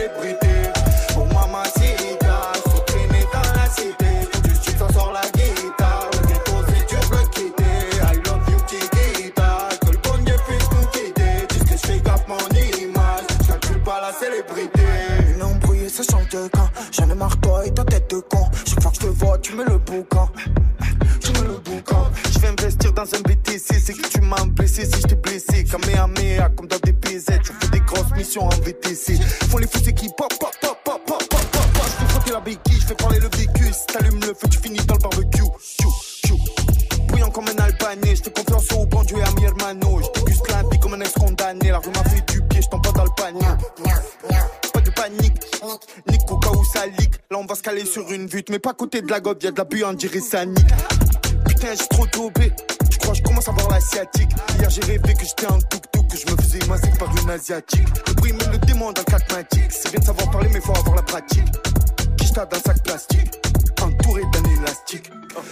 J'en 16.32 17.10
ai 17.10 17.16
marre, 17.16 17.40
toi 17.42 17.66
et 17.66 17.74
ta 17.74 17.84
tête 17.84 18.10
de 18.12 18.20
con. 18.20 18.48
Chaque 18.66 18.82
fois 18.82 18.92
que 18.92 18.98
je 18.98 19.02
te 19.02 19.08
vois, 19.08 19.38
tu 19.40 19.56
mets 19.56 19.64
le 19.64 19.80
boucan. 19.80 20.30
Tu 21.22 21.32
mets 21.32 21.48
le 21.48 21.58
boucan. 21.58 22.08
Je 22.32 22.40
vais 22.40 22.48
investir 22.50 22.94
dans 22.94 23.02
un 23.02 23.20
BTC, 23.22 23.80
c'est 23.80 23.94
que 23.94 24.08
tu 24.08 24.22
m'as 24.22 24.46
blessé 24.46 24.86
si 24.86 25.02
je 25.02 25.08
t'ai 25.08 25.16
blessé. 25.16 25.64
Kamehameha, 25.64 26.50
comme 26.50 26.68
dans 26.68 26.78
des 26.84 26.94
PZ, 26.94 27.40
je 27.44 27.52
fais 27.60 27.72
des 27.72 27.80
grosses 27.80 28.12
missions 28.16 28.46
en 28.46 28.50
VTC. 28.50 29.20
Font 29.50 29.58
les 29.58 29.68
fous 29.68 29.80
qui 29.80 30.08
pop, 30.16 30.32
pop, 30.40 30.52
pop, 30.62 30.78
pop, 30.86 31.02
pop, 31.06 31.28
pop, 31.30 31.50
pop. 31.52 31.86
Je 32.00 32.20
fais 32.20 32.32
la 32.32 32.40
béquille, 32.42 32.80
je 32.80 32.86
fais 32.86 32.96
parler 32.96 33.20
le 33.20 33.30
vécu. 33.36 33.74
Si 33.74 33.86
t'allumes 33.88 34.20
le 34.22 34.28
feu, 34.28 34.48
tu 34.52 34.60
finis 34.60 34.86
dans 34.86 34.96
le 34.96 35.00
barbecue. 35.00 35.42
Chou, 35.82 35.92
chou. 36.26 36.38
Bouillant 37.08 37.32
comme 37.32 37.46
un 37.48 37.64
albanais, 37.64 38.16
je 38.16 38.24
fais 38.24 38.32
confiance 38.32 38.72
au 38.74 38.86
bon 38.86 39.02
Dieu 39.04 39.18
et 39.18 39.24
à 39.24 39.32
mi 39.32 39.46
hermano. 39.46 40.00
Je 40.02 40.54
la 40.54 40.64
vie 40.70 40.80
comme 40.80 40.94
un 40.94 41.02
ex-condamné. 41.02 41.72
La 41.72 41.80
rue 41.80 41.90
m'a 41.90 42.04
fait 42.04 42.24
du 42.32 42.42
pied, 42.44 42.62
je 42.62 42.68
pas 42.70 42.78
dans 42.78 43.04
le 43.04 43.10
panier. 43.18 43.48
Pas 44.74 44.82
de 44.82 44.92
panique, 44.92 45.42
Là 46.76 47.38
on 47.38 47.46
va 47.46 47.56
se 47.56 47.62
caler 47.62 47.86
sur 47.86 48.10
une 48.12 48.28
vue, 48.28 48.44
mais 48.50 48.60
pas 48.60 48.72
à 48.72 48.74
côté 48.74 49.02
de 49.02 49.12
la 49.12 49.20
gobe, 49.20 49.44
y'a 49.44 49.52
de 49.52 49.58
la 49.58 49.66
buée, 49.66 49.84
on 49.84 49.94
dirait 49.94 50.20
ça 50.20 50.46
nique. 50.46 50.66
Putain, 51.48 51.68
j'ai 51.72 51.88
trop 51.88 52.06
daubé. 52.08 52.52
Tu 52.90 52.98
crois, 53.00 53.14
je 53.14 53.22
commence 53.22 53.48
à 53.48 53.52
voir 53.52 53.70
l'asiatique? 53.70 54.30
Hier, 54.58 54.70
j'ai 54.70 54.82
rêvé 54.82 55.14
que 55.14 55.26
j'étais 55.26 55.46
un 55.46 55.58
tuk-tuk, 55.60 56.08
que 56.08 56.18
je 56.18 56.32
me 56.32 56.42
faisais 56.42 56.66
masser 56.68 56.92
par 56.98 57.10
une 57.16 57.30
asiatique. 57.30 57.88
Le 58.08 58.14
bruit 58.14 58.34
me 58.34 58.52
le 58.52 58.58
démon 58.60 58.92
dans 58.92 59.02
le 59.02 59.12
catmatique. 59.12 59.72
C'est 59.72 59.92
bien 59.92 60.00
de 60.00 60.06
savoir 60.06 60.32
parler, 60.32 60.50
mais 60.54 60.62
faut 60.62 60.76
avoir 60.76 60.96
la 60.96 61.02
pratique. 61.02 61.44
Quicheta 62.18 62.46
d'un 62.46 62.60
sac 62.60 62.84
plastique, 62.84 63.32
entouré 63.82 64.22
d'un 64.32 64.62
élastique. 64.62 65.12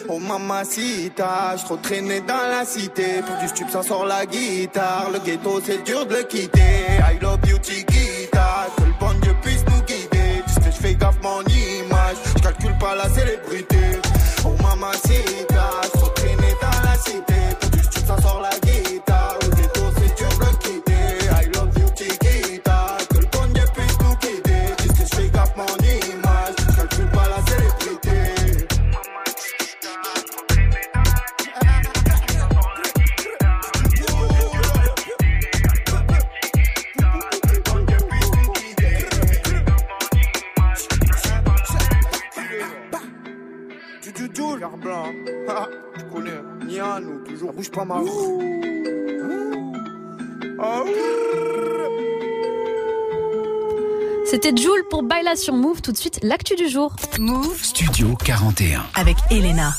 Oh 0.10 0.20
mamacita, 0.20 1.56
je 1.58 1.66
trop 1.66 1.78
traîné 1.78 2.22
dans 2.22 2.50
la 2.50 2.66
cité. 2.66 3.22
Pour 3.26 3.38
du 3.38 3.48
stup, 3.48 3.70
ça 3.70 3.84
sort 3.84 4.06
la 4.06 4.26
guitare. 4.26 5.12
Le 5.12 5.20
ghetto, 5.20 5.62
c'est 5.66 5.84
dur 5.84 6.06
de 6.06 6.16
le 6.16 6.24
quitter. 6.24 6.86
I 7.12 7.20
love 7.22 7.40
you, 7.48 7.58
Chiquita. 7.62 8.68
Que 8.78 8.84
le 8.84 8.94
bon 9.00 9.14
Dieu 9.22 9.36
puisse 9.42 9.57
la 12.98 13.10
célébrité. 13.10 13.77
Sur 55.36 55.56
Move. 55.56 55.82
Tout 55.82 55.92
de 55.92 55.98
suite, 55.98 56.20
l'actu 56.24 56.56
du 56.56 56.70
jour. 56.70 56.96
Move 57.20 57.62
Studio 57.62 58.16
41. 58.24 58.82
avec 58.96 59.18
Elena. 59.30 59.74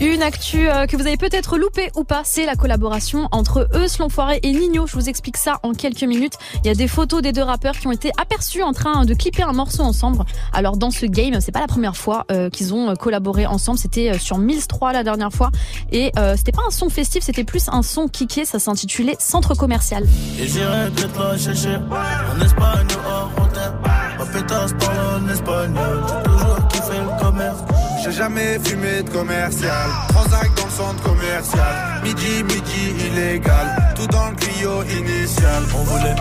Une 0.00 0.22
actu 0.22 0.68
euh, 0.68 0.86
que 0.86 0.96
vous 0.96 1.06
avez 1.06 1.16
peut-être 1.16 1.56
loupé 1.56 1.90
ou 1.96 2.04
pas, 2.04 2.22
c'est 2.24 2.44
la 2.44 2.54
collaboration 2.54 3.28
entre 3.32 3.68
Eus 3.74 3.98
l'Enfoiré 3.98 4.38
et 4.42 4.52
Nino. 4.52 4.86
Je 4.86 4.92
vous 4.92 5.08
explique 5.08 5.36
ça 5.38 5.58
en 5.62 5.72
quelques 5.72 6.04
minutes. 6.04 6.34
Il 6.62 6.68
y 6.68 6.70
a 6.70 6.74
des 6.74 6.88
photos 6.88 7.22
des 7.22 7.32
deux 7.32 7.42
rappeurs 7.42 7.76
qui 7.76 7.86
ont 7.86 7.92
été 7.92 8.12
aperçus 8.20 8.62
en 8.62 8.72
train 8.72 9.06
de 9.06 9.14
clipper 9.14 9.42
un 9.42 9.52
morceau 9.52 9.82
ensemble. 9.82 10.24
Alors 10.52 10.76
dans 10.76 10.90
ce 10.90 11.06
game, 11.06 11.40
c'est 11.40 11.50
pas 11.50 11.60
la 11.60 11.66
première 11.66 11.96
fois 11.96 12.26
euh, 12.30 12.50
qu'ils 12.50 12.74
ont 12.74 12.90
euh, 12.90 12.94
collaboré 12.94 13.46
ensemble. 13.46 13.78
C'était 13.78 14.18
sur 14.18 14.38
Mills 14.38 14.66
3 14.66 14.92
la 14.92 15.04
dernière 15.04 15.32
fois 15.32 15.50
et 15.90 16.12
euh, 16.18 16.34
c'était 16.36 16.52
pas 16.52 16.62
un 16.66 16.70
son 16.70 16.90
festif, 16.90 17.24
c'était 17.24 17.44
plus 17.44 17.68
un 17.70 17.82
son 17.82 18.08
kické. 18.08 18.44
Ça 18.44 18.58
s'intitulait 18.58 19.16
Centre 19.18 19.54
commercial. 19.54 20.06
Et 20.38 20.46
pétasse 24.32 24.72
parle 24.74 25.22
en 25.22 25.28
espagnol 25.28 26.02
J'ai 26.08 26.22
toujours 26.22 26.68
kiffé 26.68 26.98
le 26.98 27.24
commerce 27.24 27.62
J'ai 28.02 28.12
jamais 28.12 28.58
fumé 28.60 29.02
de 29.02 29.10
commercial. 29.10 29.88
Transac 30.08 30.54
dans 30.56 30.64
le 30.64 30.70
centre 30.70 31.02
commercial. 31.02 32.02
Midi, 32.04 32.44
midi, 32.44 33.06
illégal. 33.06 33.94
Tout 33.96 34.06
dans 34.06 34.30
le 34.30 34.38
initial. 34.98 35.62
On 35.74 35.82
voulait 35.82 36.14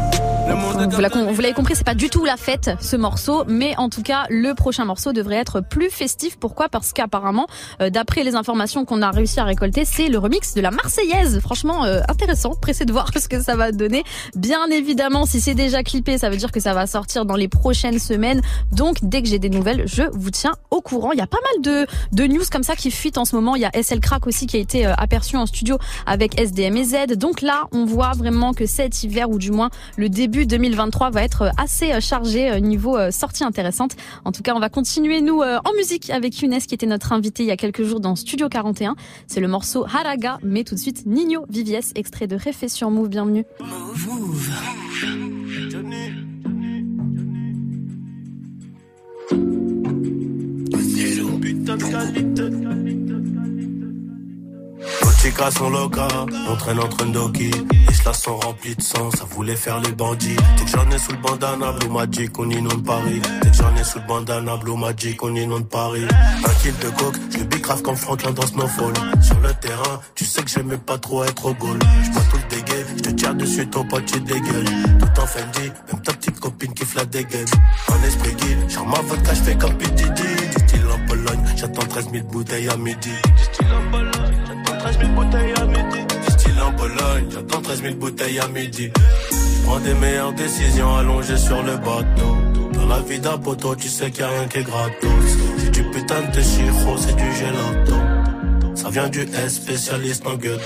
Donc, 0.77 0.93
vous 0.93 1.41
l'avez 1.41 1.53
compris, 1.53 1.75
c'est 1.75 1.85
pas 1.85 1.95
du 1.95 2.09
tout 2.09 2.23
la 2.23 2.37
fête 2.37 2.71
ce 2.79 2.95
morceau, 2.95 3.43
mais 3.47 3.75
en 3.77 3.89
tout 3.89 4.01
cas 4.01 4.25
le 4.29 4.53
prochain 4.53 4.85
morceau 4.85 5.11
devrait 5.11 5.35
être 5.35 5.61
plus 5.61 5.89
festif. 5.89 6.37
Pourquoi? 6.37 6.69
Parce 6.69 6.93
qu'apparemment, 6.93 7.47
euh, 7.81 7.89
d'après 7.89 8.23
les 8.23 8.35
informations 8.35 8.85
qu'on 8.85 9.01
a 9.01 9.11
réussi 9.11 9.39
à 9.39 9.43
récolter, 9.43 9.85
c'est 9.85 10.07
le 10.07 10.17
remix 10.17 10.53
de 10.53 10.61
la 10.61 10.71
Marseillaise. 10.71 11.39
Franchement 11.41 11.85
euh, 11.85 12.01
intéressant, 12.07 12.55
pressé 12.55 12.85
de 12.85 12.91
voir 12.91 13.11
ce 13.17 13.27
que 13.27 13.41
ça 13.41 13.55
va 13.55 13.71
donner. 13.71 14.03
Bien 14.35 14.67
évidemment, 14.71 15.25
si 15.25 15.41
c'est 15.41 15.55
déjà 15.55 15.83
clippé, 15.83 16.17
ça 16.17 16.29
veut 16.29 16.37
dire 16.37 16.51
que 16.51 16.59
ça 16.59 16.73
va 16.73 16.87
sortir 16.87 17.25
dans 17.25 17.35
les 17.35 17.47
prochaines 17.47 17.99
semaines. 17.99 18.41
Donc 18.71 18.97
dès 19.01 19.21
que 19.21 19.27
j'ai 19.27 19.39
des 19.39 19.49
nouvelles, 19.49 19.83
je 19.85 20.03
vous 20.13 20.31
tiens 20.31 20.53
au 20.71 20.81
courant. 20.81 21.11
Il 21.11 21.19
y 21.19 21.21
a 21.21 21.27
pas 21.27 21.39
mal 21.53 21.61
de, 21.61 21.76
de 22.11 22.23
news 22.27 22.43
comme 22.51 22.63
ça 22.63 22.75
qui 22.75 22.91
fuitent 22.91 23.17
en 23.17 23.25
ce 23.25 23.35
moment. 23.35 23.55
Il 23.55 23.61
y 23.61 23.65
a 23.65 23.71
SL 23.73 23.99
Crack 23.99 24.27
aussi 24.27 24.47
qui 24.47 24.57
a 24.57 24.59
été 24.59 24.85
euh, 24.85 24.93
aperçu 24.97 25.37
en 25.37 25.45
studio 25.45 25.77
avec 26.05 26.39
SDM 26.39 26.77
et 26.77 26.83
Z. 26.83 26.95
Donc 27.17 27.41
là, 27.41 27.63
on 27.71 27.85
voit 27.85 28.11
vraiment 28.11 28.53
que 28.53 28.65
cet 28.65 29.03
hiver 29.03 29.29
ou 29.29 29.37
du 29.37 29.51
moins 29.51 29.69
le 29.97 30.09
début 30.09 30.45
2023 30.45 31.11
va 31.11 31.23
être 31.23 31.51
assez 31.57 31.93
euh, 31.93 31.99
chargé 31.99 32.51
euh, 32.51 32.59
niveau 32.59 32.97
euh, 32.97 33.11
sortie 33.11 33.43
intéressante. 33.43 33.95
En 34.25 34.31
tout 34.31 34.43
cas, 34.43 34.53
on 34.55 34.59
va 34.59 34.69
continuer 34.69 35.21
nous 35.21 35.41
euh, 35.41 35.59
en 35.65 35.73
musique 35.73 36.09
avec 36.09 36.39
Younes 36.41 36.59
qui 36.59 36.73
était 36.73 36.85
notre 36.85 37.11
invité 37.13 37.43
il 37.43 37.47
y 37.47 37.51
a 37.51 37.57
quelques 37.57 37.83
jours 37.83 37.99
dans 37.99 38.15
Studio 38.15 38.49
41. 38.49 38.95
C'est 39.27 39.39
le 39.39 39.47
morceau 39.47 39.85
Haraga, 39.85 40.39
mais 40.43 40.63
tout 40.63 40.75
de 40.75 40.79
suite 40.79 41.05
Nino 41.05 41.45
Vivies, 41.49 41.91
extrait 41.95 42.27
de 42.27 42.35
Réfé 42.35 42.69
sur 42.69 42.91
Move. 42.91 43.09
Bienvenue. 43.09 43.45
À 55.41 55.51
son 55.51 55.69
loca, 55.69 56.07
on 56.49 56.55
traîne 56.55 56.79
entre 56.79 57.05
Ndoki. 57.05 57.51
Les 57.51 57.93
cela 57.93 58.13
sont 58.13 58.37
remplis 58.37 58.75
de 58.75 58.81
sang, 58.81 59.11
ça 59.11 59.25
voulait 59.29 59.55
faire 59.55 59.79
les 59.81 59.91
bandits. 59.91 60.35
Dès 60.57 60.65
que 60.65 60.71
j'en 60.71 60.89
ai 60.89 60.97
sous 60.97 61.11
le 61.11 61.17
bandana, 61.17 61.71
Blue 61.73 61.89
Magic, 61.89 62.37
on 62.39 62.49
inonde 62.49 62.83
Paris. 62.83 63.21
Dès 63.41 63.49
que 63.49 63.55
j'en 63.55 63.75
ai 63.75 63.83
sous 63.83 63.99
le 63.99 64.07
bandana, 64.07 64.57
Blue 64.57 64.77
Magic, 64.77 65.21
on 65.23 65.35
inonde 65.35 65.67
Paris. 65.69 66.07
Un 66.45 66.53
kill 66.61 66.73
de 66.79 66.89
coke, 66.89 67.15
je 67.31 67.37
le 67.39 67.43
bicrave 67.45 67.81
comme 67.81 67.95
Franklin 67.95 68.31
dans 68.31 68.47
Snowfall. 68.47 68.93
Sur 69.21 69.39
le 69.39 69.53
terrain, 69.53 69.99
tu 70.15 70.25
sais 70.25 70.41
que 70.41 70.49
j'aimais 70.49 70.77
pas 70.77 70.97
trop 70.97 71.23
être 71.23 71.45
au 71.45 71.53
goal. 71.53 71.79
J'bois 72.03 72.23
tout 72.31 72.37
le 72.37 72.55
dégueu, 72.55 72.85
je 72.97 73.01
te 73.03 73.09
tire 73.11 73.35
dessus, 73.35 73.67
ton 73.67 73.85
pote, 73.85 74.05
tu 74.05 74.19
dégueules. 74.21 74.65
Tout 74.99 75.21
en 75.21 75.25
Fendi, 75.27 75.71
même 75.91 76.01
ta 76.01 76.13
petite 76.13 76.39
copine 76.39 76.73
qui 76.73 76.85
la 76.95 77.05
dégaine. 77.05 77.47
En 77.89 78.07
esprit 78.07 78.33
guide, 78.33 78.69
genre 78.69 78.87
ma 78.87 78.99
vodka, 79.01 79.33
j'fais 79.33 79.55
comme 79.55 79.77
P.D.D. 79.77 80.56
j'attends 81.57 81.87
13 81.87 82.09
000 82.11 82.25
bouteilles 82.25 82.69
à 82.69 82.77
midi. 82.77 83.09
Du 83.09 83.43
style 83.43 83.67
en 83.73 83.91
Pologne. 83.91 84.79
13 84.79 84.99
000 84.99 85.11
bouteilles 85.13 85.53
à 85.53 85.65
midi. 85.65 85.99
Style 86.29 86.61
en 86.61 86.71
Pologne, 86.73 87.27
j'attends 87.31 87.61
13 87.61 87.81
000 87.81 87.95
bouteilles 87.95 88.39
à 88.39 88.47
midi. 88.47 88.91
Prends 89.65 89.79
des 89.79 89.93
meilleures 89.95 90.33
décisions 90.33 90.95
allongées 90.95 91.37
sur 91.37 91.61
le 91.63 91.77
bateau. 91.77 92.37
Dans 92.73 92.85
la 92.85 92.99
vie 93.01 93.19
d'un 93.19 93.37
poteau, 93.37 93.75
tu 93.75 93.89
sais 93.89 94.11
qu'il 94.11 94.23
n'y 94.23 94.31
a 94.31 94.33
rien 94.39 94.47
qui 94.47 94.59
est 94.59 94.63
gratos. 94.63 95.09
C'est 95.57 95.71
du 95.71 95.83
putain 95.83 96.21
de 96.33 96.41
chiro, 96.41 96.97
c'est 96.97 97.15
du 97.15 97.31
gelato. 97.33 97.95
Ça 98.75 98.89
vient 98.89 99.09
du 99.09 99.21
S, 99.21 99.55
spécialiste 99.55 100.25
en 100.27 100.35
gueule. 100.35 100.59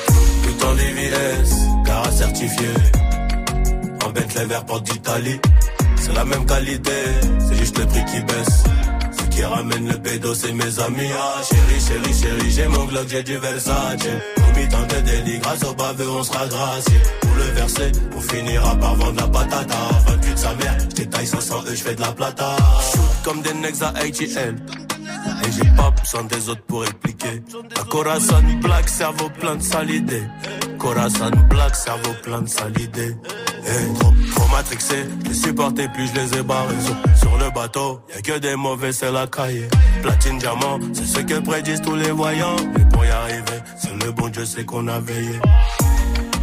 Tout 0.43 0.65
en 0.65 0.73
VVS, 0.73 1.49
car 1.85 2.11
certifié. 2.11 2.67
En 4.05 4.09
Bentley 4.09 4.45
vert 4.45 4.65
porte 4.65 4.83
d'Italie. 4.83 5.39
C'est 5.95 6.13
la 6.13 6.25
même 6.25 6.45
qualité, 6.45 6.91
c'est 7.39 7.55
juste 7.55 7.77
le 7.77 7.85
prix 7.85 8.03
qui 8.05 8.19
baisse 8.21 8.30
qui 8.30 8.30
ramène 9.62 9.88
le 9.88 9.97
pédo, 9.97 10.34
c'est 10.34 10.53
mes 10.53 10.80
amis. 10.80 11.09
Ah, 11.14 11.41
chérie, 11.43 11.82
chérie, 11.82 12.14
chérie, 12.14 12.51
j'ai 12.51 12.68
mon 12.68 12.86
Glock, 12.86 13.07
j'ai 13.07 13.24
du 13.24 13.38
Versace. 13.38 14.07
Promis 14.36 14.70
tant 14.70 14.82
de 14.82 15.01
délit, 15.01 15.39
grâce 15.39 15.64
au 15.64 15.74
baveux, 15.74 16.09
on 16.09 16.24
sera 16.24 16.47
gracié. 16.47 16.99
Pour 17.22 17.36
le 17.36 17.43
verser, 17.43 17.91
on 18.16 18.22
finira 18.22 18.76
par 18.76 18.95
vendre 18.95 19.22
la 19.22 19.28
patata. 19.28 19.78
28 20.07 20.34
de 20.34 20.39
sa 20.39 20.55
mère, 20.55 20.78
j'étaille 20.95 21.28
500 21.28 21.55
E, 21.68 21.76
j'fais 21.76 21.95
de 21.95 22.01
la 22.01 22.12
plata. 22.12 22.55
Shoot 22.91 23.24
comme 23.24 23.41
des 23.41 23.53
necks 23.53 23.82
à 23.82 23.89
ATL. 23.89 24.55
Et 25.45 25.51
j'ai 25.51 25.70
pas 25.76 25.91
besoin 25.91 26.24
des 26.24 26.49
autres 26.49 26.64
pour 26.68 26.84
expliquer. 26.84 27.43
Un 27.80 27.84
Corazon 27.86 28.43
black, 28.62 28.89
cerveau 28.89 29.30
plein 29.39 29.55
de 29.55 29.64
salidés. 29.64 30.24
Corazon 30.82 31.29
black, 31.47 31.75
cerveau 31.75 32.09
plein 32.23 32.41
de 32.41 32.49
salidés. 32.49 33.15
Hey, 33.67 33.93
trop, 33.99 34.11
trop 34.34 34.47
matrixé, 34.47 35.05
je 35.23 35.29
les 35.29 35.36
supportais 35.36 35.88
plus, 35.89 36.07
je 36.07 36.19
les 36.19 36.39
ai 36.39 36.41
barrés. 36.41 36.73
Sur, 37.19 37.38
le 37.38 37.51
bateau, 37.51 38.01
y 38.15 38.17
a 38.17 38.21
que 38.23 38.39
des 38.39 38.55
mauvais, 38.55 38.91
c'est 38.91 39.11
la 39.11 39.27
cahier. 39.27 39.67
Platine, 40.01 40.39
diamant, 40.39 40.79
c'est 40.91 41.05
ce 41.05 41.19
que 41.19 41.39
prédisent 41.39 41.82
tous 41.82 41.93
les 41.93 42.09
voyants. 42.09 42.55
Mais 42.73 42.84
pour 42.91 43.05
y 43.05 43.09
arriver, 43.09 43.59
c'est 43.77 43.93
le 44.03 44.11
bon 44.11 44.29
Dieu, 44.29 44.43
c'est 44.43 44.65
qu'on 44.65 44.88
a 44.88 44.99
veillé. 44.99 45.39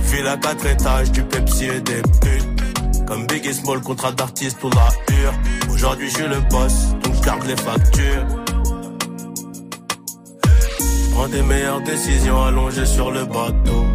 File 0.04 0.28
à 0.28 0.36
quatre 0.36 0.66
étages, 0.66 1.10
du 1.10 1.24
Pepsi 1.24 1.64
et 1.64 1.80
des 1.80 2.02
putes. 2.20 3.06
Comme 3.08 3.26
Big 3.26 3.44
et 3.44 3.52
Small, 3.52 3.80
contrat 3.80 4.12
d'artiste 4.12 4.58
pour 4.58 4.70
la 4.70 4.88
pure. 5.08 5.32
Aujourd'hui, 5.68 6.10
je 6.10 6.14
suis 6.14 6.28
le 6.28 6.38
boss, 6.48 6.94
donc 7.02 7.16
je 7.16 7.22
garde 7.22 7.44
les 7.44 7.56
factures. 7.56 8.24
Prends 11.10 11.26
des 11.26 11.42
meilleures 11.42 11.82
décisions 11.82 12.44
allongées 12.44 12.86
sur 12.86 13.10
le 13.10 13.24
bateau. 13.24 13.87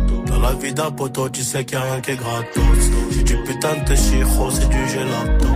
La 0.44 0.52
vie 0.54 0.74
d'un 0.74 0.92
poteau, 0.92 1.30
tu 1.30 1.42
sais 1.42 1.64
qu'il 1.64 1.78
a 1.78 1.82
rien 1.82 2.02
qui 2.02 2.12
est 2.12 2.16
gratos. 2.18 2.84
J'ai 3.12 3.24
du 3.24 3.38
putain 3.44 3.76
de 3.88 3.96
chiro, 3.96 4.52
c'est 4.52 4.70
du 4.70 4.90
gelato. 4.90 5.48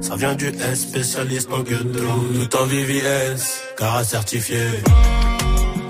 Ça 0.00 0.16
vient 0.16 0.34
du 0.34 0.46
S, 0.46 0.80
spécialiste 0.88 1.48
en 1.52 1.60
ghetto. 1.60 2.00
Tout 2.34 2.56
en 2.56 2.64
VVS, 2.64 3.42
car 3.76 4.02
certifié. 4.04 4.62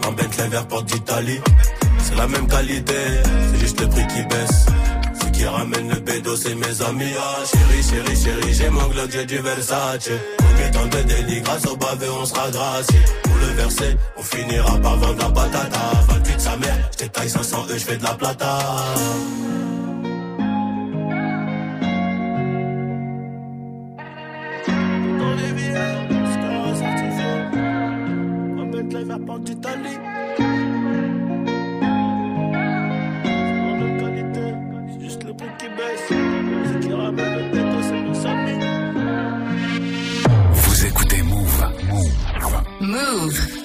En 0.06 0.12
Bentley 0.12 0.48
vert 0.48 0.66
porte 0.66 0.86
d'Italie. 0.86 1.40
C'est 2.00 2.16
la 2.16 2.26
même 2.26 2.48
qualité, 2.48 2.94
c'est 3.52 3.60
juste 3.60 3.80
le 3.80 3.88
prix 3.88 4.06
qui 4.08 4.22
baisse 4.24 4.66
qui 5.36 5.44
ramène 5.44 5.88
le 5.88 6.00
pédo, 6.00 6.34
c'est 6.36 6.54
mes 6.54 6.82
amis. 6.82 7.12
Ah, 7.18 7.42
chérie, 7.44 7.82
chérie, 7.82 8.16
chérie, 8.16 8.54
j'ai 8.54 8.70
mon 8.70 8.88
Glock, 8.88 9.10
j'ai 9.10 9.26
du 9.26 9.38
Versace. 9.38 10.10
Combien 10.66 10.80
tant 10.80 10.86
de 10.86 11.02
délit, 11.02 11.40
grâce 11.42 11.66
au 11.66 11.76
bavé, 11.76 12.06
on 12.08 12.24
sera 12.24 12.50
gracié. 12.50 12.98
Pour 13.22 13.36
le 13.36 13.46
verser, 13.54 13.96
on 14.16 14.22
finira 14.22 14.78
par 14.78 14.96
vendre 14.96 15.18
la 15.18 15.30
patata. 15.30 15.78
28 16.08 16.40
sa 16.40 16.56
mère, 16.56 16.76
j'étais 16.90 17.08
taille 17.08 17.28
500 17.28 17.66
E, 17.70 17.78
j'fais 17.78 17.96
de 17.96 18.02
la 18.02 18.14
plata. 18.14 18.58
Move. 43.16 43.55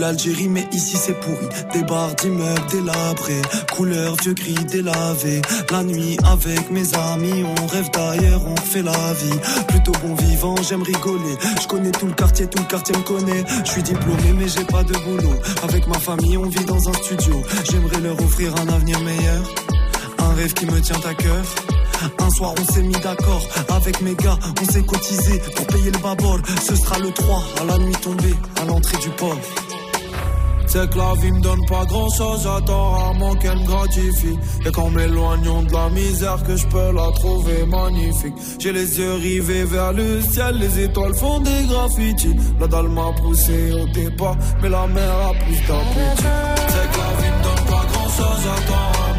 l'Algérie, 0.00 0.48
mais 0.48 0.66
ici 0.72 0.96
c'est 0.96 1.18
pourri. 1.20 1.46
Des 1.72 1.82
bars 1.82 2.14
d'immeubles 2.14 2.66
délabrés, 2.70 3.42
couleur 3.72 4.16
vieux 4.22 4.32
gris 4.32 4.64
délavé. 4.64 5.42
La 5.70 5.84
nuit 5.84 6.16
avec 6.24 6.70
mes 6.70 6.94
amis, 6.94 7.44
on 7.44 7.66
rêve 7.66 7.90
d'ailleurs, 7.92 8.40
on 8.46 8.56
fait 8.56 8.82
la 8.82 9.12
vie. 9.12 9.38
Plutôt 9.68 9.92
bon 10.02 10.14
vivant, 10.14 10.56
j'aime 10.68 10.82
rigoler. 10.82 11.36
Je 11.62 11.68
connais 11.68 11.92
tout 11.92 12.06
le 12.06 12.14
quartier, 12.14 12.46
tout 12.46 12.58
le 12.58 12.68
quartier 12.68 12.96
me 12.96 13.02
connaît. 13.02 13.44
Je 13.64 13.70
suis 13.70 13.82
diplômé, 13.82 14.32
mais 14.38 14.48
j'ai 14.48 14.64
pas 14.64 14.82
de 14.82 14.94
boulot. 15.04 15.36
Avec 15.62 15.86
ma 15.86 15.98
famille, 15.98 16.36
on 16.36 16.48
vit 16.48 16.64
dans 16.64 16.88
un 16.88 16.92
studio. 16.94 17.42
J'aimerais 17.70 18.00
leur 18.00 18.18
offrir 18.20 18.54
un 18.56 18.68
avenir 18.68 18.98
meilleur. 19.00 19.42
Un 20.18 20.34
rêve 20.34 20.54
qui 20.54 20.66
me 20.66 20.80
tient 20.80 21.00
à 21.06 21.14
cœur. 21.14 21.44
Un 22.18 22.30
soir 22.30 22.54
on 22.58 22.72
s'est 22.72 22.82
mis 22.82 22.98
d'accord 23.00 23.42
avec 23.68 24.00
mes 24.00 24.14
gars, 24.14 24.38
on 24.60 24.64
s'est 24.72 24.82
cotisé 24.82 25.38
pour 25.54 25.66
payer 25.66 25.90
le 25.90 25.98
babord. 25.98 26.38
Ce 26.66 26.74
sera 26.74 26.98
le 26.98 27.10
3 27.10 27.44
à 27.60 27.64
la 27.64 27.76
nuit 27.76 27.96
tombée, 28.00 28.34
à 28.60 28.64
l'entrée 28.64 28.96
du 28.98 29.10
port. 29.10 29.36
C'est 30.72 30.88
que 30.88 30.98
la 30.98 31.14
vie 31.14 31.32
me 31.32 31.40
donne 31.40 31.66
pas 31.66 31.84
grand 31.84 32.08
chose, 32.10 32.42
j'attends 32.44 32.90
rarement 32.92 33.34
qu'elle 33.34 33.58
me 33.58 33.66
gratifie. 33.66 34.38
Et 34.64 34.70
qu'en 34.70 34.88
m'éloignant 34.90 35.64
de 35.64 35.72
la 35.72 35.90
misère, 35.90 36.40
que 36.44 36.54
je 36.56 36.64
peux 36.68 36.92
la 36.92 37.10
trouver 37.10 37.66
magnifique. 37.66 38.34
J'ai 38.60 38.72
les 38.72 38.98
yeux 38.98 39.14
rivés 39.14 39.64
vers 39.64 39.92
le 39.92 40.20
ciel, 40.20 40.58
les 40.60 40.84
étoiles 40.84 41.16
font 41.16 41.40
des 41.40 41.64
graffitis. 41.68 42.36
La 42.60 42.68
dalle 42.68 42.88
m'a 42.88 43.10
poussé 43.20 43.72
au 43.72 43.86
départ, 43.88 44.36
mais 44.62 44.68
la 44.68 44.86
mer 44.86 45.10
a 45.10 45.32
plus 45.44 45.60
d'appétit. 45.66 46.22
C'est 46.68 46.90
que 46.92 46.98
la 46.98 47.20
vie 47.20 47.32
me 47.36 47.42
donne 47.42 47.64
pas 47.66 47.84
grand 47.92 48.08
chose, 48.08 48.40
j'attends 48.44 49.09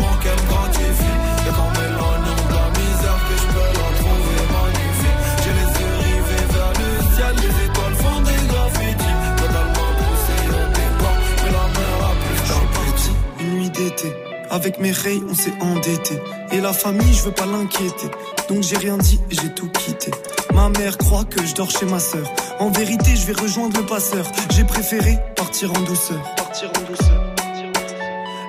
avec 14.52 14.80
mes 14.80 14.92
rays, 14.92 15.20
on 15.28 15.34
s'est 15.34 15.54
endetté. 15.62 16.20
Et 16.52 16.60
la 16.60 16.74
famille, 16.74 17.14
je 17.14 17.24
veux 17.24 17.32
pas 17.32 17.46
l'inquiéter. 17.46 18.08
Donc 18.50 18.62
j'ai 18.62 18.78
rien 18.78 18.98
dit 18.98 19.20
et 19.32 19.36
j'ai 19.36 19.54
tout 19.54 19.70
quitté. 19.70 20.12
Ma 20.54 20.70
mère 20.70 20.98
croit 20.98 21.24
que 21.24 21.44
je 21.46 21.56
dors 21.56 21.72
chez 21.72 21.86
ma 21.86 22.00
sœur. 22.00 22.30
En 22.60 22.70
vérité, 22.70 23.16
je 23.16 23.26
vais 23.26 23.42
rejoindre 23.42 23.80
le 23.80 23.86
passeur. 23.86 24.30
J'ai 24.52 24.66
préféré 24.66 25.18
partir 25.36 25.72
en 25.72 25.82
douceur. 25.82 26.22
Partir 26.36 26.70
en 26.70 26.92
douceur. 26.92 27.36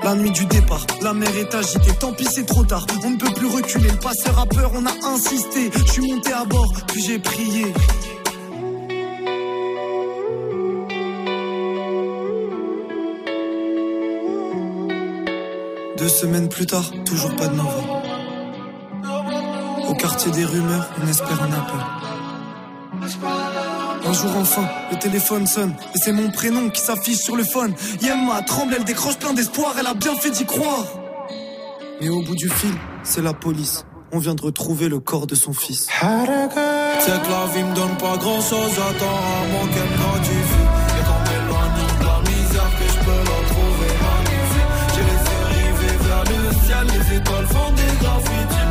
La 0.02 0.16
nuit 0.16 0.32
du 0.32 0.44
départ, 0.46 0.84
la 1.00 1.14
mer 1.14 1.30
est 1.36 1.54
agitée, 1.54 1.92
tant 2.00 2.12
pis 2.12 2.24
c'est 2.24 2.44
trop 2.44 2.64
tard, 2.64 2.84
on 3.04 3.10
ne 3.10 3.16
peut 3.16 3.32
plus 3.34 3.46
reculer, 3.46 3.88
le 3.88 3.98
passeur 3.98 4.36
a 4.36 4.46
peur, 4.46 4.72
on 4.74 4.84
a 4.84 4.92
insisté, 5.06 5.70
je 5.72 5.92
suis 5.92 6.12
monté 6.12 6.32
à 6.32 6.44
bord, 6.44 6.72
puis 6.88 7.04
j'ai 7.04 7.20
prié. 7.20 7.72
Deux 16.02 16.08
semaines 16.08 16.48
plus 16.48 16.66
tard, 16.66 16.90
toujours 17.06 17.32
pas 17.36 17.46
de 17.46 17.54
nouvelles. 17.54 17.84
Au 19.88 19.94
quartier 19.94 20.32
des 20.32 20.44
rumeurs, 20.44 20.90
on 21.00 21.06
espère 21.06 21.40
un 21.40 21.52
appel. 21.52 21.80
Un 24.04 24.12
jour 24.12 24.32
enfin, 24.34 24.68
le 24.90 24.98
téléphone 24.98 25.46
sonne 25.46 25.72
et 25.94 25.98
c'est 25.98 26.10
mon 26.10 26.28
prénom 26.32 26.70
qui 26.70 26.80
s'affiche 26.80 27.18
sur 27.18 27.36
le 27.36 27.44
phone. 27.44 27.72
Yemma 28.00 28.42
tremble, 28.42 28.74
elle 28.76 28.82
décroche 28.82 29.16
plein 29.16 29.32
d'espoir, 29.32 29.76
elle 29.78 29.86
a 29.86 29.94
bien 29.94 30.16
fait 30.16 30.30
d'y 30.30 30.44
croire. 30.44 30.86
Mais 32.00 32.08
au 32.08 32.20
bout 32.20 32.34
du 32.34 32.48
fil, 32.48 32.74
c'est 33.04 33.22
la 33.22 33.32
police. 33.32 33.84
On 34.10 34.18
vient 34.18 34.34
de 34.34 34.42
retrouver 34.42 34.88
le 34.88 34.98
corps 34.98 35.28
de 35.28 35.36
son 35.36 35.52
fils. 35.52 35.86
C'est 35.86 37.22
que 37.22 37.30
la 37.30 37.46
vie 37.54 37.62
me 37.62 37.76
donne 37.76 37.96
pas 37.98 38.16
grand 38.16 38.40
chose, 38.40 38.76
à 38.76 38.92
qu'elle 38.98 40.61
les 47.52 47.58
étoiles 47.58 47.64
font 47.64 47.72
des 47.72 48.04
graffitis. 48.04 48.61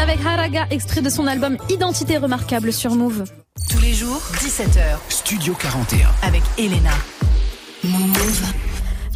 Avec 0.00 0.24
Haraga, 0.24 0.66
extrait 0.70 1.02
de 1.02 1.10
son 1.10 1.26
album 1.26 1.56
Identité 1.68 2.16
remarquable 2.16 2.72
sur 2.72 2.94
Move. 2.94 3.24
Tous 3.70 3.80
les 3.80 3.92
jours, 3.92 4.20
17h. 4.36 4.98
Studio 5.10 5.54
41. 5.54 6.08
Avec 6.22 6.42
Elena. 6.58 6.90
Move. 7.84 8.59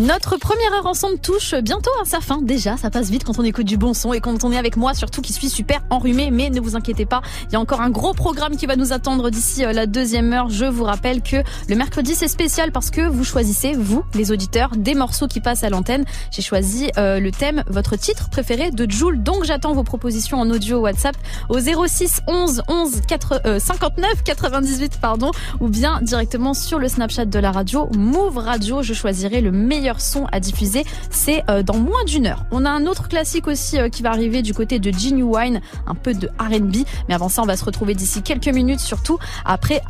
Notre 0.01 0.36
première 0.38 0.72
heure 0.72 0.86
ensemble 0.86 1.20
touche 1.20 1.55
bientôt 1.62 1.92
à 2.03 2.05
sa 2.05 2.20
fin. 2.20 2.42
Déjà, 2.42 2.76
ça 2.76 2.90
passe 2.90 3.11
vite 3.11 3.22
quand 3.22 3.38
on 3.38 3.45
écoute 3.45 3.64
du 3.64 3.76
bon 3.76 3.95
son 3.95 4.12
et 4.12 4.18
quand 4.18 4.42
on 4.42 4.51
est 4.51 4.59
avec 4.59 4.76
moi, 4.76 4.92
surtout 4.92 5.22
qui 5.22 5.32
suis 5.32 5.49
super 5.49 5.82
enrhumé. 5.88 6.32
Mais 6.32 6.51
ne 6.51 6.61
vous 6.61 6.74
inquiétez 6.74 7.07
pas, 7.07 7.22
il 7.49 7.53
y 7.53 7.57
a 7.57 7.61
encore 7.61 7.80
un 7.80 7.90
gros 7.90 8.12
programme 8.12 8.57
qui 8.57 8.66
va 8.66 8.74
nous 8.74 8.92
attendre 8.92 9.30
d'ici 9.30 9.64
euh, 9.64 9.72
la 9.72 9.86
deuxième 9.86 10.32
heure. 10.32 10.49
Je 10.49 10.64
vous 10.64 10.82
rappelle 10.82 11.22
que 11.22 11.36
le 11.68 11.76
mercredi 11.76 12.16
c'est 12.16 12.26
spécial 12.26 12.72
parce 12.72 12.90
que 12.90 13.03
vous 13.03 13.22
choisissez, 13.22 13.74
vous, 13.74 14.05
les 14.14 14.32
auditeurs, 14.32 14.70
des 14.76 14.97
morceaux 14.97 15.28
qui 15.28 15.38
passent 15.38 15.62
à 15.62 15.70
l'antenne. 15.70 16.05
J'ai 16.32 16.42
choisi 16.42 16.90
euh, 16.99 17.20
le 17.20 17.30
thème, 17.30 17.62
votre 17.68 17.95
titre 17.95 18.30
préféré 18.30 18.72
de 18.72 18.90
Joule. 18.90 19.22
Donc 19.22 19.45
j'attends 19.45 19.74
vos 19.74 19.84
propositions 19.84 20.40
en 20.40 20.51
audio 20.51 20.80
WhatsApp 20.80 21.16
au 21.49 21.61
06 21.61 22.20
11 22.26 22.62
11 22.66 23.01
4, 23.07 23.42
euh, 23.47 23.59
59 23.61 24.24
98 24.24 24.99
pardon, 25.01 25.30
ou 25.61 25.68
bien 25.68 26.01
directement 26.03 26.53
sur 26.53 26.80
le 26.80 26.88
Snapchat 26.88 27.26
de 27.26 27.38
la 27.38 27.53
radio 27.53 27.88
Move 27.97 28.38
Radio. 28.38 28.82
Je 28.82 28.92
choisirai 28.92 29.40
le 29.40 29.53
meilleur 29.53 29.84
son 30.01 30.26
à 30.32 30.41
diffuser. 30.41 30.85
C'est 31.11 31.45
euh, 31.51 31.62
dans 31.62 31.78
moins 31.78 32.05
d'une 32.05 32.26
heure. 32.26 32.45
On 32.51 32.64
a 32.64 32.70
un 32.70 32.87
autre 32.87 33.09
classique 33.09 33.47
aussi 33.47 33.78
euh, 33.78 33.89
qui 33.89 34.03
va 34.03 34.11
arriver 34.11 34.43
du 34.43 34.55
côté 34.55 34.78
de 34.78 34.91
Genie 34.93 35.22
Wine, 35.22 35.61
un 35.87 35.95
peu 35.95 36.14
de 36.14 36.28
R&B. 36.39 36.76
Mais 37.09 37.14
avant 37.14 37.28
ça, 37.28 37.43
on 37.43 37.47
va 37.47 37.57
se 37.57 37.64
retrouver 37.64 37.95
d'ici 37.95 38.22
quelques 38.22 38.49
minutes, 38.49 38.80
surtout 38.80 39.18
après 39.45 39.82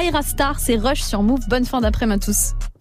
Aira 0.00 0.22
Star. 0.22 0.58
C'est 0.58 0.76
Rush 0.76 1.02
sur 1.02 1.22
Move. 1.22 1.48
Bonne 1.48 1.64
fin 1.64 1.80
d'après-midi 1.80 2.02
à 2.12 2.18
tous. 2.18 2.71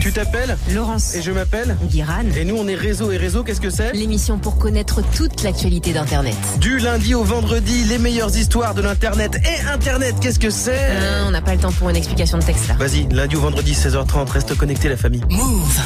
Tu 0.00 0.12
t'appelles 0.12 0.56
Laurence. 0.72 1.14
Et 1.14 1.22
je 1.22 1.30
m'appelle 1.30 1.76
Guiran. 1.90 2.24
Et 2.36 2.44
nous, 2.44 2.56
on 2.56 2.66
est 2.68 2.74
Réseau. 2.74 3.10
Et 3.12 3.16
Réseau, 3.16 3.42
qu'est-ce 3.44 3.60
que 3.60 3.70
c'est 3.70 3.92
L'émission 3.92 4.38
pour 4.38 4.58
connaître 4.58 5.00
toute 5.14 5.42
l'actualité 5.42 5.92
d'Internet. 5.92 6.36
Du 6.58 6.78
lundi 6.78 7.14
au 7.14 7.24
vendredi, 7.24 7.84
les 7.84 7.98
meilleures 7.98 8.36
histoires 8.36 8.74
de 8.74 8.82
l'Internet. 8.82 9.38
Et 9.44 9.68
Internet, 9.68 10.14
qu'est-ce 10.20 10.38
que 10.38 10.50
c'est 10.50 10.78
Euh, 10.78 11.24
On 11.26 11.30
n'a 11.30 11.42
pas 11.42 11.54
le 11.54 11.60
temps 11.60 11.72
pour 11.72 11.88
une 11.90 11.96
explication 11.96 12.38
de 12.38 12.42
texte 12.44 12.68
là. 12.68 12.74
Vas-y, 12.74 13.06
lundi 13.08 13.36
au 13.36 13.40
vendredi, 13.40 13.72
16h30, 13.72 14.28
reste 14.30 14.56
connecté, 14.56 14.88
la 14.88 14.96
famille. 14.96 15.22
Move. 15.30 15.80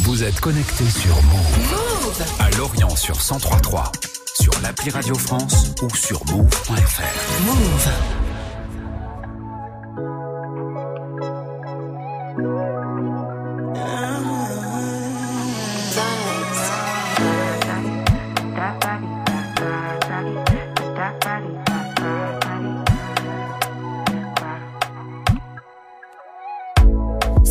Vous 0.00 0.22
êtes 0.22 0.40
connecté 0.40 0.84
sur 0.88 1.14
Move. 1.22 2.22
À 2.38 2.50
Lorient 2.56 2.94
sur 2.96 3.14
1033, 3.16 3.92
sur 4.40 4.52
l'appli 4.62 4.90
Radio 4.90 5.14
France 5.14 5.72
ou 5.82 5.94
sur 5.94 6.24
move.fr. 6.26 7.44
Move. 7.46 8.31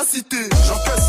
la 0.00 0.06
cité. 0.06 0.36
J'encaisse 0.66 0.99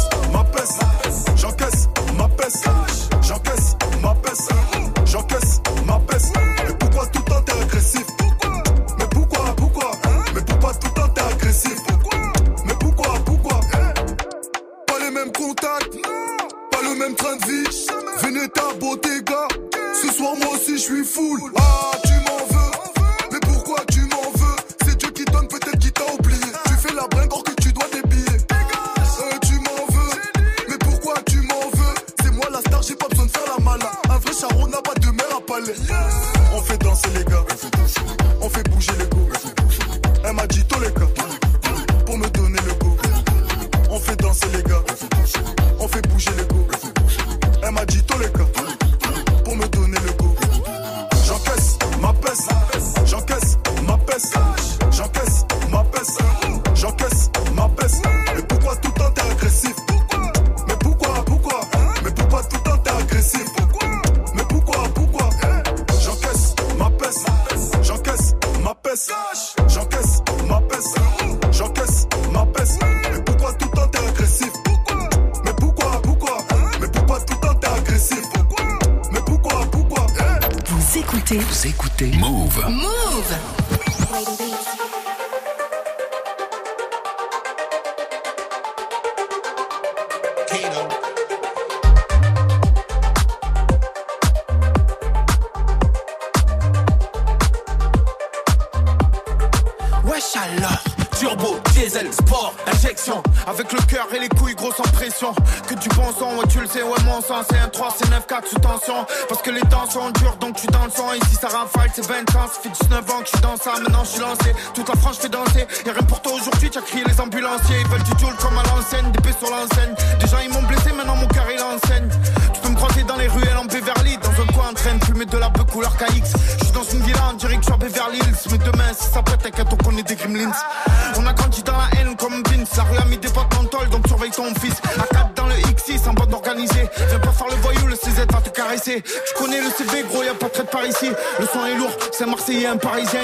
un 142.72 142.80
parisien 142.80 143.21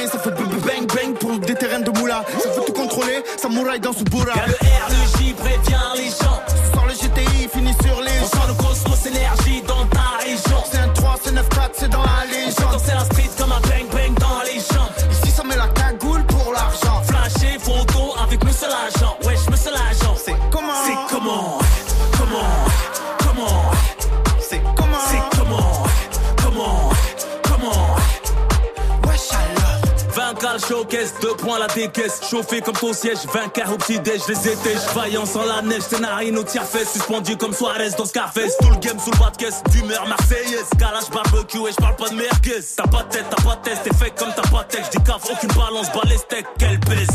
Chauffé 32.29 32.59
comme 32.59 32.75
ton 32.75 32.91
siège, 32.91 33.19
20 33.33 33.49
quarts 33.53 33.71
au 33.71 33.77
petit-déj, 33.77 34.21
les 34.27 34.49
étés, 34.49 34.75
vaillant 34.93 35.25
sans 35.25 35.45
la 35.45 35.61
neige, 35.61 35.87
tes 35.89 35.99
narines 35.99 36.37
au 36.37 36.43
tiers 36.43 36.65
suspendu 36.67 37.37
comme 37.37 37.53
Suarez 37.53 37.91
dans 37.97 38.05
Scarface. 38.05 38.57
Tout 38.59 38.69
le 38.69 38.75
game 38.77 38.99
sous 38.99 39.11
le 39.11 39.17
bas 39.17 39.31
de 39.31 39.37
caisse, 39.37 39.63
d'humeur 39.71 40.05
marseillaise. 40.07 40.67
Calage 40.77 41.09
barbecue 41.09 41.59
et 41.59 41.71
j'parle 41.71 41.95
pas 41.95 42.09
de 42.09 42.15
merguez. 42.15 42.63
T'as 42.75 42.87
pas 42.87 43.03
de 43.03 43.09
tête, 43.09 43.25
t'as 43.29 43.43
pas 43.43 43.55
de 43.55 43.61
test, 43.61 43.81
t'es 43.83 43.95
fake 43.95 44.15
comme 44.15 44.33
t'as 44.35 44.49
pas 44.49 44.63
de 44.63 44.67
texte. 44.67 44.91
J'décave 44.93 45.21
aucune 45.31 45.49
balance, 45.53 45.87
balais 45.93 46.17
steak, 46.17 46.45
quelle 46.59 46.79
baisse. 46.79 47.07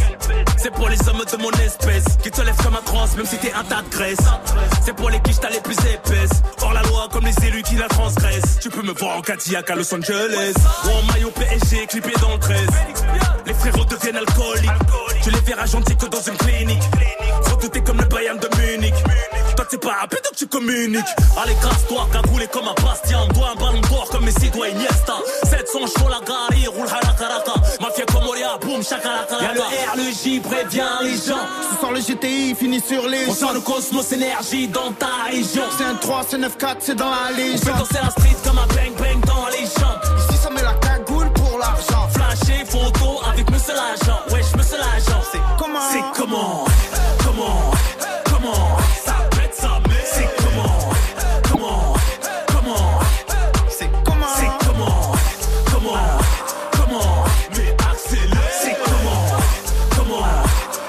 C'est 0.56 0.70
pour 0.70 0.88
les 0.88 1.08
hommes 1.08 1.24
de 1.30 1.36
mon 1.42 1.50
espèce, 1.50 2.04
qui 2.22 2.30
te 2.30 2.40
lèvent 2.40 2.62
comme 2.62 2.78
trans, 2.86 3.06
même 3.16 3.26
si 3.26 3.36
t'es 3.36 3.52
un 3.52 3.64
tas 3.64 3.82
de 3.82 3.90
graisse. 3.90 4.24
C'est 4.82 4.94
pour 4.94 5.10
les 5.10 5.20
quiches, 5.20 5.40
t'as 5.40 5.50
les 5.50 5.60
plus 5.60 5.76
épaisses. 5.92 6.40
Hors 6.62 6.72
la 6.72 6.82
loi, 6.84 7.08
comme 7.12 7.26
les 7.26 7.46
élus 7.46 7.62
qui 7.62 7.74
la 7.74 7.88
transgressent. 7.88 8.60
Tu 8.62 8.70
peux 8.70 8.82
me 8.82 8.92
voir 8.92 9.18
en 9.18 9.20
Cadillac 9.20 9.68
à 9.68 9.74
Los 9.74 9.92
Angeles. 9.94 10.54
Ou 10.84 10.88
en 10.88 11.12
maillot 11.12 11.32
PSG, 11.32 11.86
clippé 11.86 12.12
dans 12.20 12.32
le 12.32 12.38
13. 12.38 12.60
Les 13.44 13.54
frérots 13.54 13.84
deviennent 13.84 14.16
alcooliques. 14.16 14.70
Tu 15.22 15.30
les 15.30 15.40
verras 15.40 15.66
gentils 15.66 15.96
que 15.96 16.06
dans 16.06 16.20
une 16.22 16.36
clinique. 16.36 16.82
Redouté 17.50 17.80
comme 17.82 17.98
le 17.98 18.06
Bayern 18.06 18.38
de 18.38 18.48
Munich. 18.58 18.94
Toi, 19.56 19.66
t'es 19.68 19.78
pas 19.78 20.06
plutôt 20.08 20.30
que 20.30 20.36
tu 20.36 20.46
communiques. 20.46 21.14
Allez, 21.40 21.54
grâce 21.60 21.86
toi 21.86 22.08
cagoulé 22.12 22.46
comme 22.48 22.66
un 22.66 22.74
Bastien. 22.82 23.26
Dois 23.34 23.52
un 23.52 23.60
ballon 23.60 23.80
d'or 23.82 24.08
comme 24.10 24.24
Messi, 24.24 24.50
doit 24.50 24.68
Iniesta. 24.68 25.14
700 25.44 25.78
chauds, 25.86 26.08
la 26.08 26.20
gare, 26.26 26.72
roule 26.74 26.88
halakaraka. 26.88 27.54
Mafia 27.80 28.04
comme 28.06 28.26
Oria, 28.26 28.58
boum, 28.60 28.82
chakalaka. 28.82 29.36
Y'a 29.42 29.52
le 29.54 29.60
R, 29.60 29.96
le 29.96 30.10
J, 30.10 30.40
prévient 30.40 30.82
les 31.02 31.16
gens. 31.16 31.46
Ce 31.70 31.78
soir, 31.78 31.92
le 31.92 32.00
GTI 32.00 32.54
finit 32.54 32.80
sur 32.80 33.06
les 33.08 33.26
On 33.28 33.34
sort 33.34 33.52
le 33.52 33.60
cosmos 33.60 34.10
énergie 34.12 34.68
dans 34.68 34.92
ta 34.92 35.30
région. 35.30 35.64
C'est 35.76 35.84
un 35.84 35.94
3, 35.94 36.26
c'est 36.30 36.38
9, 36.38 36.56
4, 36.56 36.76
c'est 36.80 36.94
dans 36.94 37.10
la 37.10 37.30
légende. 37.36 37.60
Fais 37.60 37.72
danser 37.72 37.98
la 38.02 38.10
street 38.10 38.36
comme 38.44 38.58
un 38.58 38.66
bang 38.68 38.92
bang 38.98 39.24
dans 39.26 39.46
les 39.52 39.66
jambes. 39.66 40.00
Ici, 40.18 40.38
ça 40.42 40.50
met 40.50 40.62
la 40.62 40.74
cagoule 40.74 41.30
pour 41.32 41.58
l'argent. 41.58 42.08
Flasher, 42.12 42.64
photo 42.66 43.20
avec 43.30 43.50
monsieur 43.50 43.74
l'agent. 43.74 44.18
Ouais, 44.32 44.42
c'est 45.80 46.02
comment? 46.14 46.64
Comment? 47.24 47.70
Comment? 48.24 48.76
Ça 49.04 49.14
pète 49.30 49.54
sa 49.54 49.80
C'est 50.04 50.28
comment? 50.36 50.78
Comment? 51.50 51.94
Comment? 52.48 53.00
C'est 53.70 53.90
comment? 54.04 54.26
C'est 54.36 54.66
comment? 54.66 55.12
Comment? 55.72 56.18
Comment? 56.72 57.24
Mais 57.56 57.74
accélère. 57.90 58.38
C'est 58.60 58.76
comment? 58.84 59.24
Comment? 59.96 60.26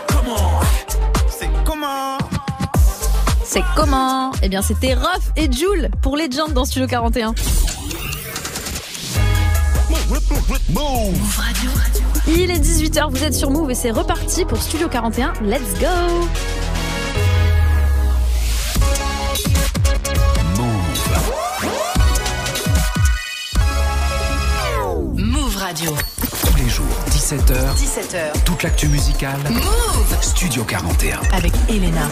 Comment? 0.07 0.59
C'est 1.29 1.49
comment? 1.65 2.17
C'est 3.45 3.63
comment? 3.77 4.31
Eh 4.41 4.49
bien 4.49 4.61
c'était 4.61 4.95
Ruff 4.95 5.31
et 5.37 5.49
Jules 5.49 5.89
pour 6.01 6.17
les 6.17 6.29
jumps 6.29 6.53
dans 6.53 6.65
Studio 6.65 6.87
41. 6.87 7.33
Move 10.13 11.37
Radio. 11.37 11.71
Il 12.27 12.51
est 12.51 12.59
18h, 12.59 13.09
vous 13.09 13.23
êtes 13.23 13.33
sur 13.33 13.49
Move 13.49 13.71
et 13.71 13.75
c'est 13.75 13.89
reparti 13.89 14.45
pour 14.45 14.61
Studio 14.61 14.87
41. 14.87 15.33
Let's 15.41 15.61
go 15.79 15.87
Move. 20.55 21.03
Move 25.17 25.57
Radio. 25.57 25.95
Tous 26.45 26.55
les 26.57 26.69
jours, 26.69 26.85
17h. 27.09 27.73
17h. 27.75 28.43
Toute 28.45 28.61
l'actu 28.61 28.89
musicale. 28.89 29.39
Move 29.49 30.17
Studio 30.21 30.63
41. 30.63 31.21
Avec 31.35 31.53
Elena. 31.69 32.07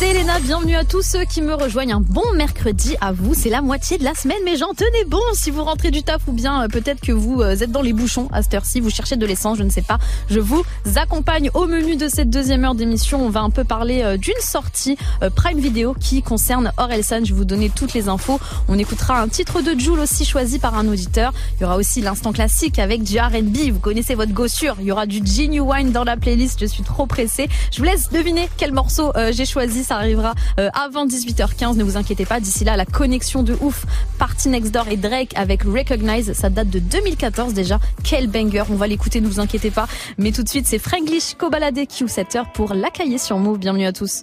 C'est 0.00 0.12
Elena, 0.12 0.40
bienvenue 0.40 0.76
à 0.76 0.84
tous 0.84 1.02
ceux 1.02 1.26
qui 1.26 1.42
me 1.42 1.52
rejoignent. 1.52 1.92
Un 1.92 2.00
bon 2.00 2.24
mercredi 2.34 2.96
à 3.02 3.12
vous, 3.12 3.34
c'est 3.34 3.50
la 3.50 3.60
moitié 3.60 3.98
de 3.98 4.04
la 4.04 4.14
semaine, 4.14 4.38
mais 4.46 4.56
j'en 4.56 4.72
tenais 4.72 5.04
bon 5.04 5.20
si 5.34 5.50
vous 5.50 5.62
rentrez 5.62 5.90
du 5.90 6.02
taf 6.02 6.22
ou 6.26 6.32
bien 6.32 6.62
euh, 6.62 6.68
peut-être 6.68 7.02
que 7.02 7.12
vous 7.12 7.42
euh, 7.42 7.54
êtes 7.54 7.70
dans 7.70 7.82
les 7.82 7.92
bouchons 7.92 8.26
à 8.32 8.40
cette 8.40 8.54
heure-ci, 8.54 8.80
vous 8.80 8.88
cherchez 8.88 9.16
de 9.16 9.26
l'essence, 9.26 9.58
je 9.58 9.62
ne 9.62 9.68
sais 9.68 9.82
pas. 9.82 9.98
Je 10.30 10.40
vous 10.40 10.64
accompagne 10.96 11.50
au 11.52 11.66
menu 11.66 11.96
de 11.96 12.08
cette 12.08 12.30
deuxième 12.30 12.64
heure 12.64 12.74
d'émission. 12.74 13.22
On 13.22 13.28
va 13.28 13.40
un 13.40 13.50
peu 13.50 13.62
parler 13.62 14.00
euh, 14.00 14.16
d'une 14.16 14.40
sortie 14.40 14.96
Prime 15.36 15.60
Video 15.60 15.92
qui 15.92 16.22
concerne 16.22 16.72
Orelsan. 16.78 17.26
Je 17.26 17.34
vais 17.34 17.38
vous 17.38 17.44
donner 17.44 17.68
toutes 17.68 17.92
les 17.92 18.08
infos. 18.08 18.40
On 18.68 18.78
écoutera 18.78 19.20
un 19.20 19.28
titre 19.28 19.60
de 19.60 19.78
Joule 19.78 20.00
aussi 20.00 20.24
choisi 20.24 20.58
par 20.58 20.78
un 20.78 20.88
auditeur. 20.88 21.34
Il 21.58 21.62
y 21.62 21.66
aura 21.66 21.76
aussi 21.76 22.00
l'instant 22.00 22.32
classique 22.32 22.78
avec 22.78 23.02
du 23.02 23.18
R&B. 23.18 23.70
Vous 23.70 23.80
connaissez 23.80 24.14
votre 24.14 24.32
gossure. 24.32 24.76
Il 24.80 24.86
y 24.86 24.92
aura 24.92 25.04
du 25.04 25.20
Genuine 25.22 25.92
dans 25.92 26.04
la 26.04 26.16
playlist. 26.16 26.58
Je 26.58 26.64
suis 26.64 26.84
trop 26.84 27.04
pressée. 27.04 27.50
Je 27.70 27.76
vous 27.76 27.84
laisse 27.84 28.08
deviner 28.08 28.48
quel 28.56 28.72
morceau 28.72 29.12
j'ai 29.32 29.44
choisi 29.44 29.84
ça 29.90 29.96
arrivera 29.96 30.36
euh, 30.60 30.70
avant 30.72 31.04
18h15. 31.04 31.76
Ne 31.76 31.82
vous 31.82 31.96
inquiétez 31.96 32.24
pas. 32.24 32.38
D'ici 32.38 32.62
là, 32.64 32.76
la 32.76 32.86
connexion 32.86 33.42
de 33.42 33.56
ouf. 33.60 33.86
Party 34.20 34.48
Next 34.48 34.70
Door 34.72 34.86
et 34.88 34.96
Drake 34.96 35.32
avec 35.34 35.64
Recognize. 35.64 36.32
Ça 36.32 36.48
date 36.48 36.70
de 36.70 36.78
2014 36.78 37.54
déjà. 37.54 37.80
Quel 38.04 38.28
banger. 38.28 38.62
On 38.70 38.76
va 38.76 38.86
l'écouter, 38.86 39.20
ne 39.20 39.26
vous 39.26 39.40
inquiétez 39.40 39.72
pas. 39.72 39.88
Mais 40.16 40.30
tout 40.30 40.44
de 40.44 40.48
suite, 40.48 40.68
c'est 40.68 40.78
Franglish 40.78 41.34
Kobalade 41.36 41.88
Q 41.88 42.04
7h 42.04 42.52
pour 42.52 42.72
la 42.72 42.90
cahier 42.90 43.18
sur 43.18 43.38
Move. 43.38 43.58
Bienvenue 43.58 43.86
à 43.86 43.92
tous. 43.92 44.22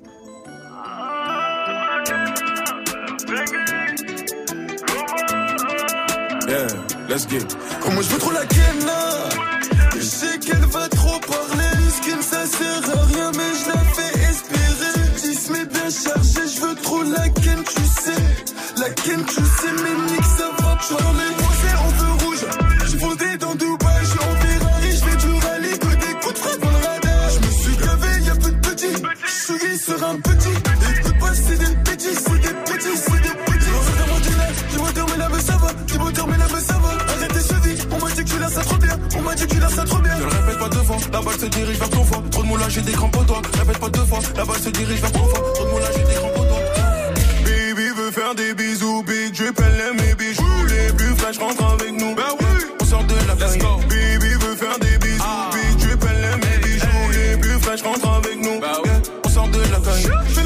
Yeah, 6.47 6.68
let's. 7.09 7.28
Comment 7.82 8.01
je 8.01 8.07
veux 8.07 8.20
trop 8.20 8.32
la 8.32 8.43
là 8.43 9.30
Je 9.97 10.01
sais 10.01 10.39
qu'elle 10.39 10.65
va 10.72 10.88
trop 10.88 11.20
parler, 11.20 11.66
Ken, 19.08 19.24
tu 19.24 19.36
sais, 19.36 19.72
nique, 19.72 20.26
ça 20.38 20.49
va 20.60 20.78
c'est 20.82 21.78
en 21.78 21.89
feu 21.97 22.26
rouge. 22.26 22.45
J'ai 22.88 22.97
fondé 22.97 23.38
dans 23.39 23.55
Dubaï, 23.55 24.01
je 24.01 24.10
suis 24.10 24.20
en 24.20 24.36
Ferrari, 24.36 24.91
je 24.91 24.97
fais 24.97 25.16
du 25.16 25.34
rallye, 25.45 25.80
que 25.80 25.88
des 25.95 26.14
coups 26.20 26.34
de 26.34 26.39
frappe 26.39 26.60
dans 26.60 26.70
le 26.70 26.76
radar. 26.76 27.30
Je 27.32 27.39
me 27.39 27.51
suis 27.53 27.78
gavé, 27.78 28.26
y'a 28.26 28.36
peu 28.36 28.51
de 28.51 28.60
petits. 28.68 29.01
Je 29.24 29.78
sur 29.80 30.03
un 30.03 30.16
petit. 30.18 30.58
Et 31.08 31.20
pas, 31.20 31.34
c'est 31.36 31.58
des 31.58 31.76
petits, 31.88 32.16
c'est 32.16 32.39
des 32.41 32.55
petits, 32.68 32.97
c'est 32.97 33.22
des 33.22 33.36
petits. 33.47 33.72
Dans 33.97 34.08
mon 34.12 34.20
dîner, 34.20 34.51
j'ai 34.72 34.78
moteur, 34.78 35.05
mais 35.10 35.18
là, 35.18 35.30
mais 35.32 35.41
ça 35.41 35.55
va. 35.55 35.68
J'ai 35.88 35.97
moteur, 35.99 36.28
mais 36.28 36.38
là, 36.38 36.45
mais 36.53 36.60
ça 36.60 36.74
va. 36.74 36.89
Arrêtez 37.14 37.39
ce 37.39 37.53
vie, 37.64 37.88
on 37.89 38.03
m'a 38.03 38.12
dit 38.12 38.24
que 38.26 38.30
tu 38.30 38.39
l'as 38.39 38.49
ça 38.49 38.62
trop 38.62 38.78
bien. 38.78 38.99
On 39.18 39.22
m'a 39.22 39.36
dit 39.36 39.47
que 39.47 39.53
tu 39.53 39.60
l'as 39.62 39.70
ça 39.70 39.86
trop 39.86 39.99
bien. 39.99 40.16
Ne 40.18 40.24
le 40.24 40.28
répète 40.28 40.60
pas 40.60 40.70
deux 40.70 40.84
fois, 40.84 40.97
la 41.14 41.22
balle 41.22 41.39
se 41.39 41.45
dirige 41.45 41.78
vers 41.80 41.89
ton 41.91 42.03
foie. 42.03 42.24
Trop 42.30 42.43
de 42.43 42.47
moulage, 42.47 42.74
j'ai 42.74 42.82
des 42.82 42.91
crampes 42.91 43.16
au 43.16 43.24
doigt. 43.24 43.41
Répète 43.58 43.80
pas 43.80 43.89
deux 43.89 44.05
fois, 44.05 44.20
la 44.36 44.43
balle 44.43 44.60
se 44.60 44.70
dirige 44.70 44.99
vers 44.99 45.12
ton 45.14 45.26
foie. 45.30 45.53
Trop 45.53 45.64
de 45.64 45.70
moulage, 45.72 45.93
j'ai 45.95 46.03
des 46.03 46.20
crampes. 46.20 46.46
Faire 48.28 48.36
des 48.36 48.53
bisous, 48.55 49.03
big 49.03 49.34
drip, 49.38 49.57
elle 49.57 49.80
aime 49.80 50.05
mes 50.05 50.13
bijoux. 50.13 50.43
Les 50.67 50.91
plus 50.91 51.15
fraîches 51.15 51.38
rentrent 51.38 51.63
avec 51.63 51.93
nous. 51.93 52.13
Bah 52.13 52.36
oui, 52.38 52.45
on 52.82 52.84
sort 52.84 53.05
de 53.05 53.13
la 53.25 53.36
Let's 53.36 53.57
go. 53.57 53.80
Baby 53.88 54.34
veut 54.34 54.55
faire 54.57 54.78
des 54.80 54.97
bisous, 54.97 55.23
ah. 55.23 55.49
big 55.53 55.78
drip, 55.78 56.03
elle 56.11 56.25
aime 56.25 56.41
mes 56.41 56.57
bijoux. 56.67 56.88
Les 57.13 57.38
plus 57.38 57.57
fraîches 57.61 57.84
rentrent 57.84 58.11
avec 58.11 58.36
nous. 58.41 58.59
Bah 58.59 58.82
oui, 58.84 58.89
on 59.23 59.30
sort 59.30 59.47
de 59.47 59.59
la 59.71 59.80
caille. 59.80 60.36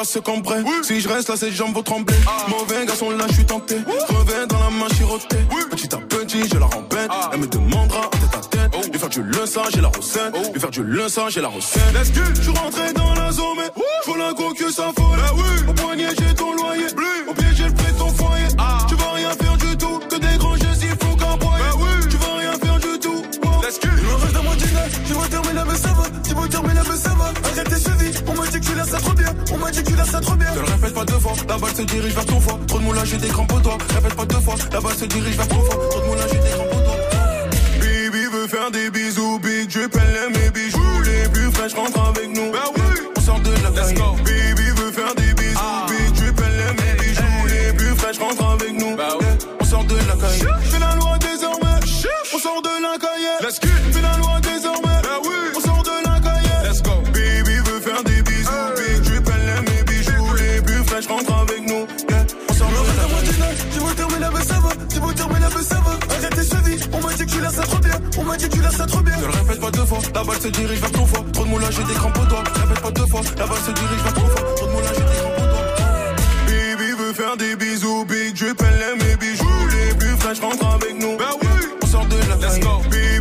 Va 0.00 0.04
se 0.04 0.18
cambrer. 0.18 0.62
Si 0.82 1.00
je 1.00 1.08
reste 1.08 1.28
là, 1.28 1.36
ses 1.36 1.52
jambes 1.52 1.74
vont 1.74 1.82
trembler. 1.82 2.16
Ah. 2.26 2.46
Mauvais 2.48 2.86
garçon, 2.86 3.10
là, 3.10 3.26
je 3.28 3.34
suis 3.34 3.44
tenté. 3.44 3.76
Reviens 4.08 4.46
dans 4.46 4.58
la 4.58 4.70
main 4.70 4.88
chirotée. 4.96 5.44
Petit 5.70 5.94
à 5.94 5.98
petit, 5.98 6.48
je 6.50 6.58
la 6.58 6.66
rembête. 6.66 7.08
Ah. 7.10 7.30
Elle 7.32 7.40
me 7.40 7.46
demandera 7.46 8.06
en 8.06 8.08
tête 8.08 8.34
à 8.34 8.56
tête. 8.56 8.70
Oh. 8.74 8.80
Lui 8.90 8.98
faire 8.98 9.08
du 9.08 9.22
le 9.22 9.46
sang, 9.46 9.62
j'ai 9.72 9.80
la 9.80 9.88
recette. 9.88 10.34
Oh. 10.34 10.52
Lui 10.52 10.60
faire 10.60 10.70
du 10.70 10.82
le 10.82 11.08
sang, 11.08 11.28
j'ai 11.28 11.42
la 11.42 11.48
recette. 11.48 11.82
Let's 11.92 12.12
go. 12.12 12.22
Je 12.34 12.42
suis 12.42 12.58
rentré 12.58 12.92
dans 12.94 13.14
la 13.14 13.30
zone, 13.30 13.58
mais 13.58 13.82
faut 14.04 14.16
la 14.16 14.32
go 14.32 14.54
que 14.54 14.72
ça 14.72 14.90
folle. 14.96 15.20
Ah 15.22 15.32
oui. 15.34 15.68
Au 15.68 15.72
poignet, 15.74 16.08
j'ai 16.18 16.34
ton 16.34 16.54
loyer. 16.54 16.86
Au 17.28 17.34
pied, 17.34 17.46
j'ai 17.54 17.64
le 17.64 17.74
prêt 17.74 17.92
ton 17.92 18.08
foyer. 18.08 18.48
Tu 18.88 18.94
vas 18.94 19.12
rien 19.12 19.30
faire 19.32 19.56
du 19.56 19.76
tout. 19.76 20.00
Que 20.08 20.16
des 20.16 20.38
grands 20.38 20.56
jeux, 20.56 20.74
s'il 20.78 20.88
faut 20.90 21.16
qu'empoyer. 21.16 21.64
Tu 22.08 22.16
vas 22.16 22.36
rien 22.38 22.52
faire 22.52 22.78
du 22.78 22.98
tout. 22.98 23.22
Let's 23.62 23.78
go. 23.80 23.88
Il 23.98 24.04
me 24.04 24.14
reste 24.14 24.32
dans 24.32 24.42
mon 24.44 24.54
dîner. 24.54 24.86
J'ai 25.06 25.14
moteur, 25.14 25.42
mais 25.46 25.52
là, 25.52 25.64
mais 25.68 25.76
ça 25.76 25.88
va. 25.88 26.04
J'ai 26.26 26.34
moteur, 26.34 26.62
mais 26.66 26.74
ça 28.90 28.98
trop 28.98 29.12
bien. 29.12 29.34
On 29.52 29.58
m'a 29.58 29.70
dit 29.70 29.82
que 29.82 29.90
tu 29.90 29.96
l'as 29.96 30.04
ça 30.04 30.20
trop 30.20 30.34
bien. 30.34 30.50
Ne 30.50 30.60
le 30.60 30.66
répète 30.66 30.94
pas 30.94 31.04
deux 31.04 31.18
fois. 31.18 31.32
La 31.48 31.58
balle 31.58 31.74
se 31.74 31.82
dirige 31.82 32.14
vers 32.14 32.26
ton 32.26 32.40
foie. 32.40 32.58
Trop 32.66 32.78
de 32.78 32.84
moulage, 32.84 33.08
j'ai 33.08 33.18
des 33.18 33.28
crampes 33.28 33.52
au 33.52 33.60
doigt. 33.60 33.78
Répète 33.94 34.14
pas 34.14 34.26
deux 34.26 34.40
fois. 34.40 34.54
La 34.72 34.80
balle 34.80 34.96
se 34.96 35.04
dirige 35.04 35.36
vers 35.36 35.48
ton 35.48 35.62
foie. 35.62 35.88
Trop 35.90 36.00
de 36.00 36.06
moulage, 36.06 36.30
j'ai 36.32 36.38
des 36.38 36.50
crampes 36.50 36.72
au 36.72 36.80
doigt. 36.86 36.96
Baby 37.80 38.24
veut 38.32 38.48
faire 38.48 38.70
des 38.70 38.90
bisous. 38.90 39.38
Big 39.38 39.70
elle 39.76 40.16
aime 40.16 40.32
mes 40.32 40.50
bijoux. 40.50 41.00
Les 41.04 41.28
plus 41.28 41.50
fraîches 41.52 41.74
rentrent 41.74 42.08
avec 42.08 42.28
nous. 42.36 42.50
Bah 42.50 42.64
oui. 42.74 42.82
On 43.16 43.20
sort 43.20 43.40
de 43.40 43.52
la 43.62 43.70
Let's 43.70 43.94
go. 43.94 44.16
Baby 44.24 44.68
veut 44.76 44.92
faire 44.92 45.14
des 45.14 45.34
bisous. 45.34 45.58
Ah. 45.58 45.86
Big 45.88 46.34
elle 46.38 46.60
aime 46.60 46.76
mes 46.82 46.94
bijoux. 47.00 47.46
Les 47.48 47.72
plus 47.72 47.96
fraîches 47.96 48.18
rentrent 48.18 48.50
avec 48.50 48.72
nous. 48.72 48.96
Bah 48.96 49.14
oui. 49.20 49.26
On 49.60 49.64
sort 49.64 49.84
de 49.84 49.94
la 49.94 50.16
caille. 50.16 50.69
Pas 69.70 69.78
deux 69.78 69.86
fois. 69.86 69.98
La 70.14 70.24
balle 70.24 70.40
se 70.40 70.48
dirige 70.48 70.80
vers 70.80 70.92
ton 70.92 71.06
foie. 71.06 71.24
Trop 71.32 71.44
de 71.44 71.48
moulage, 71.48 71.74
j'ai 71.76 71.84
des 71.84 71.94
crampes 71.94 72.18
au 72.18 72.26
doigt. 72.26 72.44
Répète 72.54 72.80
pas 72.80 72.90
deux 72.90 73.06
fois. 73.06 73.20
La 73.36 73.46
balle 73.46 73.58
se 73.58 73.70
dirige 73.70 74.02
vers 74.02 74.14
ton 74.14 74.26
foie. 74.26 74.54
Trop 74.56 74.66
de 74.66 74.72
moulage, 74.72 74.94
j'ai 74.94 75.04
des 75.04 75.20
crampes 75.20 75.38
au 75.38 75.46
doigt. 75.46 75.66
Baby 76.46 76.90
veut 76.98 77.12
faire 77.12 77.36
des 77.36 77.56
bisous. 77.56 78.04
Big 78.04 78.34
drip, 78.34 78.62
elle 78.62 78.82
aime 78.82 78.98
mes 79.06 79.16
bijoux. 79.16 79.44
Les 79.72 79.94
plus 79.94 80.16
fraîches 80.18 80.40
rentrent 80.40 80.74
avec 80.74 80.94
nous. 81.00 81.16
Bah 81.16 81.30
oui. 81.40 81.48
On 81.82 81.86
sort 81.86 82.06
de 82.06 82.16
la 82.28 82.36
Let's 82.36 82.58
go. 82.60 82.82
Baby 82.90 83.19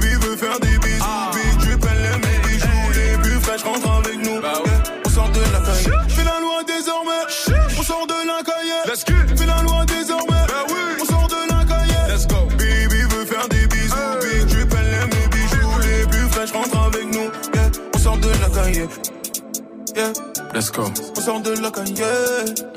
Yeah. 20.00 20.14
Let's 20.54 20.72
go. 20.72 20.84
On 21.18 21.22
sort 21.22 21.41
de 21.41 21.60
la 21.62 21.72
caille. 21.72 21.93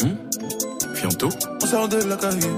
Hmm? 0.01 0.17
Fianto? 0.93 1.29
On 1.63 1.67
sort 1.67 1.89
de 1.89 1.99
la 2.03 2.17
caille. 2.17 2.51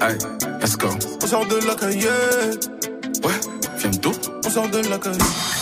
Aye, 0.00 0.16
let's 0.62 0.76
go. 0.76 0.88
On 1.22 1.26
sort 1.26 1.44
de 1.46 1.56
la 1.66 1.74
caille. 1.74 2.08
Ouais, 3.22 3.38
Fianto? 3.76 4.12
On 4.46 4.48
sort 4.50 4.70
de 4.70 4.78
la 4.88 4.96
caille. 4.96 5.59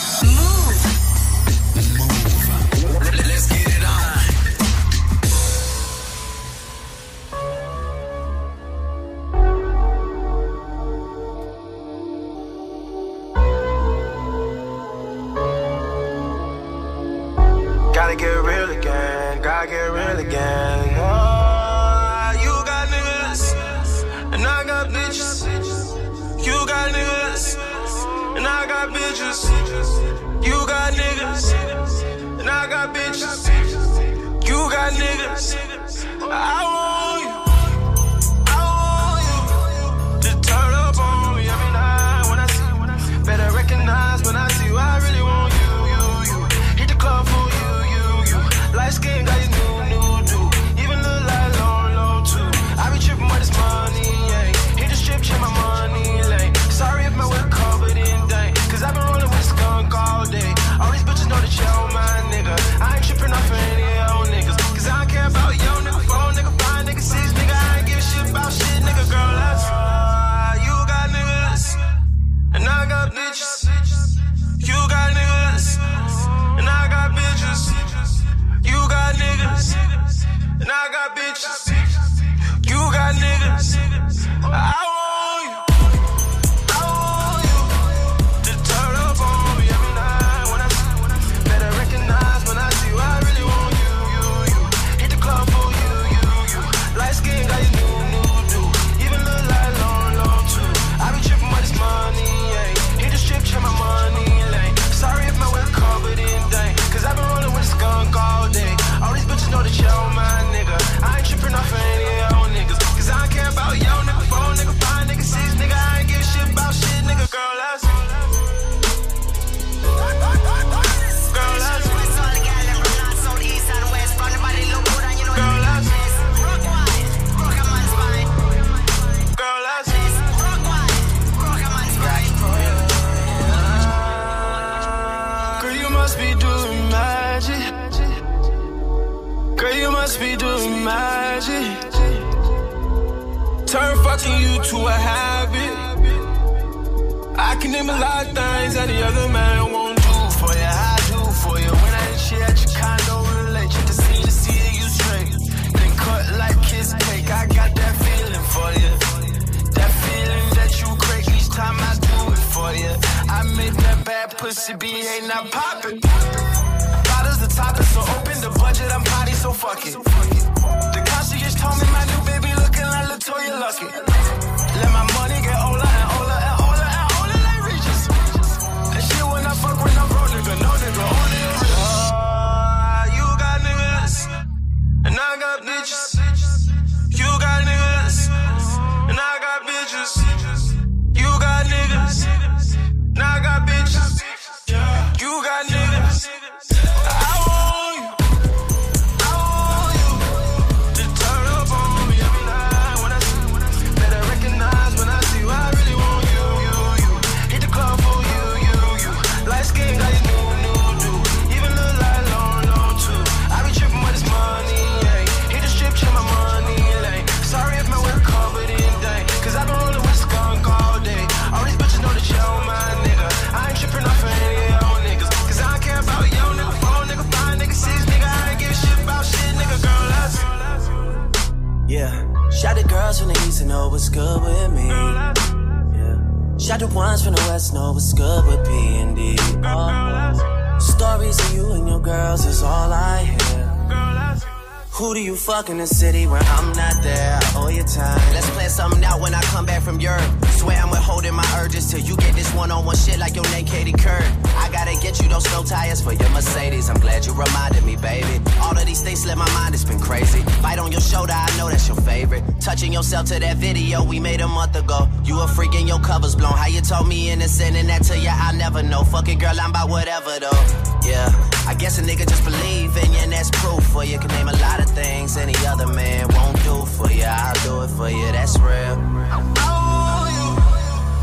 We 264.05 264.21
made 264.21 264.41
a 264.41 264.49
month 264.49 264.77
ago. 264.77 265.09
You 265.25 265.41
a 265.41 265.49
freak 265.49 265.75
and 265.75 265.89
your 265.89 266.01
covers 266.01 266.35
blown. 266.35 266.53
How 266.53 266.67
you 266.67 266.81
told 266.81 267.09
me 267.09 267.31
innocent 267.31 267.77
and 267.77 267.89
that 267.89 268.03
to 268.05 268.19
you, 268.19 268.29
I 268.29 268.53
never 268.53 268.83
know. 268.83 269.05
Fuck 269.05 269.29
it, 269.29 269.39
girl, 269.39 269.59
I'm 269.61 269.71
about 269.71 269.89
whatever 269.89 270.39
though. 270.39 270.63
Yeah, 271.05 271.29
I 271.67 271.75
guess 271.79 271.99
a 271.99 272.03
nigga 272.03 272.29
just 272.29 272.45
believe 272.45 272.97
in 272.97 273.13
you 273.13 273.19
and 273.19 273.33
that's 273.33 273.51
proof 273.51 273.85
for 273.85 274.05
you. 274.05 274.19
Can 274.19 274.29
name 274.29 274.49
a 274.49 274.57
lot 274.59 274.81
of 274.81 274.91
things 274.91 275.37
any 275.37 275.55
other 275.67 275.87
man 275.87 276.29
won't 276.29 276.57
do 276.65 276.85
for 276.97 277.11
you. 277.11 277.25
I'll 277.25 277.55
do 277.65 277.83
it 277.83 277.91
for 277.97 278.11
you, 278.11 278.33
that's 278.33 278.59
real. 278.59 278.97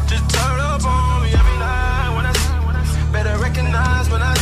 Just 0.07 0.29
turn 0.29 0.59
up 0.59 0.83
on 0.85 1.23
me 1.23 1.33
every 1.33 1.57
night 1.57 2.15
when 2.15 2.25
I 2.25 2.83
see. 2.85 3.11
Better 3.11 3.37
recognize 3.37 4.09
when 4.09 4.21
I 4.21 4.25
you. 4.25 4.31
I 4.31 4.34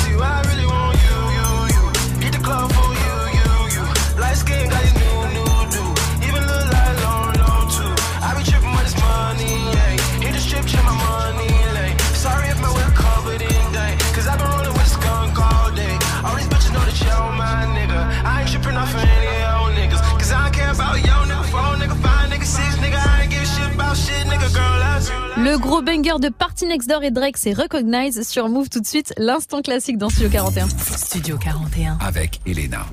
Le 25.53 25.59
gros 25.59 25.83
banger 25.83 26.17
de 26.19 26.29
Party 26.29 26.65
Next 26.65 26.89
Door 26.89 27.03
et 27.03 27.11
Drake, 27.11 27.37
c'est 27.37 27.53
Recognize 27.53 28.27
sur 28.27 28.49
Move 28.49 28.69
tout 28.69 28.79
de 28.79 28.87
suite, 28.87 29.13
l'instant 29.17 29.61
classique 29.61 29.99
dans 29.99 30.09
Studio 30.09 30.31
41. 30.31 30.67
Studio 30.67 31.37
41. 31.37 31.99
Avec 32.01 32.39
Elena. 32.47 32.87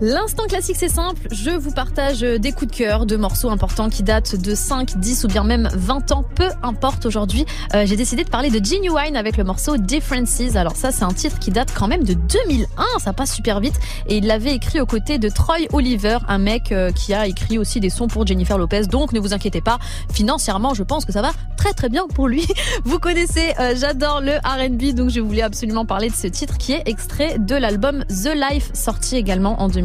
L'instant 0.00 0.44
classique, 0.46 0.76
c'est 0.76 0.88
simple. 0.88 1.28
Je 1.30 1.50
vous 1.50 1.70
partage 1.70 2.20
des 2.20 2.50
coups 2.50 2.70
de 2.72 2.76
cœur 2.76 3.06
de 3.06 3.16
morceaux 3.16 3.48
importants 3.48 3.88
qui 3.88 4.02
datent 4.02 4.34
de 4.34 4.54
5, 4.54 4.98
10 4.98 5.24
ou 5.24 5.28
bien 5.28 5.44
même 5.44 5.68
20 5.72 6.10
ans. 6.10 6.24
Peu 6.34 6.48
importe 6.64 7.06
aujourd'hui. 7.06 7.46
Euh, 7.74 7.86
J'ai 7.86 7.94
décidé 7.94 8.24
de 8.24 8.28
parler 8.28 8.50
de 8.50 8.62
Genuine 8.64 9.16
avec 9.16 9.36
le 9.36 9.44
morceau 9.44 9.76
Differences. 9.76 10.56
Alors 10.56 10.74
ça, 10.74 10.90
c'est 10.90 11.04
un 11.04 11.12
titre 11.12 11.38
qui 11.38 11.52
date 11.52 11.72
quand 11.72 11.86
même 11.86 12.02
de 12.02 12.14
2001. 12.14 12.66
Ça 12.98 13.12
passe 13.12 13.32
super 13.32 13.60
vite. 13.60 13.74
Et 14.08 14.16
il 14.16 14.26
l'avait 14.26 14.52
écrit 14.52 14.80
aux 14.80 14.86
côtés 14.86 15.18
de 15.18 15.28
Troy 15.28 15.58
Oliver, 15.72 16.18
un 16.26 16.38
mec 16.38 16.72
euh, 16.72 16.90
qui 16.90 17.14
a 17.14 17.28
écrit 17.28 17.56
aussi 17.56 17.78
des 17.78 17.90
sons 17.90 18.08
pour 18.08 18.26
Jennifer 18.26 18.58
Lopez. 18.58 18.86
Donc 18.88 19.12
ne 19.12 19.20
vous 19.20 19.32
inquiétez 19.32 19.60
pas. 19.60 19.78
Financièrement, 20.12 20.74
je 20.74 20.82
pense 20.82 21.04
que 21.04 21.12
ça 21.12 21.22
va 21.22 21.30
très 21.56 21.72
très 21.72 21.88
bien 21.88 22.06
pour 22.12 22.26
lui. 22.26 22.44
Vous 22.84 22.98
connaissez, 22.98 23.54
euh, 23.60 23.74
j'adore 23.76 24.20
le 24.20 24.32
R&B. 24.44 24.94
Donc 24.94 25.10
je 25.10 25.20
voulais 25.20 25.42
absolument 25.42 25.86
parler 25.86 26.10
de 26.10 26.14
ce 26.14 26.26
titre 26.26 26.58
qui 26.58 26.72
est 26.72 26.82
extrait 26.86 27.38
de 27.38 27.54
l'album 27.54 28.04
The 28.08 28.34
Life, 28.34 28.70
sorti 28.74 29.16
également 29.16 29.62
en 29.62 29.68
2001. 29.68 29.83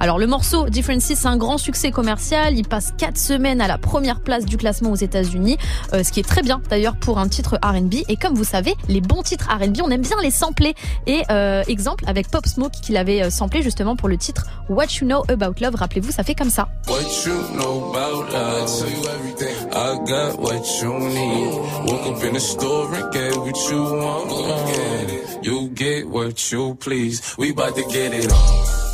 Alors 0.00 0.18
le 0.18 0.26
morceau 0.26 0.68
Differences, 0.68 1.04
c'est 1.04 1.26
un 1.26 1.36
grand 1.36 1.58
succès 1.58 1.90
commercial. 1.90 2.56
Il 2.56 2.66
passe 2.66 2.92
4 2.98 3.16
semaines 3.16 3.60
à 3.60 3.68
la 3.68 3.78
première 3.78 4.20
place 4.20 4.44
du 4.44 4.56
classement 4.56 4.90
aux 4.90 4.96
États-Unis, 4.96 5.56
euh, 5.92 6.02
ce 6.02 6.12
qui 6.12 6.20
est 6.20 6.28
très 6.28 6.42
bien 6.42 6.60
d'ailleurs 6.68 6.96
pour 6.96 7.18
un 7.18 7.28
titre 7.28 7.58
R&B. 7.62 7.94
Et 8.08 8.16
comme 8.16 8.34
vous 8.34 8.44
savez, 8.44 8.74
les 8.88 9.00
bons 9.00 9.22
titres 9.22 9.48
R&B, 9.48 9.78
on 9.82 9.90
aime 9.90 10.02
bien 10.02 10.16
les 10.22 10.30
sampler. 10.30 10.74
Et 11.06 11.22
euh, 11.30 11.62
exemple 11.68 12.04
avec 12.06 12.28
Pop 12.30 12.46
Smoke 12.46 12.72
qui 12.82 12.92
l'avait 12.92 13.22
euh, 13.22 13.30
samplé 13.30 13.62
justement 13.62 13.96
pour 13.96 14.08
le 14.08 14.16
titre 14.16 14.46
What 14.68 14.86
You 15.00 15.06
Know 15.06 15.24
About 15.28 15.54
Love. 15.60 15.76
Rappelez-vous, 15.76 16.12
ça 16.12 16.22
fait 16.22 16.34
comme 16.34 16.50
ça. 16.50 16.68
What 16.88 17.02
you 17.26 17.34
know 17.54 17.92
about 17.92 18.32
love? 18.32 18.78
Tell 18.78 18.90
you 18.90 19.08
everything. 19.08 19.68
I 19.72 19.98
got 20.06 20.38
what 20.38 20.64
you 20.82 20.98
need. 20.98 21.52
Woke 21.86 22.16
up 22.16 22.24
in 22.24 22.34
the 22.34 22.40
store 22.40 22.94
and 22.94 23.12
get 23.12 23.36
what 23.36 23.56
you 23.70 23.82
want. 23.82 25.42
You 25.42 25.68
get 25.74 26.08
what 26.08 26.50
you 26.50 26.74
please. 26.74 27.36
We 27.38 27.50
about 27.50 27.76
to 27.76 27.82
get 27.84 28.12
it 28.12 28.32
on. 28.32 28.87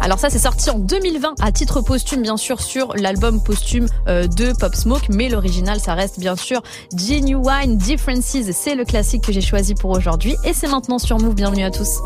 Alors 0.00 0.18
ça 0.18 0.30
c'est 0.30 0.38
sorti 0.38 0.70
en 0.70 0.78
2020 0.78 1.34
à 1.40 1.52
titre 1.52 1.82
posthume 1.82 2.22
bien 2.22 2.38
sûr 2.38 2.62
sur 2.62 2.94
l'album 2.96 3.42
posthume 3.42 3.86
euh, 4.08 4.26
de 4.26 4.52
Pop 4.58 4.74
Smoke. 4.74 5.06
Mais 5.10 5.28
l'original 5.28 5.78
ça 5.78 5.94
reste 5.94 6.18
bien 6.18 6.36
sûr 6.36 6.62
Genuine 6.96 7.76
Differences. 7.76 8.50
C'est 8.52 8.74
le 8.74 8.84
classique 8.84 9.24
que 9.24 9.32
j'ai 9.32 9.42
choisi 9.42 9.74
pour 9.74 9.90
aujourd'hui. 9.90 10.36
Et 10.44 10.54
c'est 10.54 10.68
maintenant 10.68 10.98
sur 10.98 11.18
Move. 11.18 11.34
Bienvenue 11.34 11.64
à 11.64 11.70
tous. 11.70 11.98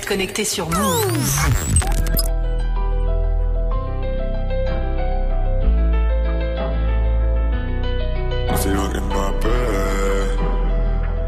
Connecté 0.00 0.44
sur 0.46 0.70
Move. 0.70 1.38
C'est 8.56 8.68
me 8.70 9.14
rappelle. 9.14 9.50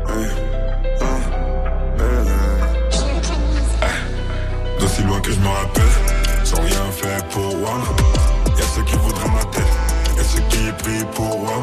Hey, 0.08 0.26
hein, 1.02 1.20
hey. 1.98 2.26
D'aussi 4.80 5.02
loin 5.02 5.20
que 5.20 5.30
je 5.30 5.40
me 5.40 5.48
rappelle, 5.48 5.84
sans 6.44 6.60
rien 6.62 6.90
faire 6.90 7.22
pour 7.28 7.56
moi. 7.58 7.78
Y'a 8.58 8.64
ceux 8.74 8.82
qui 8.84 8.96
voudraient 8.96 9.28
ma 9.28 9.44
tête, 9.44 9.62
et 10.18 10.24
ceux 10.24 10.42
qui 10.48 10.72
prient 10.82 11.04
pour 11.14 11.38
moi. 11.40 11.62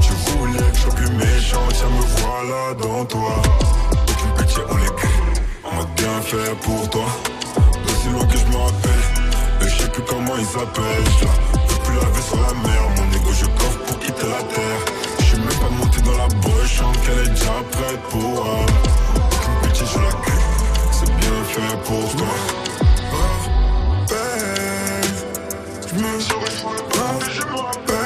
Tu 0.00 0.12
voulais 0.30 0.58
que 0.58 0.76
je 0.76 0.80
sois 0.80 0.94
plus 0.94 1.10
méchant, 1.10 1.68
tiens 1.74 1.90
me 1.90 2.00
voilà 2.22 2.74
dans 2.74 3.04
toi. 3.04 3.42
Aucune 4.08 4.32
pitié, 4.46 4.62
on 4.70 4.76
les 4.76 4.87
fait 6.28 6.54
pour 6.60 6.88
toi. 6.90 7.06
D'aussi 7.86 8.08
loin 8.10 8.26
que 8.26 8.36
je 8.36 8.44
me 8.46 8.56
rappelle, 8.56 9.04
mais 9.60 9.68
je 9.68 9.82
sais 9.82 9.88
plus 9.88 10.02
comment 10.02 10.36
ils 10.36 10.44
s'appellent. 10.44 11.08
Je 11.20 11.24
la 11.24 11.30
veux 11.68 11.80
plus 11.84 11.94
laver 11.96 12.22
sur 12.28 12.36
la 12.36 12.52
mer, 12.68 12.82
mon 12.96 13.08
ego 13.16 13.32
je 13.32 13.46
coffre 13.46 13.78
pour 13.86 13.98
quitter 13.98 14.28
la 14.28 14.42
terre. 14.54 14.82
Je 15.20 15.24
suis 15.24 15.38
même 15.38 15.58
pas 15.62 15.70
monté 15.70 16.00
dans 16.02 16.18
la 16.18 16.28
boche, 16.28 16.76
sens 16.78 16.96
qu'elle 17.04 17.20
est 17.24 17.30
déjà 17.30 17.56
prête 17.72 18.02
pour 18.10 18.20
moi. 18.20 18.56
Aucune 19.16 19.56
pitié, 19.62 19.86
je 19.92 19.98
la 19.98 20.12
crie, 20.22 20.44
c'est 20.92 21.12
bien 21.16 21.38
fait 21.52 21.76
pour 21.84 22.16
toi. 22.16 22.34
Je 27.30 27.42
me 27.44 27.97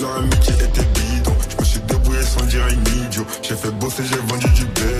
leur 0.00 0.16
amitié 0.16 0.54
était 0.54 0.84
bidon. 0.94 1.32
Je 1.50 1.56
me 1.58 1.64
suis 1.64 1.80
débrouillé 1.80 2.22
sans 2.22 2.44
dire 2.46 2.62
un 2.64 3.06
idiot. 3.06 3.26
J'ai 3.42 3.54
fait 3.54 3.70
bosser, 3.72 4.02
j'ai 4.04 4.16
vendu 4.16 4.48
du 4.54 4.64
bédo. 4.66 4.95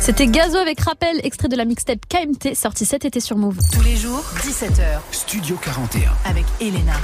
C'était 0.00 0.26
Gazo 0.26 0.56
avec 0.56 0.80
Rappel, 0.80 1.20
extrait 1.22 1.48
de 1.48 1.56
la 1.56 1.66
mixtape 1.66 1.98
KMT, 2.08 2.54
sorti 2.54 2.86
cet 2.86 3.04
été 3.04 3.20
sur 3.20 3.36
Move. 3.36 3.58
Tous 3.70 3.82
les 3.82 3.96
jours, 3.96 4.24
17h, 4.42 5.00
Studio 5.12 5.56
41. 5.62 6.12
avec 6.24 6.44
Elena. 6.60 6.94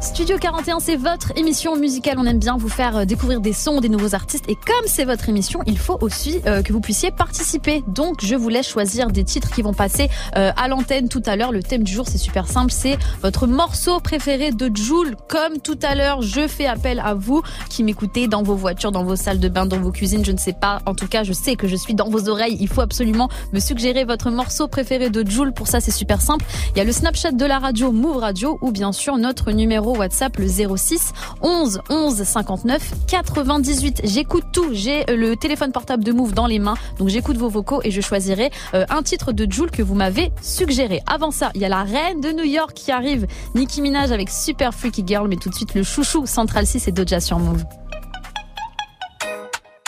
Studio 0.00 0.38
41, 0.38 0.78
c'est 0.78 0.94
votre 0.94 1.36
émission 1.36 1.74
musicale. 1.74 2.18
On 2.20 2.24
aime 2.24 2.38
bien 2.38 2.56
vous 2.56 2.68
faire 2.68 2.98
euh, 2.98 3.04
découvrir 3.04 3.40
des 3.40 3.52
sons, 3.52 3.80
des 3.80 3.88
nouveaux 3.88 4.14
artistes. 4.14 4.44
Et 4.48 4.54
comme 4.54 4.86
c'est 4.86 5.04
votre 5.04 5.28
émission, 5.28 5.58
il 5.66 5.76
faut 5.76 5.98
aussi 6.00 6.40
euh, 6.46 6.62
que 6.62 6.72
vous 6.72 6.80
puissiez 6.80 7.10
participer. 7.10 7.82
Donc, 7.88 8.24
je 8.24 8.36
vous 8.36 8.48
laisse 8.48 8.68
choisir 8.68 9.08
des 9.08 9.24
titres 9.24 9.50
qui 9.50 9.60
vont 9.60 9.74
passer 9.74 10.08
euh, 10.36 10.52
à 10.56 10.68
l'antenne 10.68 11.08
tout 11.08 11.22
à 11.26 11.34
l'heure. 11.34 11.50
Le 11.50 11.64
thème 11.64 11.82
du 11.82 11.92
jour, 11.92 12.06
c'est 12.06 12.16
super 12.16 12.46
simple. 12.46 12.70
C'est 12.70 12.96
votre 13.22 13.48
morceau 13.48 13.98
préféré 13.98 14.52
de 14.52 14.70
Joule. 14.72 15.16
Comme 15.26 15.58
tout 15.58 15.78
à 15.82 15.96
l'heure, 15.96 16.22
je 16.22 16.46
fais 16.46 16.66
appel 16.66 17.00
à 17.04 17.14
vous 17.14 17.42
qui 17.68 17.82
m'écoutez 17.82 18.28
dans 18.28 18.44
vos 18.44 18.54
voitures, 18.54 18.92
dans 18.92 19.04
vos 19.04 19.16
salles 19.16 19.40
de 19.40 19.48
bain, 19.48 19.66
dans 19.66 19.80
vos 19.80 19.90
cuisines. 19.90 20.24
Je 20.24 20.32
ne 20.32 20.38
sais 20.38 20.52
pas. 20.52 20.78
En 20.86 20.94
tout 20.94 21.08
cas, 21.08 21.24
je 21.24 21.32
sais 21.32 21.56
que 21.56 21.66
je 21.66 21.74
suis 21.74 21.94
dans 21.94 22.08
vos 22.08 22.28
oreilles. 22.28 22.56
Il 22.60 22.68
faut 22.68 22.82
absolument 22.82 23.28
me 23.52 23.58
suggérer 23.58 24.04
votre 24.04 24.30
morceau 24.30 24.68
préféré 24.68 25.10
de 25.10 25.28
Joule. 25.28 25.52
Pour 25.52 25.66
ça, 25.66 25.80
c'est 25.80 25.90
super 25.90 26.20
simple. 26.20 26.44
Il 26.76 26.78
y 26.78 26.80
a 26.80 26.84
le 26.84 26.92
Snapchat 26.92 27.32
de 27.32 27.44
la 27.44 27.58
radio 27.58 27.90
Move 27.90 28.18
Radio 28.18 28.58
ou 28.62 28.70
bien 28.70 28.92
sûr 28.92 29.18
notre 29.18 29.50
numéro 29.50 29.87
WhatsApp 29.96 30.36
le 30.38 30.46
06 30.48 31.12
11 31.42 31.80
11 31.88 32.22
59 32.22 32.92
98. 33.06 34.02
J'écoute 34.04 34.44
tout. 34.52 34.68
J'ai 34.72 35.04
le 35.08 35.36
téléphone 35.36 35.72
portable 35.72 36.04
de 36.04 36.12
Move 36.12 36.32
dans 36.32 36.46
les 36.46 36.58
mains. 36.58 36.76
Donc 36.98 37.08
j'écoute 37.08 37.36
vos 37.36 37.48
vocaux 37.48 37.80
et 37.84 37.90
je 37.90 38.00
choisirai 38.00 38.50
euh, 38.74 38.84
un 38.90 39.02
titre 39.02 39.32
de 39.32 39.50
Joule 39.50 39.70
que 39.70 39.82
vous 39.82 39.94
m'avez 39.94 40.30
suggéré. 40.42 41.00
Avant 41.06 41.30
ça, 41.30 41.50
il 41.54 41.60
y 41.60 41.64
a 41.64 41.68
la 41.68 41.84
reine 41.84 42.20
de 42.20 42.30
New 42.30 42.44
York 42.44 42.72
qui 42.74 42.92
arrive. 42.92 43.26
Nicki 43.54 43.80
Minaj 43.80 44.12
avec 44.12 44.30
Super 44.30 44.74
Freaky 44.74 45.04
Girl. 45.06 45.28
Mais 45.28 45.36
tout 45.36 45.48
de 45.48 45.54
suite 45.54 45.74
le 45.74 45.82
chouchou 45.82 46.26
Central 46.26 46.66
6 46.66 46.88
et 46.88 46.92
Doja 46.92 47.20
sur 47.20 47.38
Move. 47.38 47.64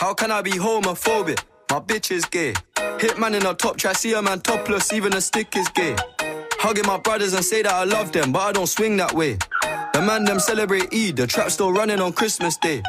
How 0.01 0.15
can 0.15 0.31
I 0.31 0.41
be 0.43 0.59
homophobic? 0.59 1.39
My 1.71 1.79
bitch 1.79 2.11
is 2.11 2.25
gay. 2.25 2.55
Hitman 2.99 3.35
in 3.35 3.47
a 3.47 3.55
top 3.55 3.77
try, 3.77 3.93
see 3.93 4.15
a 4.15 4.23
man 4.23 4.41
topless, 4.41 4.93
even 4.93 5.13
a 5.13 5.21
stick 5.21 5.55
is 5.57 5.69
gay. 5.69 5.95
Hugging 6.59 6.87
my 6.87 6.99
brothers 6.99 7.33
and 7.33 7.45
say 7.45 7.63
that 7.63 7.73
I 7.73 7.85
love 7.85 8.11
them, 8.11 8.33
but 8.33 8.41
I 8.41 8.53
don't 8.53 8.67
swing 8.67 8.97
that 8.97 9.15
way. 9.15 9.39
Man 10.01 10.25
them 10.25 10.41
celebrate 10.41 10.93
Eid, 10.95 11.17
the 11.17 11.27
trap 11.27 11.51
still 11.51 11.73
running 11.73 12.01
on 12.01 12.13
Christmas 12.13 12.57
Day. 12.57 12.83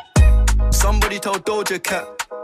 Somebody 0.71 1.19
tell 1.19 1.35
Doja 1.35 1.81
Cat, 1.83 2.20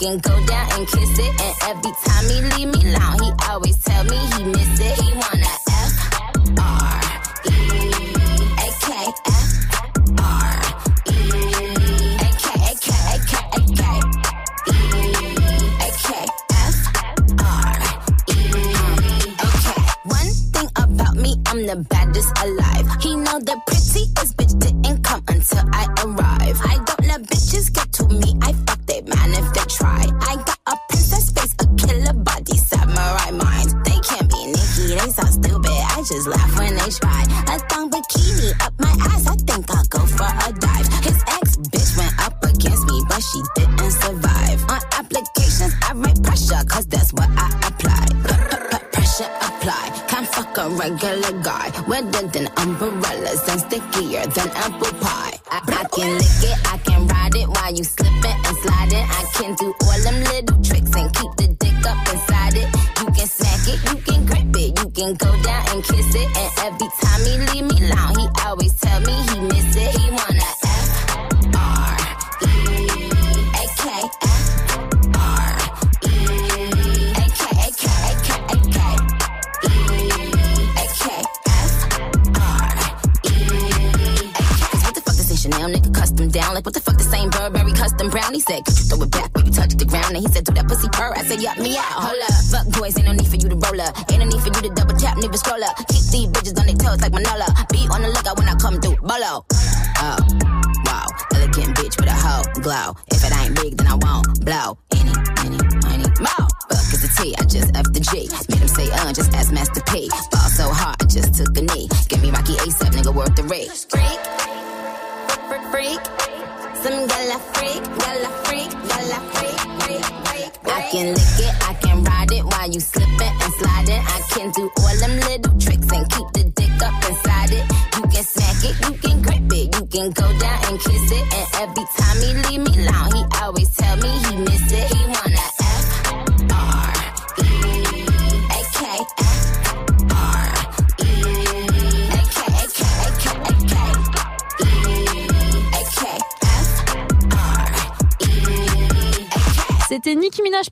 Can 0.00 0.16
go 0.18 0.34
down 0.46 0.66
and 0.72 0.88
kiss 0.88 1.18
it. 1.18 1.40
And 1.44 1.54
every 1.68 1.92
time 2.04 2.24
he 2.24 2.40
leave 2.56 2.68
me 2.72 2.80
alone, 2.94 3.20
he 3.22 3.30
always 3.50 3.76
tell 3.84 4.04
me 4.04 4.16
he 4.16 4.44
miss 4.44 4.80
it. 4.80 4.98
He 4.98 5.12
wanna 5.12 5.36
E 5.40 6.00
E 16.60 18.34
E 19.06 19.36
one 20.04 20.32
thing 20.52 20.68
about 20.76 21.14
me, 21.16 21.36
I'm 21.46 21.66
the 21.66 21.76
baddest 21.90 22.32
alive. 22.42 22.86
He 23.02 23.16
know 23.16 23.38
the 23.38 23.60
prettiest 23.66 24.36
bitch 24.36 24.58
didn't 24.58 25.02
come 25.02 25.22
until 25.28 25.64
I 25.72 25.84
arrive. 26.04 26.58
I 26.64 26.76
don't 26.86 27.06
let 27.06 27.22
bitches 27.24 27.72
get 27.74 27.89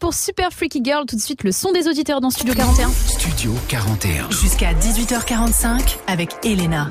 pour 0.09 0.15
Super 0.15 0.55
Freaky 0.55 0.81
Girl. 0.83 1.05
Tout 1.05 1.17
de 1.17 1.21
suite, 1.21 1.45
le 1.45 1.53
son 1.53 1.71
des 1.71 1.87
auditeurs 1.87 2.23
dans 2.23 2.31
Studio 2.31 2.55
41. 2.55 2.89
Studio 2.89 3.53
41. 3.69 4.31
Jusqu'à 4.31 4.73
18h45 4.73 5.99
avec 6.07 6.31
Elena. 6.45 6.89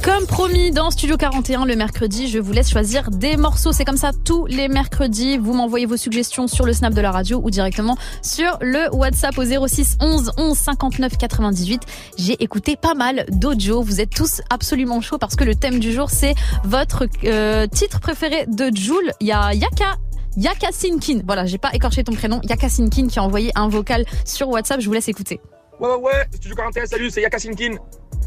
Comme 0.00 0.24
promis 0.24 0.70
dans 0.70 0.92
Studio 0.92 1.16
41 1.16 1.64
le 1.64 1.74
mercredi, 1.74 2.28
je 2.28 2.38
vous 2.38 2.52
laisse 2.52 2.70
choisir 2.70 3.10
des 3.10 3.36
morceaux. 3.36 3.72
C'est 3.72 3.84
comme 3.84 3.96
ça 3.96 4.12
tous 4.24 4.46
les 4.46 4.68
mercredis. 4.68 5.38
Vous 5.38 5.54
m'envoyez 5.54 5.86
vos 5.86 5.96
suggestions 5.96 6.46
sur 6.46 6.66
le 6.66 6.72
snap 6.72 6.94
de 6.94 7.00
la 7.00 7.10
radio 7.10 7.40
ou 7.42 7.50
directement 7.50 7.96
sur 8.22 8.58
le 8.60 8.94
WhatsApp 8.94 9.36
au 9.36 9.66
06 9.66 9.96
11 9.98 10.30
11 10.36 10.56
59 10.56 11.18
98. 11.18 11.82
J'ai 12.16 12.40
écouté 12.44 12.76
pas 12.76 12.94
mal 12.94 13.26
d'audio. 13.30 13.82
Vous 13.82 14.00
êtes 14.00 14.10
tous 14.10 14.40
absolument 14.50 15.00
chauds 15.00 15.18
parce 15.18 15.34
que 15.34 15.42
le 15.42 15.56
thème 15.56 15.80
du 15.80 15.92
jour 15.92 16.10
c'est 16.10 16.36
votre 16.62 17.08
euh, 17.24 17.66
titre 17.66 17.98
préféré 17.98 18.46
de 18.46 18.70
Joule. 18.72 19.10
Il 19.18 19.26
y 19.26 19.32
a 19.32 19.52
Yaka 19.52 19.96
Yaka 20.36 20.72
Sinkin. 20.72 21.20
Voilà, 21.26 21.46
j'ai 21.46 21.58
pas 21.58 21.70
écorché 21.72 22.04
ton 22.04 22.12
prénom. 22.12 22.40
Yaka 22.42 22.68
Sinkin 22.68 23.06
qui 23.06 23.18
a 23.18 23.22
envoyé 23.22 23.52
un 23.54 23.68
vocal 23.68 24.04
sur 24.24 24.48
WhatsApp. 24.48 24.80
Je 24.80 24.86
vous 24.86 24.92
laisse 24.92 25.08
écouter. 25.08 25.40
Ouais, 25.80 25.88
ouais, 25.88 25.96
ouais, 25.96 26.24
Studio 26.32 26.54
41, 26.54 26.86
salut, 26.86 27.10
c'est 27.10 27.20
Yaka 27.20 27.38
Sinkin. 27.38 27.76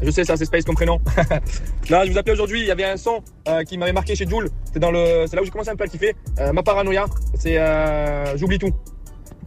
Je 0.00 0.10
sais, 0.10 0.24
ça, 0.24 0.36
c'est 0.36 0.44
Space 0.44 0.64
comme 0.64 0.74
prénom. 0.74 0.98
là, 1.90 2.04
je 2.04 2.12
vous 2.12 2.18
appelais 2.18 2.32
aujourd'hui, 2.32 2.60
il 2.60 2.66
y 2.66 2.70
avait 2.70 2.84
un 2.84 2.96
son 2.96 3.20
euh, 3.48 3.64
qui 3.64 3.78
m'avait 3.78 3.92
marqué 3.92 4.14
chez 4.14 4.28
Joule. 4.28 4.48
C'est 4.72 4.78
dans 4.78 4.90
le, 4.90 5.24
c'est 5.26 5.34
là 5.34 5.42
où 5.42 5.44
j'ai 5.44 5.50
commencé 5.50 5.70
un 5.70 5.76
peu 5.76 5.84
à 5.84 5.88
kiffer. 5.88 6.14
Euh, 6.38 6.52
ma 6.52 6.62
paranoïa, 6.62 7.06
c'est 7.38 7.58
euh, 7.58 8.36
J'oublie 8.36 8.58
tout. 8.58 8.72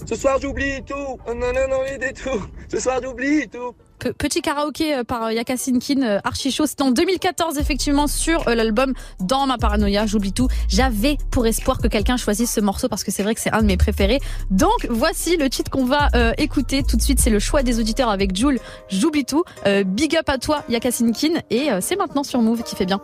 Ce 0.06 0.16
soir, 0.16 0.40
j'oublie 0.42 0.82
tout. 0.84 1.20
Oh, 1.28 1.34
non, 1.34 1.54
non, 1.54 1.68
non, 1.70 1.80
tout. 2.24 2.42
Ce 2.70 2.80
soir, 2.80 3.00
j'oublie 3.02 3.48
tout 3.48 3.76
petit 4.10 4.42
karaoké 4.42 4.96
euh, 4.96 5.04
par 5.04 5.24
euh, 5.24 5.34
Yakasin 5.34 5.80
Kin, 5.80 6.02
euh, 6.02 6.20
archi 6.24 6.52
chaud. 6.52 6.66
C'était 6.66 6.84
en 6.84 6.92
2014 6.92 7.58
effectivement 7.58 8.08
sur 8.08 8.50
l'album 8.50 8.94
Dans 9.20 9.46
ma 9.48 9.58
paranoïa, 9.58 10.06
j'oublie 10.06 10.34
tout. 10.34 10.48
J'avais 10.68 11.18
pour 11.32 11.46
espoir 11.48 11.80
que 11.80 11.88
quelqu'un 11.88 12.18
choisisse 12.18 12.52
ce 12.52 12.62
morceau 12.62 12.88
parce 12.88 13.04
que 13.04 13.12
c'est 13.12 13.24
vrai 13.24 13.36
que 13.36 13.42
c'est 13.42 13.52
un 13.52 13.62
de 13.62 13.68
mes 13.68 13.78
préférés. 13.78 14.20
Donc 14.50 14.88
voici 14.90 15.38
le 15.38 15.50
titre 15.50 15.72
qu'on 15.72 15.86
va 15.86 16.10
écouter 16.38 16.84
tout 16.84 16.98
de 16.98 17.02
suite. 17.02 17.20
C'est 17.20 17.30
le 17.30 17.40
choix 17.40 17.64
des 17.64 17.80
auditeurs 17.80 18.10
avec 18.10 18.36
Jules. 18.36 18.60
J'oublie 18.90 19.26
tout. 19.26 19.44
Big 19.86 20.16
up 20.16 20.30
à 20.30 20.38
toi 20.38 20.64
Yakasin 20.70 21.12
Kin 21.12 21.42
et 21.50 21.70
c'est 21.80 21.96
maintenant 21.96 22.24
sur 22.24 22.42
Move 22.42 22.64
qui 22.64 22.76
fait 22.76 22.86
bien. 22.86 23.02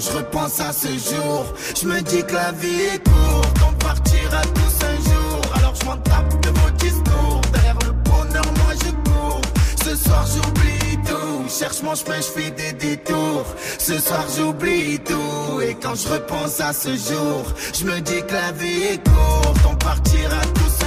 quand 0.00 0.12
je 0.12 0.16
repense 0.16 0.60
à 0.60 0.72
ce 0.72 0.88
jour, 0.88 1.44
je 1.80 1.86
me 1.86 2.00
dis 2.00 2.22
que 2.22 2.32
la 2.32 2.52
vie 2.52 2.82
est 2.94 3.08
courte, 3.08 3.58
on 3.68 3.72
partira 3.84 4.42
tous 4.54 4.86
un 4.86 4.96
jour? 5.10 5.40
Alors 5.56 5.74
je 5.80 5.84
m'en 5.86 5.96
tape 5.96 6.40
de 6.42 6.48
vos 6.48 6.70
discours, 6.70 7.40
derrière 7.52 7.78
le 7.84 7.92
bonheur, 7.92 8.44
moi 8.56 8.72
je 8.82 9.10
cours. 9.10 9.40
Ce 9.84 9.96
soir 9.96 10.26
j'oublie 10.26 10.96
tout, 11.06 11.48
cherche 11.48 11.82
mon 11.82 11.94
chemin, 11.94 12.16
je 12.16 12.22
fais 12.22 12.50
des 12.50 12.72
détours. 12.72 13.46
Ce 13.78 13.98
soir 13.98 14.24
j'oublie 14.36 14.98
tout, 15.00 15.60
et 15.60 15.74
quand 15.74 15.94
je 15.94 16.08
repense 16.08 16.60
à 16.60 16.72
ce 16.72 16.90
jour, 16.90 17.44
je 17.78 17.84
me 17.84 18.00
dis 18.00 18.22
que 18.26 18.32
la 18.32 18.52
vie 18.52 18.82
est 18.82 19.08
courte, 19.08 19.60
on 19.70 19.76
partira 19.76 20.40
tous 20.54 20.79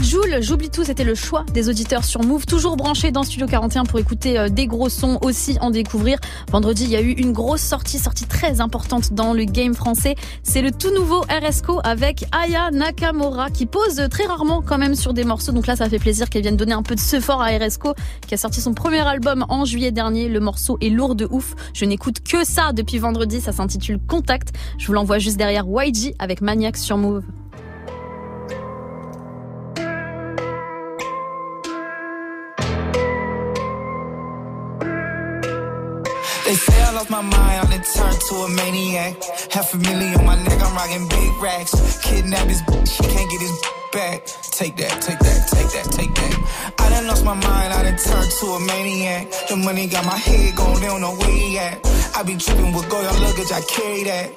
Joule. 0.00 0.38
J'oublie 0.40 0.70
tout, 0.70 0.84
c'était 0.84 1.04
le 1.04 1.14
choix 1.14 1.44
des 1.52 1.68
auditeurs 1.68 2.04
sur 2.04 2.22
Move. 2.22 2.46
Toujours 2.46 2.76
branché 2.76 3.10
dans 3.10 3.24
Studio 3.24 3.46
41 3.46 3.84
pour 3.84 3.98
écouter 3.98 4.38
euh, 4.38 4.48
des 4.48 4.66
gros 4.66 4.88
sons 4.88 5.18
aussi, 5.20 5.58
en 5.60 5.70
découvrir. 5.70 6.18
Vendredi, 6.50 6.84
il 6.84 6.90
y 6.90 6.96
a 6.96 7.02
eu 7.02 7.10
une 7.10 7.32
grosse 7.32 7.60
sortie, 7.60 7.98
sortie 7.98 8.26
très 8.26 8.60
importante 8.60 9.12
dans 9.12 9.34
le 9.34 9.44
game 9.44 9.74
français. 9.74 10.14
C'est 10.42 10.62
le 10.62 10.70
tout 10.70 10.92
nouveau 10.94 11.20
RSCO 11.22 11.80
avec 11.84 12.24
Aya 12.32 12.70
Nakamura 12.70 13.50
qui 13.50 13.66
pose 13.66 14.00
très 14.10 14.24
rarement 14.24 14.62
quand 14.62 14.78
même 14.78 14.94
sur 14.94 15.12
des 15.12 15.24
morceaux. 15.24 15.52
Donc 15.52 15.66
là, 15.66 15.76
ça 15.76 15.88
fait 15.88 15.98
plaisir 15.98 16.30
qu'elle 16.30 16.42
vienne 16.42 16.56
donner 16.56 16.74
un 16.74 16.82
peu 16.82 16.94
de 16.94 17.00
ce 17.00 17.20
fort 17.20 17.42
à 17.42 17.48
RSCO 17.48 17.94
qui 18.26 18.34
a 18.34 18.38
sorti 18.38 18.60
son 18.62 18.72
premier 18.72 19.06
album 19.06 19.44
en 19.50 19.64
juillet 19.66 19.90
dernier. 19.90 20.28
Le 20.28 20.40
morceau 20.40 20.78
est 20.80 20.90
lourd 20.90 21.14
de 21.14 21.28
ouf. 21.30 21.54
Je 21.74 21.84
n'écoute 21.84 22.20
que 22.22 22.44
ça 22.44 22.72
depuis 22.72 22.98
vendredi. 22.98 23.40
Ça 23.40 23.52
s'intitule 23.52 23.98
Contact. 24.08 24.54
Je 24.78 24.86
vous 24.86 24.94
l'envoie 24.94 25.18
juste 25.18 25.36
derrière 25.36 25.66
YG 25.68 26.14
avec 26.18 26.40
Maniac 26.40 26.78
sur 26.78 26.96
Move. 26.96 27.24
Lost 37.02 37.10
my 37.10 37.22
mind, 37.22 37.68
I 37.68 37.78
turned 37.78 38.20
to 38.28 38.34
a 38.34 38.48
maniac. 38.50 39.16
Half 39.50 39.74
a 39.74 39.78
million 39.78 40.14
on 40.20 40.26
my 40.26 40.36
neck, 40.42 40.60
I'm 40.62 40.74
rocking 40.74 41.08
big 41.08 41.42
racks. 41.42 41.72
Kidnap 42.02 42.48
his 42.48 42.62
bitch, 42.62 42.88
she 42.96 43.02
can't 43.02 43.30
get 43.30 43.40
his 43.40 43.60
back. 43.92 44.26
Take 44.52 44.76
that, 44.76 45.02
take 45.02 45.18
that, 45.18 45.48
take 45.48 45.70
that, 45.74 45.86
take 45.90 46.14
that. 46.14 46.74
I 46.78 46.90
done 46.90 47.06
lost 47.06 47.24
my 47.24 47.34
mind, 47.34 47.72
I 47.72 47.82
done 47.82 47.98
turned 47.98 48.30
to 48.30 48.46
a 48.46 48.60
maniac. 48.60 49.26
The 49.48 49.56
money 49.56 49.86
got 49.88 50.04
my 50.04 50.16
head 50.16 50.54
going, 50.54 50.80
they 50.80 50.86
don't 50.86 51.00
know 51.00 51.16
where 51.16 51.30
he 51.30 51.58
at. 51.58 51.80
I 52.16 52.22
be 52.22 52.36
tripping 52.36 52.72
with 52.72 52.88
Goya 52.88 53.12
luggage, 53.24 53.50
I 53.50 53.60
carry 53.62 54.04
that. 54.04 54.28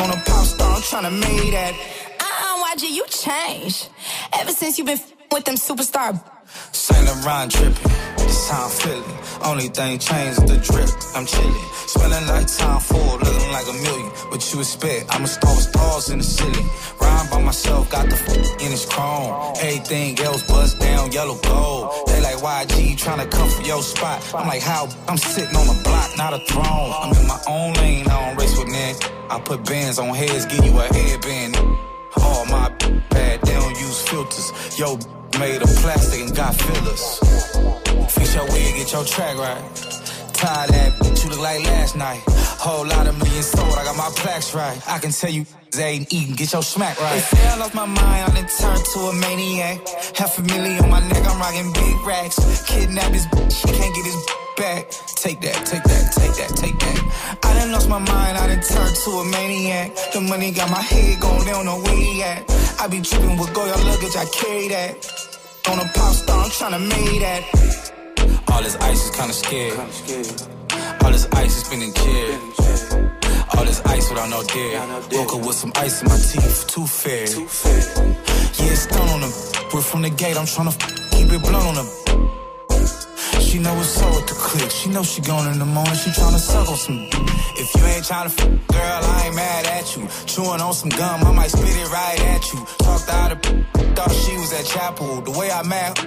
On 0.00 0.10
a 0.10 0.16
pop 0.24 0.44
star, 0.46 0.76
I'm 0.76 0.82
tryna 0.82 1.12
make 1.20 1.50
that. 1.52 1.74
Uh-uh, 2.20 2.76
YG, 2.76 2.90
you 2.90 3.06
changed. 3.08 3.88
Ever 4.34 4.52
since 4.52 4.78
you 4.78 4.84
been 4.84 5.00
with 5.32 5.44
them 5.44 5.56
superstar. 5.56 6.37
Saint 6.72 7.04
Laurent 7.06 7.50
dripping, 7.52 7.92
this 8.16 8.48
how 8.50 8.64
I'm 8.64 8.70
feeling. 8.70 9.18
Only 9.44 9.68
thing 9.68 9.98
changed 9.98 10.42
is 10.42 10.48
the 10.50 10.58
drip. 10.58 10.88
I'm 11.14 11.26
chilling, 11.26 11.64
smelling 11.86 12.26
like 12.26 12.46
Tom 12.46 12.80
Ford, 12.80 13.20
looking 13.22 13.52
like 13.52 13.68
a 13.68 13.72
million. 13.84 14.10
What 14.30 14.52
you 14.52 14.60
expect? 14.60 15.06
I'm 15.14 15.24
a 15.24 15.26
star 15.28 15.54
with 15.54 15.64
stars 15.64 16.10
in 16.10 16.18
the 16.18 16.24
city. 16.24 16.62
Rhyme 17.00 17.30
by 17.30 17.42
myself, 17.42 17.90
got 17.90 18.08
the 18.08 18.16
f- 18.16 18.60
in 18.62 18.72
its 18.72 18.84
chrome. 18.86 19.54
Everything 19.60 20.18
else 20.20 20.42
bust 20.46 20.78
down, 20.80 21.12
yellow 21.12 21.38
gold. 21.42 22.08
They 22.08 22.20
like 22.20 22.36
YG 22.36 22.96
trying 22.98 23.20
to 23.20 23.36
come 23.36 23.48
for 23.48 23.62
your 23.62 23.82
spot. 23.82 24.22
I'm 24.34 24.48
like, 24.48 24.62
how? 24.62 24.88
I'm 25.08 25.18
sitting 25.18 25.54
on 25.56 25.66
a 25.68 25.82
block, 25.82 26.10
not 26.16 26.32
a 26.34 26.40
throne. 26.46 26.92
I'm 27.00 27.12
in 27.16 27.26
my 27.26 27.40
own 27.48 27.72
lane, 27.74 28.06
I 28.08 28.28
don't 28.28 28.36
race 28.38 28.58
with 28.58 28.68
men. 28.68 28.94
I 29.30 29.40
put 29.40 29.64
bands 29.64 29.98
on 29.98 30.14
heads, 30.14 30.46
give 30.46 30.64
you 30.64 30.78
a 30.78 30.84
headband. 30.92 31.56
All 32.16 32.44
my 32.46 32.70
bad, 33.10 33.40
they 33.42 33.52
don't 33.52 33.78
use 33.78 34.02
filters. 34.02 34.78
Yo, 34.78 34.98
made 35.38 35.62
of 35.62 35.68
plastic 35.76 36.20
and 36.20 36.34
got 36.34 36.54
fillers. 36.54 37.18
Fix 38.12 38.34
your 38.34 38.44
wig, 38.46 38.74
get 38.76 38.92
your 38.92 39.04
track 39.04 39.36
right. 39.36 39.62
Tie 40.32 40.66
that 40.66 40.92
bitch, 41.00 41.24
you 41.24 41.30
look 41.30 41.40
like 41.40 41.64
last 41.64 41.96
night. 41.96 42.22
Whole 42.58 42.84
lot 42.86 43.06
of 43.06 43.16
millions 43.16 43.46
sold, 43.46 43.72
I 43.78 43.84
got 43.84 43.96
my 43.96 44.10
plaques 44.16 44.52
right. 44.52 44.76
I 44.88 44.98
can 44.98 45.12
tell 45.12 45.30
you, 45.30 45.46
they 45.70 45.94
ain't 45.94 46.12
eating, 46.12 46.34
get 46.34 46.52
your 46.52 46.62
smack 46.62 47.00
right. 47.00 47.14
They 47.14 47.20
say 47.20 47.46
I 47.46 47.56
lost 47.56 47.72
my 47.72 47.86
mind, 47.86 47.98
I 47.98 48.34
done 48.34 48.50
turned 48.50 48.84
to 48.84 48.98
a 48.98 49.14
maniac. 49.14 49.78
Half 50.18 50.38
a 50.38 50.42
million 50.42 50.82
on 50.82 50.90
my 50.90 50.98
neck, 51.06 51.22
I'm 51.22 51.38
rocking 51.38 51.72
big 51.72 51.96
racks. 52.04 52.36
Kidnap 52.66 53.12
his 53.12 53.26
bitch, 53.26 53.52
she 53.62 53.68
can't 53.78 53.94
get 53.94 54.04
his 54.04 54.18
back. 54.56 54.90
Take 55.22 55.40
that, 55.42 55.54
take 55.70 55.84
that, 55.84 56.10
take 56.18 56.34
that, 56.34 56.50
take 56.58 56.78
that. 56.82 57.38
I 57.44 57.54
done 57.54 57.70
lost 57.70 57.88
my 57.88 58.00
mind, 58.00 58.36
I 58.36 58.48
done 58.48 58.62
turned 58.62 58.96
to 59.06 59.10
a 59.22 59.24
maniac. 59.30 59.94
The 60.12 60.20
money 60.20 60.50
got 60.50 60.68
my 60.68 60.82
head 60.82 61.20
going, 61.20 61.44
they 61.44 61.52
don't 61.52 61.64
know 61.64 61.80
where 61.80 61.96
he 61.96 62.24
at. 62.24 62.42
I 62.80 62.88
be 62.88 63.00
tripping 63.02 63.38
with 63.38 63.54
Goya 63.54 63.78
luggage, 63.86 64.16
I 64.16 64.26
carry 64.34 64.66
that. 64.74 64.94
On 65.70 65.78
a 65.78 65.86
pop 65.94 66.12
star, 66.12 66.42
I'm 66.42 66.50
tryna 66.50 66.82
make 66.82 67.20
that. 67.22 68.42
All 68.50 68.62
this 68.64 68.74
ice 68.76 69.04
is 69.04 69.10
kinda 69.14 69.32
scary. 69.32 70.57
All 71.04 71.10
this 71.12 71.26
ice 71.32 71.56
is 71.56 71.64
spinning 71.64 71.92
carry. 71.92 72.34
All 73.56 73.64
this 73.64 73.80
ice 73.86 74.08
without 74.10 74.30
no 74.30 74.42
dare. 74.44 74.80
Woke 75.12 75.34
up 75.34 75.46
with 75.46 75.56
some 75.56 75.72
ice 75.76 76.02
in 76.02 76.08
my 76.08 76.16
teeth, 76.16 76.66
too 76.68 76.86
fair. 76.86 77.26
Yeah, 77.26 78.72
it's 78.72 78.86
done 78.86 79.08
on 79.08 79.20
them. 79.20 79.32
We're 79.72 79.80
from 79.80 80.02
the 80.02 80.10
gate, 80.10 80.36
I'm 80.36 80.46
tryna 80.46 80.78
keep 81.10 81.32
it 81.32 81.42
blunt 81.42 81.66
on 81.66 81.74
them. 81.74 82.37
She 83.48 83.58
know 83.58 83.74
what's 83.74 83.96
up 84.02 84.14
with 84.14 84.26
the 84.26 84.34
click. 84.34 84.70
She 84.70 84.90
know 84.90 85.02
she 85.02 85.22
gone 85.22 85.50
in 85.50 85.58
the 85.58 85.64
morning. 85.64 85.94
She 85.94 86.10
tryna 86.10 86.36
suck 86.36 86.68
on 86.68 86.76
some. 86.76 87.08
If 87.56 87.74
you 87.74 87.82
ain't 87.86 88.04
tryna, 88.04 88.28
girl, 88.68 89.00
I 89.14 89.22
ain't 89.24 89.36
mad 89.36 89.64
at 89.64 89.96
you. 89.96 90.06
Chewing 90.26 90.60
on 90.60 90.74
some 90.74 90.90
gum, 90.90 91.24
I 91.24 91.32
might 91.32 91.50
spit 91.50 91.64
it 91.64 91.90
right 91.90 92.20
at 92.34 92.52
you. 92.52 92.60
Talked 92.84 93.08
out 93.08 93.32
of 93.32 93.40
thought 93.96 94.12
she 94.12 94.36
was 94.36 94.52
at 94.52 94.66
chapel. 94.66 95.22
The 95.22 95.30
way 95.30 95.50
I 95.50 95.62
met, 95.62 95.98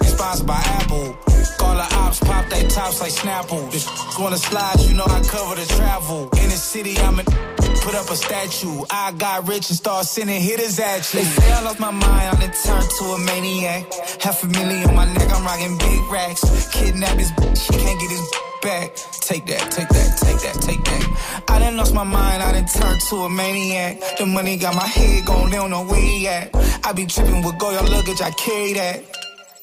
was 0.00 0.08
sponsored 0.08 0.48
by 0.48 0.60
Apple. 0.80 1.16
Call 1.58 1.76
the 1.76 1.86
ops, 2.02 2.18
pop 2.18 2.48
they 2.48 2.66
tops 2.66 3.00
like 3.00 3.12
Snapple. 3.12 3.70
This 3.70 3.86
gonna 4.16 4.36
slide, 4.36 4.80
you 4.80 4.94
know 4.94 5.06
I 5.06 5.22
cover 5.22 5.54
the 5.54 5.66
travel. 5.66 6.28
In 6.42 6.48
the 6.50 6.58
city, 6.58 6.98
I'm 6.98 7.20
a 7.20 7.59
put 7.80 7.94
up 7.94 8.08
a 8.10 8.16
statue. 8.16 8.84
I 8.90 9.12
got 9.12 9.48
rich 9.48 9.68
and 9.70 9.76
start 9.76 10.06
sending 10.06 10.40
hitters 10.40 10.78
at 10.78 11.12
you. 11.12 11.20
They 11.20 11.26
say 11.26 11.52
I 11.52 11.62
lost 11.62 11.80
my 11.80 11.90
mind, 11.90 12.04
I 12.04 12.40
done 12.40 12.54
turned 12.64 12.90
to 12.98 13.04
a 13.04 13.18
maniac. 13.18 13.92
Half 14.20 14.44
a 14.44 14.46
million 14.46 14.88
on 14.88 14.94
my 14.94 15.06
neck, 15.12 15.28
I'm 15.32 15.44
rocking 15.44 15.78
big 15.78 16.00
racks. 16.10 16.40
Kidnap 16.72 17.18
his 17.18 17.32
bitch, 17.32 17.58
she 17.66 17.72
can't 17.72 18.00
get 18.00 18.10
his 18.10 18.26
back. 18.62 18.94
Take 19.20 19.46
that, 19.46 19.70
take 19.70 19.88
that, 19.88 20.18
take 20.18 20.40
that, 20.44 20.56
take 20.62 20.84
that. 20.84 21.44
I 21.48 21.58
done 21.58 21.76
lost 21.76 21.94
my 21.94 22.04
mind, 22.04 22.42
I 22.42 22.52
done 22.52 22.66
turned 22.66 23.00
to 23.00 23.16
a 23.16 23.30
maniac. 23.30 24.18
The 24.18 24.26
money 24.26 24.56
got 24.56 24.74
my 24.74 24.86
head 24.86 25.24
going, 25.26 25.50
they 25.50 25.56
don't 25.56 25.70
know 25.70 25.84
where 25.84 26.00
he 26.00 26.28
at. 26.28 26.50
I 26.84 26.92
be 26.92 27.06
tripping 27.06 27.42
with 27.42 27.58
Goya 27.58 27.82
luggage, 27.82 28.20
I 28.20 28.30
carry 28.32 28.74
that. 28.74 29.04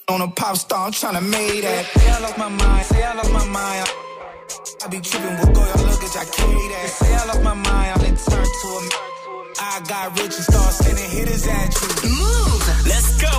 On 0.10 0.22
a 0.22 0.28
pop 0.30 0.56
star, 0.56 0.86
I'm 0.86 0.92
trying 0.94 1.16
to 1.16 1.22
make 1.22 1.62
that. 1.62 1.86
Say 1.86 2.10
I 2.10 2.20
lost 2.22 2.38
my 2.38 2.50
mind, 2.50 2.86
say 2.86 3.04
I 3.04 3.14
lost 3.14 3.34
my 3.34 3.46
mind. 3.46 3.88
I 4.84 4.88
be 4.88 5.00
tripping 5.02 5.36
with 5.40 5.54
Goya 5.54 5.78
luggage, 5.86 6.16
I 6.16 6.26
carry 6.26 6.68
that. 6.74 6.90
Say 6.90 7.14
I 7.14 7.26
lost 7.26 7.44
my 7.44 7.54
mind, 7.54 8.18
turned 8.18 8.54
to 8.62 8.68
a 8.68 9.08
I 9.60 9.82
got 9.88 10.20
rich 10.20 10.36
and 10.36 10.46
start 10.46 10.74
sending 10.74 11.10
hitters 11.10 11.48
at 11.48 11.74
you. 11.82 12.10
Move, 12.22 12.66
let's 12.88 13.10
go. 13.22 13.34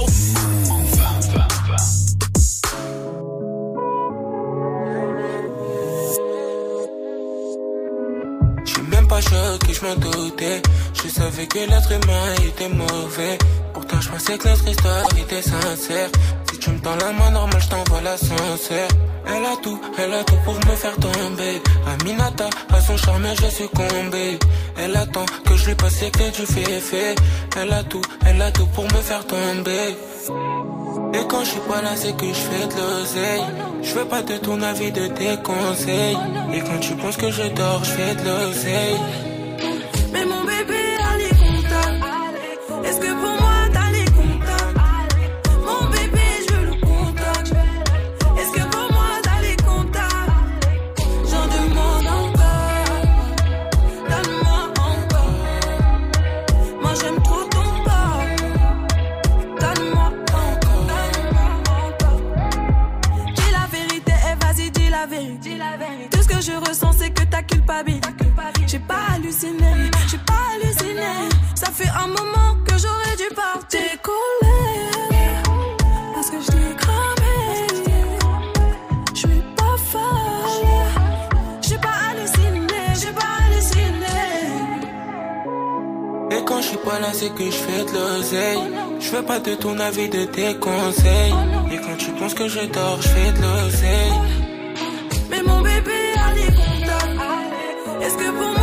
Je 8.65 8.73
suis 8.73 8.83
même 8.83 9.09
pas 9.09 9.21
choqué, 9.21 9.73
je 9.73 9.87
m'en 9.87 9.95
doutais. 9.97 10.63
Je 10.95 11.09
savais 11.09 11.47
que 11.47 11.59
l'être 11.59 11.93
humain 11.93 12.35
était 12.47 12.69
mauvais. 12.69 13.39
Pourtant, 13.73 14.01
je 14.01 14.09
pensais 14.11 14.39
que 14.39 14.49
notre 14.49 14.69
histoire 14.69 15.07
était 15.17 15.43
sincère. 15.43 16.11
Tu 16.61 16.71
me 16.71 16.79
tends 16.81 16.97
la 16.97 17.13
main 17.13 17.31
normale, 17.31 17.61
je 17.61 17.69
t'envoie 17.69 18.01
l'ascenseur. 18.01 18.89
Elle 19.27 19.45
a 19.45 19.57
tout, 19.63 19.81
elle 19.99 20.13
a 20.13 20.25
tout 20.25 20.37
pour 20.45 20.55
me 20.55 20.75
faire 20.77 20.97
tomber. 20.97 21.63
Aminata, 21.87 22.49
à 22.71 22.81
son 22.81 22.97
charme, 22.97 23.27
j'ai 23.41 23.51
succombé. 23.51 24.39
Elle 24.77 24.97
attend 24.97 25.27
que 25.45 25.55
je 25.57 25.67
lui 25.67 25.75
passe 25.75 26.05
clés 26.13 26.31
du 26.31 26.47
fait 26.47 27.15
Elle 27.57 27.73
a 27.73 27.83
tout, 27.85 28.03
elle 28.27 28.41
a 28.43 28.51
tout 28.51 28.67
pour 28.67 28.85
me 28.85 29.01
faire 29.09 29.25
tomber. 29.27 29.97
Et 31.15 31.27
quand 31.29 31.45
je 31.45 31.51
suis 31.51 31.61
pas 31.61 31.83
là, 31.83 31.91
c'est 31.95 32.17
que 32.17 32.27
je 32.27 32.33
fais 32.33 32.67
de 32.67 32.81
l'oseille. 32.81 33.45
Je 33.83 33.95
veux 33.95 34.07
pas 34.07 34.23
de 34.23 34.37
ton 34.39 34.61
avis, 34.63 34.91
de 34.91 35.07
tes 35.09 35.37
conseils. 35.43 36.19
Et 36.55 36.61
quand 36.61 36.81
tu 36.81 36.95
penses 36.95 37.17
que 37.17 37.31
je 37.31 37.43
dors, 37.55 37.85
je 37.85 37.91
fais 37.91 38.15
de 38.15 38.25
l'oseille. 38.25 39.01
Mais 40.13 40.25
mon 40.25 40.45
bébé 40.45 40.78
J'ai 68.67 68.79
pas 68.81 68.95
halluciné, 69.15 69.91
j'ai 70.11 70.19
pas 70.19 70.43
halluciné. 70.55 71.29
Ça 71.55 71.67
fait 71.71 71.89
un 71.89 72.07
moment 72.07 72.57
que 72.67 72.75
j'aurais 72.79 73.17
dû 73.17 73.35
partir. 73.35 73.81
Décoller, 73.81 74.91
parce 76.15 76.31
que 76.31 76.37
je 76.41 76.51
l'ai 76.57 76.75
cramé. 76.77 77.39
Je 79.15 79.19
suis 79.19 79.43
pas 79.57 79.77
folle. 79.91 80.89
J'ai 81.63 81.79
pas 81.79 81.97
halluciné, 82.11 82.81
j'ai 82.95 83.13
pas 83.13 83.33
halluciné. 83.45 84.19
Et 86.31 86.45
quand 86.45 86.61
je 86.63 86.69
suis 86.69 86.79
pas 86.79 86.99
là, 87.01 87.09
c'est 87.13 87.35
que 87.35 87.45
je 87.45 87.51
fais 87.51 87.85
de 87.85 87.93
l'oseille. 87.93 88.63
Je 89.01 89.11
veux 89.11 89.23
pas 89.23 89.41
de 89.41 89.55
ton 89.55 89.79
avis, 89.79 90.09
de 90.09 90.25
tes 90.25 90.55
conseils. 90.57 91.35
Et 91.73 91.77
quand 91.77 91.97
tu 91.99 92.11
penses 92.13 92.35
que 92.35 92.49
je 92.49 92.61
dors, 92.61 93.01
je 93.03 93.09
fais 93.09 93.33
de 93.33 93.43
l'oseille. 93.43 94.13
Mais 95.31 95.43
mon 95.43 95.61
bébé 95.61 96.15
a 96.27 96.35
les 96.35 96.47
contacts. 96.47 96.78
Est-ce 98.01 98.17
que 98.17 98.31
pour 98.31 98.58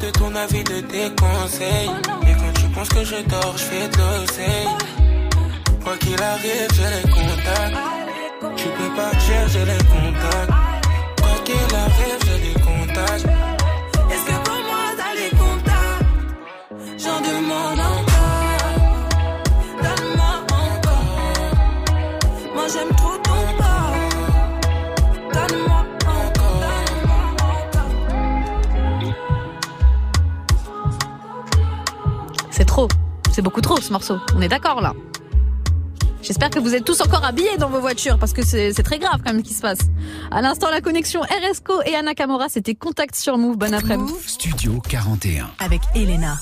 de 0.00 0.10
ton 0.10 0.34
avis, 0.34 0.64
de 0.64 0.80
tes 0.80 1.10
conseils. 1.14 1.90
Et 2.26 2.32
quand 2.32 2.52
tu 2.60 2.66
penses 2.74 2.88
que 2.88 3.04
je 3.04 3.16
dors, 3.28 3.54
je 3.56 3.64
fais 3.64 3.88
de 3.88 3.96
l'oseille. 3.98 4.68
Quoi 5.84 5.96
qu'il 5.98 6.22
arrive, 6.22 6.68
j'ai 6.74 6.90
les 6.96 7.10
contacts. 7.10 7.76
Tu 8.56 8.68
peux 8.68 8.94
partir, 8.96 9.48
j'ai 9.48 9.64
les 9.64 9.84
contacts. 9.94 10.52
Quoi 11.20 11.36
qu'il 11.44 11.76
arrive, 11.86 12.18
j'ai 12.26 12.38
des 12.48 12.60
contacts. 12.60 13.49
C'est 33.32 33.42
beaucoup 33.42 33.60
trop 33.60 33.80
ce 33.80 33.92
morceau. 33.92 34.16
On 34.36 34.40
est 34.40 34.48
d'accord 34.48 34.80
là. 34.80 34.92
J'espère 36.22 36.50
que 36.50 36.58
vous 36.58 36.74
êtes 36.74 36.84
tous 36.84 37.00
encore 37.00 37.24
habillés 37.24 37.56
dans 37.58 37.70
vos 37.70 37.80
voitures 37.80 38.18
parce 38.18 38.32
que 38.32 38.42
c'est 38.44 38.72
très 38.82 38.98
grave 38.98 39.20
quand 39.24 39.32
même 39.32 39.42
ce 39.42 39.48
qui 39.48 39.54
se 39.54 39.62
passe. 39.62 39.78
À 40.30 40.42
l'instant, 40.42 40.68
la 40.70 40.80
connexion 40.80 41.20
RSCO 41.22 41.82
et 41.86 41.94
Anna 41.94 42.14
Kamora, 42.14 42.48
c'était 42.48 42.74
Contact 42.74 43.14
sur 43.14 43.38
Move. 43.38 43.56
Bon 43.56 43.72
après-midi. 43.72 44.12
Studio 44.26 44.82
41. 44.86 45.50
Avec 45.58 45.80
Elena. 45.94 46.36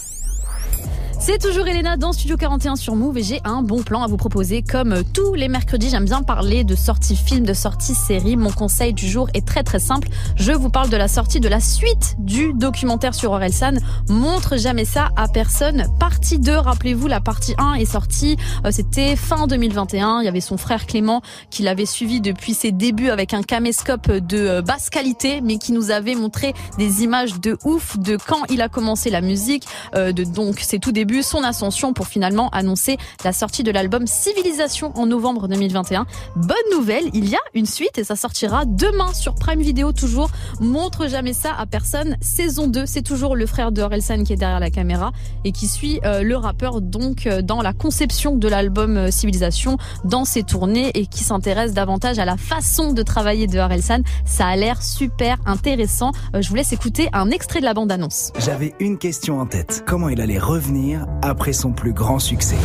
C'est 1.20 1.38
toujours 1.38 1.66
Elena 1.66 1.96
dans 1.96 2.12
Studio 2.12 2.36
41 2.36 2.76
sur 2.76 2.94
Move 2.94 3.18
et 3.18 3.22
j'ai 3.24 3.40
un 3.42 3.62
bon 3.62 3.82
plan 3.82 4.02
à 4.02 4.06
vous 4.06 4.16
proposer. 4.16 4.62
Comme 4.62 4.92
euh, 4.92 5.02
tous 5.12 5.34
les 5.34 5.48
mercredis, 5.48 5.90
j'aime 5.90 6.04
bien 6.04 6.22
parler 6.22 6.62
de 6.62 6.76
sorties 6.76 7.16
films, 7.16 7.44
de 7.44 7.54
sorties 7.54 7.96
séries. 7.96 8.36
Mon 8.36 8.52
conseil 8.52 8.92
du 8.92 9.08
jour 9.08 9.28
est 9.34 9.44
très 9.44 9.64
très 9.64 9.80
simple. 9.80 10.08
Je 10.36 10.52
vous 10.52 10.70
parle 10.70 10.90
de 10.90 10.96
la 10.96 11.08
sortie 11.08 11.40
de 11.40 11.48
la 11.48 11.58
suite 11.58 12.14
du 12.18 12.52
documentaire 12.54 13.14
sur 13.14 13.32
Orelsan. 13.32 13.78
Montre 14.08 14.56
jamais 14.58 14.84
ça 14.84 15.08
à 15.16 15.26
personne. 15.26 15.86
Partie 15.98 16.38
2, 16.38 16.56
rappelez-vous, 16.56 17.08
la 17.08 17.20
partie 17.20 17.54
1 17.58 17.74
est 17.74 17.84
sortie, 17.84 18.36
euh, 18.64 18.70
c'était 18.70 19.16
fin 19.16 19.48
2021. 19.48 20.20
Il 20.22 20.24
y 20.24 20.28
avait 20.28 20.40
son 20.40 20.56
frère 20.56 20.86
Clément 20.86 21.20
qui 21.50 21.64
l'avait 21.64 21.86
suivi 21.86 22.20
depuis 22.20 22.54
ses 22.54 22.70
débuts 22.70 23.10
avec 23.10 23.34
un 23.34 23.42
caméscope 23.42 24.10
de 24.10 24.38
euh, 24.38 24.62
basse 24.62 24.88
qualité, 24.88 25.40
mais 25.40 25.58
qui 25.58 25.72
nous 25.72 25.90
avait 25.90 26.14
montré 26.14 26.54
des 26.78 27.02
images 27.02 27.40
de 27.40 27.58
ouf 27.64 27.98
de 27.98 28.16
quand 28.16 28.44
il 28.50 28.62
a 28.62 28.68
commencé 28.68 29.10
la 29.10 29.20
musique, 29.20 29.66
de 29.94 30.24
donc 30.24 30.60
ses 30.60 30.78
tout 30.78 30.92
son 31.22 31.42
ascension 31.42 31.92
pour 31.92 32.06
finalement 32.06 32.48
annoncer 32.50 32.96
la 33.24 33.32
sortie 33.32 33.62
de 33.62 33.70
l'album 33.70 34.06
Civilisation 34.06 34.92
en 34.96 35.06
novembre 35.06 35.48
2021. 35.48 36.06
Bonne 36.36 36.56
nouvelle, 36.72 37.04
il 37.14 37.28
y 37.28 37.34
a 37.34 37.40
une 37.54 37.66
suite 37.66 37.98
et 37.98 38.04
ça 38.04 38.16
sortira 38.16 38.64
demain 38.66 39.12
sur 39.14 39.34
Prime 39.34 39.60
Video 39.60 39.92
toujours. 39.92 40.30
Montre 40.60 41.08
jamais 41.08 41.32
ça 41.32 41.52
à 41.58 41.66
personne. 41.66 42.16
Saison 42.20 42.66
2, 42.66 42.86
c'est 42.86 43.02
toujours 43.02 43.36
le 43.36 43.46
frère 43.46 43.72
de 43.72 43.82
Orelsan 43.82 44.24
qui 44.24 44.34
est 44.34 44.36
derrière 44.36 44.60
la 44.60 44.70
caméra 44.70 45.12
et 45.44 45.52
qui 45.52 45.66
suit 45.66 46.00
euh, 46.04 46.22
le 46.22 46.36
rappeur 46.36 46.80
donc 46.80 47.26
euh, 47.26 47.42
dans 47.42 47.62
la 47.62 47.72
conception 47.72 48.36
de 48.36 48.48
l'album 48.48 48.96
euh, 48.96 49.10
Civilisation, 49.10 49.78
dans 50.04 50.24
ses 50.24 50.42
tournées 50.42 50.90
et 50.94 51.06
qui 51.06 51.24
s'intéresse 51.24 51.72
davantage 51.72 52.18
à 52.18 52.24
la 52.24 52.36
façon 52.36 52.92
de 52.92 53.02
travailler 53.02 53.46
de 53.46 53.58
Orelsan. 53.58 54.02
Ça 54.24 54.46
a 54.46 54.56
l'air 54.56 54.82
super 54.82 55.38
intéressant. 55.46 56.12
Euh, 56.34 56.42
je 56.42 56.48
vous 56.48 56.54
laisse 56.54 56.72
écouter 56.72 57.08
un 57.12 57.30
extrait 57.30 57.60
de 57.60 57.64
la 57.64 57.74
bande-annonce. 57.74 58.32
J'avais 58.38 58.74
une 58.80 58.98
question 58.98 59.40
en 59.40 59.46
tête. 59.46 59.84
Comment 59.86 60.08
il 60.08 60.20
allait 60.20 60.38
revenir 60.38 60.97
après 61.22 61.52
son 61.52 61.72
plus 61.72 61.92
grand 61.92 62.18
succès 62.18 62.56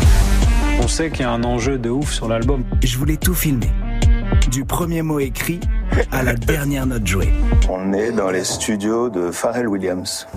On 0.81 0.87
sait 0.87 1.09
qu'il 1.09 1.21
y 1.21 1.23
a 1.23 1.31
un 1.31 1.43
enjeu 1.43 1.77
de 1.77 1.89
ouf 1.89 2.11
sur 2.11 2.27
l'album. 2.27 2.63
Je 2.83 2.97
voulais 2.97 3.17
tout 3.17 3.33
filmer. 3.33 3.71
Du 4.49 4.65
premier 4.65 5.01
mot 5.01 5.19
écrit 5.19 5.59
à 6.11 6.23
la 6.23 6.33
dernière 6.33 6.85
note 6.85 7.05
jouée. 7.05 7.31
On 7.69 7.93
est 7.93 8.11
dans 8.11 8.29
les 8.29 8.43
studios 8.43 9.09
de 9.09 9.31
Pharrell 9.31 9.67
Williams. 9.67 10.27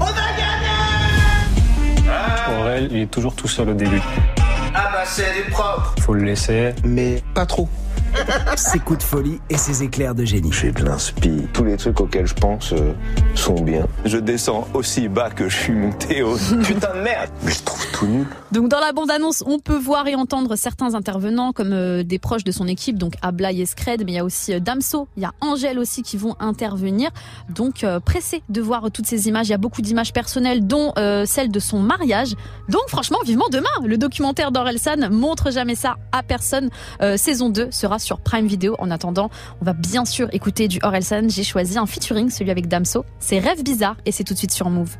Aurel, 2.60 2.88
il 2.90 2.98
est 3.02 3.10
toujours 3.10 3.34
tout 3.34 3.48
seul 3.48 3.70
au 3.70 3.74
début. 3.74 4.00
Ah 4.74 4.90
bah 4.92 5.02
c'est 5.04 5.32
du 5.44 5.50
propre. 5.50 5.94
Faut 6.00 6.14
le 6.14 6.24
laisser. 6.24 6.74
Mais 6.84 7.22
pas 7.34 7.46
trop. 7.46 7.68
ses 8.56 8.78
coups 8.78 8.98
de 8.98 9.02
folie 9.02 9.40
et 9.50 9.56
ses 9.56 9.82
éclairs 9.82 10.14
de 10.14 10.24
génie. 10.24 10.52
J'ai 10.52 10.72
de 10.72 10.84
l'inspi. 10.84 11.42
Tous 11.52 11.64
les 11.64 11.76
trucs 11.76 12.00
auxquels 12.00 12.26
je 12.26 12.34
pense 12.34 12.72
euh, 12.72 12.92
sont 13.34 13.60
bien. 13.60 13.86
Je 14.04 14.18
descends 14.18 14.66
aussi 14.74 15.08
bas 15.08 15.30
que 15.30 15.48
je 15.48 15.56
suis 15.56 15.72
monté 15.72 16.22
au 16.22 16.36
putain 16.64 16.94
de 16.94 17.02
merde. 17.02 17.30
Mais 17.42 17.52
je 17.52 17.62
trouve 17.62 17.86
tout 17.92 18.06
nul. 18.06 18.26
Donc 18.52 18.68
dans 18.68 18.80
la 18.80 18.92
bande-annonce, 18.92 19.42
on 19.46 19.58
peut 19.58 19.76
voir 19.76 20.06
et 20.06 20.14
entendre 20.14 20.56
certains 20.56 20.94
intervenants 20.94 21.52
comme 21.52 21.72
euh, 21.72 22.02
des 22.02 22.18
proches 22.18 22.44
de 22.44 22.52
son 22.52 22.66
équipe, 22.68 22.98
donc 22.98 23.14
Abla 23.22 23.52
et 23.52 23.66
Scred, 23.66 24.04
mais 24.04 24.12
il 24.12 24.16
y 24.16 24.18
a 24.18 24.24
aussi 24.24 24.54
euh, 24.54 24.60
Damso, 24.60 25.08
il 25.16 25.22
y 25.22 25.26
a 25.26 25.32
Angèle 25.40 25.78
aussi 25.78 26.02
qui 26.02 26.16
vont 26.16 26.36
intervenir. 26.40 27.10
Donc 27.48 27.84
euh, 27.84 28.00
pressé 28.00 28.42
de 28.48 28.60
voir 28.60 28.90
toutes 28.92 29.06
ces 29.06 29.28
images. 29.28 29.48
Il 29.48 29.50
y 29.50 29.54
a 29.54 29.58
beaucoup 29.58 29.82
d'images 29.82 30.12
personnelles, 30.12 30.66
dont 30.66 30.92
euh, 30.98 31.24
celle 31.26 31.50
de 31.50 31.58
son 31.58 31.80
mariage. 31.80 32.34
Donc 32.68 32.88
franchement, 32.88 33.18
vivement 33.24 33.48
demain. 33.50 33.66
Le 33.84 33.98
documentaire 33.98 34.52
d'Orelsan 34.52 35.10
montre 35.10 35.50
jamais 35.50 35.74
ça 35.74 35.96
à 36.12 36.22
personne. 36.22 36.70
Euh, 37.02 37.16
saison 37.16 37.50
2 37.50 37.68
sera 37.70 37.98
sur 37.98 38.05
Prime 38.14 38.46
Video. 38.46 38.76
En 38.78 38.90
attendant, 38.90 39.30
on 39.60 39.64
va 39.64 39.72
bien 39.72 40.04
sûr 40.04 40.28
écouter 40.32 40.68
du 40.68 40.78
Orelsan. 40.82 41.28
J'ai 41.28 41.44
choisi 41.44 41.78
un 41.78 41.86
featuring, 41.86 42.30
celui 42.30 42.50
avec 42.50 42.68
Damso. 42.68 43.04
C'est 43.18 43.38
Rêve 43.38 43.62
bizarre 43.62 43.96
et 44.06 44.12
c'est 44.12 44.24
tout 44.24 44.34
de 44.34 44.38
suite 44.38 44.52
sur 44.52 44.70
Move. 44.70 44.96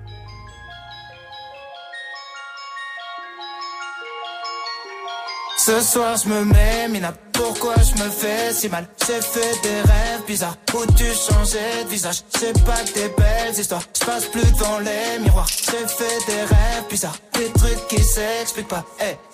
Ce 5.59 5.81
soir 5.81 6.17
je 6.23 6.29
me 6.29 6.45
mets, 6.45 6.89
Mina, 6.89 7.13
pourquoi 7.33 7.75
je 7.77 8.01
me 8.01 8.09
fais 8.09 8.53
si 8.53 8.69
mal? 8.69 8.87
J'ai 9.05 9.21
fait 9.21 9.63
des 9.65 9.81
rêves 9.81 10.25
bizarres 10.25 10.57
où 10.75 10.87
tu 10.93 11.05
changeais 11.05 11.83
de 11.85 11.89
visage? 11.89 12.23
C'est 12.29 12.65
pas 12.65 12.85
des 12.95 13.09
belles 13.19 13.59
histoires, 13.59 13.83
je 13.99 14.05
passe 14.05 14.27
plus 14.27 14.49
devant 14.53 14.79
les 14.79 15.19
miroirs 15.25 15.49
J'ai 15.49 15.89
fait 15.89 16.27
des 16.29 16.41
rêves 16.43 16.85
bizarres, 16.89 17.17
des 17.33 17.51
trucs 17.59 17.89
qui 17.89 18.01
s'expliquent 18.01 18.69
pas 18.69 18.85
Hey, 19.01 19.17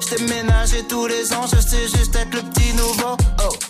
J't'ai 0.00 0.22
ménagé 0.24 0.84
tous 0.88 1.06
les 1.06 1.32
ans, 1.32 1.46
je 1.52 1.60
sais 1.60 1.88
juste 1.88 2.14
être 2.16 2.34
le 2.34 2.42
petit 2.42 2.72
nouveau. 2.74 3.16
Oh 3.42 3.69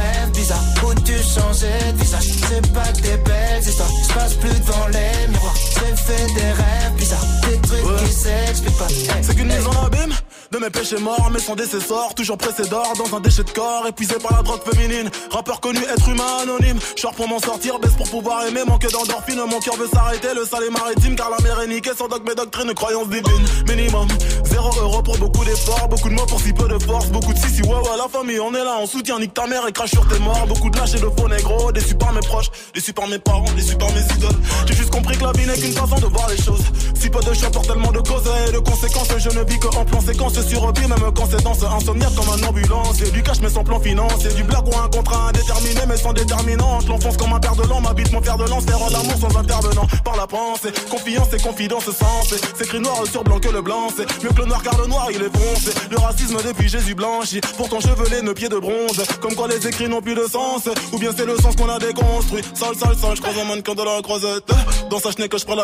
bizarres 0.33 0.63
Où 0.85 0.93
tu 1.01 1.13
changeais 1.13 1.93
de 1.93 1.97
visage? 1.97 2.27
C'est 2.49 2.73
pas 2.73 2.91
que 2.93 3.01
des 3.01 3.17
belles 3.17 3.63
histoires. 3.63 3.89
Je 4.07 4.13
passe 4.13 4.33
plus 4.35 4.59
devant 4.59 4.87
les 4.87 5.27
miroirs 5.27 5.70
Fait 5.81 6.33
des 6.33 6.41
rêves 6.41 6.95
bizarres 6.95 7.25
Des 7.49 7.57
trucs 7.57 7.97
qui 7.97 8.13
s'expliquent 8.13 8.77
pas 8.77 8.87
hey, 8.87 9.23
C'est 9.23 9.35
qu'une 9.35 9.49
hey. 9.49 9.57
mise 9.57 9.67
en 9.67 9.85
abîme 9.85 10.13
de 10.51 10.57
mes 10.57 10.69
péchés 10.69 10.99
morts, 10.99 11.29
mais 11.31 11.39
sans 11.39 11.55
décessor, 11.55 12.13
toujours 12.13 12.37
pressé 12.37 12.67
d'or 12.67 12.91
dans 12.97 13.15
un 13.15 13.21
déchet 13.21 13.43
de 13.43 13.51
corps, 13.51 13.87
épuisé 13.87 14.15
par 14.15 14.35
la 14.35 14.43
drogue 14.43 14.59
féminine. 14.69 15.09
Rappeur 15.31 15.61
connu, 15.61 15.79
être 15.79 16.09
humain 16.09 16.39
anonyme. 16.43 16.77
Short 16.97 17.15
pour 17.15 17.27
m'en 17.29 17.39
sortir, 17.39 17.79
baisse 17.79 17.93
pour 17.93 18.09
pouvoir 18.09 18.45
aimer, 18.45 18.61
manque 18.67 18.85
d'endorphine. 18.91 19.39
Mon 19.49 19.59
cœur 19.61 19.77
veut 19.77 19.87
s'arrêter, 19.87 20.27
le 20.35 20.43
est 20.43 20.69
maritime, 20.69 21.15
car 21.15 21.29
la 21.29 21.37
mer 21.41 21.61
est 21.61 21.67
niquée 21.67 21.91
sans 21.97 22.09
dogme 22.09 22.29
et 22.29 22.35
doctrine, 22.35 22.73
croyance 22.73 23.07
divine. 23.07 23.45
Minimum, 23.65 24.09
zéro 24.43 24.69
euro 24.81 25.01
pour 25.01 25.17
beaucoup 25.19 25.45
d'efforts, 25.45 25.87
beaucoup 25.87 26.09
de 26.09 26.15
mots 26.15 26.25
pour 26.25 26.41
si 26.41 26.51
peu 26.51 26.67
de 26.67 26.79
force, 26.79 27.07
beaucoup 27.07 27.33
de 27.33 27.39
si 27.39 27.49
si 27.49 27.61
ouais 27.61 27.69
ouais 27.69 27.97
la 27.97 28.09
famille, 28.09 28.39
on 28.41 28.53
est 28.53 28.63
là, 28.63 28.77
on 28.81 28.85
soutient, 28.85 29.19
nique 29.19 29.33
ta 29.33 29.47
mère 29.47 29.65
et 29.67 29.71
crache 29.71 29.91
sur 29.91 30.05
tes 30.09 30.19
morts. 30.19 30.45
Beaucoup 30.47 30.69
de 30.69 30.77
lâches 30.77 30.95
et 30.95 30.99
de 30.99 31.09
faux 31.17 31.29
négros, 31.29 31.71
déçus 31.71 31.95
par 31.95 32.11
mes 32.11 32.19
proches, 32.19 32.51
déçus 32.73 32.91
par 32.91 33.07
mes 33.07 33.19
parents, 33.19 33.45
déçus 33.55 33.77
par 33.77 33.89
mes 33.93 34.01
idoles. 34.01 34.39
J'ai 34.67 34.75
juste 34.75 34.91
compris 34.91 35.17
que 35.17 35.23
la 35.23 35.31
vie 35.31 35.45
n'est 35.45 35.57
qu'une 35.57 35.70
façon 35.73 35.95
de 35.95 36.05
voir 36.07 36.29
les 36.29 36.41
choses. 36.41 36.63
Si 36.95 37.09
peu 37.09 37.19
de 37.19 37.33
choix 37.33 37.49
pour 37.49 37.61
tellement 37.63 37.91
de 37.91 37.99
causes 37.99 38.29
et 38.47 38.51
de 38.51 38.59
conséquences, 38.59 39.07
je 39.17 39.29
ne 39.29 39.43
vis 39.43 39.59
que 39.59 39.67
en 39.67 39.85
plan 39.85 40.01
séquence 40.01 40.39
sur 40.47 40.73
pied, 40.73 40.87
même 40.87 41.11
quand 41.15 41.27
c'est 41.29 41.43
dans 41.43 41.53
ce 41.53 41.65
insomniaque 41.65 42.13
comme 42.15 42.29
un 42.29 42.47
ambulancier. 42.47 43.11
Du 43.11 43.23
cash, 43.23 43.39
mais 43.41 43.49
sans 43.49 43.63
plan 43.63 43.79
financier. 43.79 44.31
Du 44.33 44.43
blague 44.43 44.67
ou 44.67 44.77
un 44.77 44.89
contrat 44.89 45.29
indéterminé, 45.29 45.81
mais 45.87 45.97
sans 45.97 46.13
déterminante. 46.13 46.87
L'enfonce 46.87 47.17
comme 47.17 47.33
un 47.33 47.39
père 47.39 47.55
de 47.55 47.63
l'an, 47.63 47.81
m'habite 47.81 48.11
mon 48.11 48.21
fer 48.21 48.37
de 48.37 48.45
lance, 48.45 48.63
faire 48.65 48.79
l'amour 48.79 49.15
sans 49.19 49.37
intervenant. 49.37 49.87
Par 50.03 50.15
la 50.15 50.27
pensée, 50.27 50.71
confiance 50.89 51.27
et 51.33 51.41
confidence 51.41 51.85
sensée. 51.85 52.41
C'est 52.55 52.65
écrit 52.65 52.79
noir 52.79 52.97
sur 53.11 53.23
blanc 53.23 53.39
que 53.39 53.49
le 53.49 53.61
blanc, 53.61 53.87
c'est 53.95 54.23
mieux 54.23 54.29
que 54.29 54.41
le 54.41 54.45
noir 54.45 54.61
car 54.63 54.79
le 54.79 54.87
noir 54.87 55.07
il 55.11 55.21
est 55.21 55.35
foncé. 55.35 55.71
Le 55.89 55.97
racisme 55.97 56.37
depuis 56.45 56.69
Jésus 56.69 56.95
blanchi, 56.95 57.41
pourtant 57.57 57.79
chevelé, 57.79 58.21
nos 58.21 58.33
pieds 58.33 58.49
de 58.49 58.57
bronze. 58.57 59.01
Comme 59.21 59.35
quoi 59.35 59.47
les 59.47 59.67
écrits 59.67 59.87
n'ont 59.87 60.01
plus 60.01 60.15
de 60.15 60.25
sens, 60.25 60.69
ou 60.91 60.99
bien 60.99 61.11
c'est 61.15 61.25
le 61.25 61.37
sens 61.37 61.55
qu'on 61.55 61.69
a 61.69 61.79
déconstruit. 61.79 62.43
Sale, 62.53 62.75
sale, 62.75 62.95
sale, 62.97 63.15
je 63.15 63.21
croise 63.21 63.37
un 63.39 63.45
mannequin 63.45 63.75
de 63.75 63.83
la 63.83 64.01
croisette. 64.01 64.49
Dans 64.89 64.99
sa 64.99 65.11
chenille 65.11 65.29
que 65.29 65.37
je 65.37 65.45
prends 65.45 65.55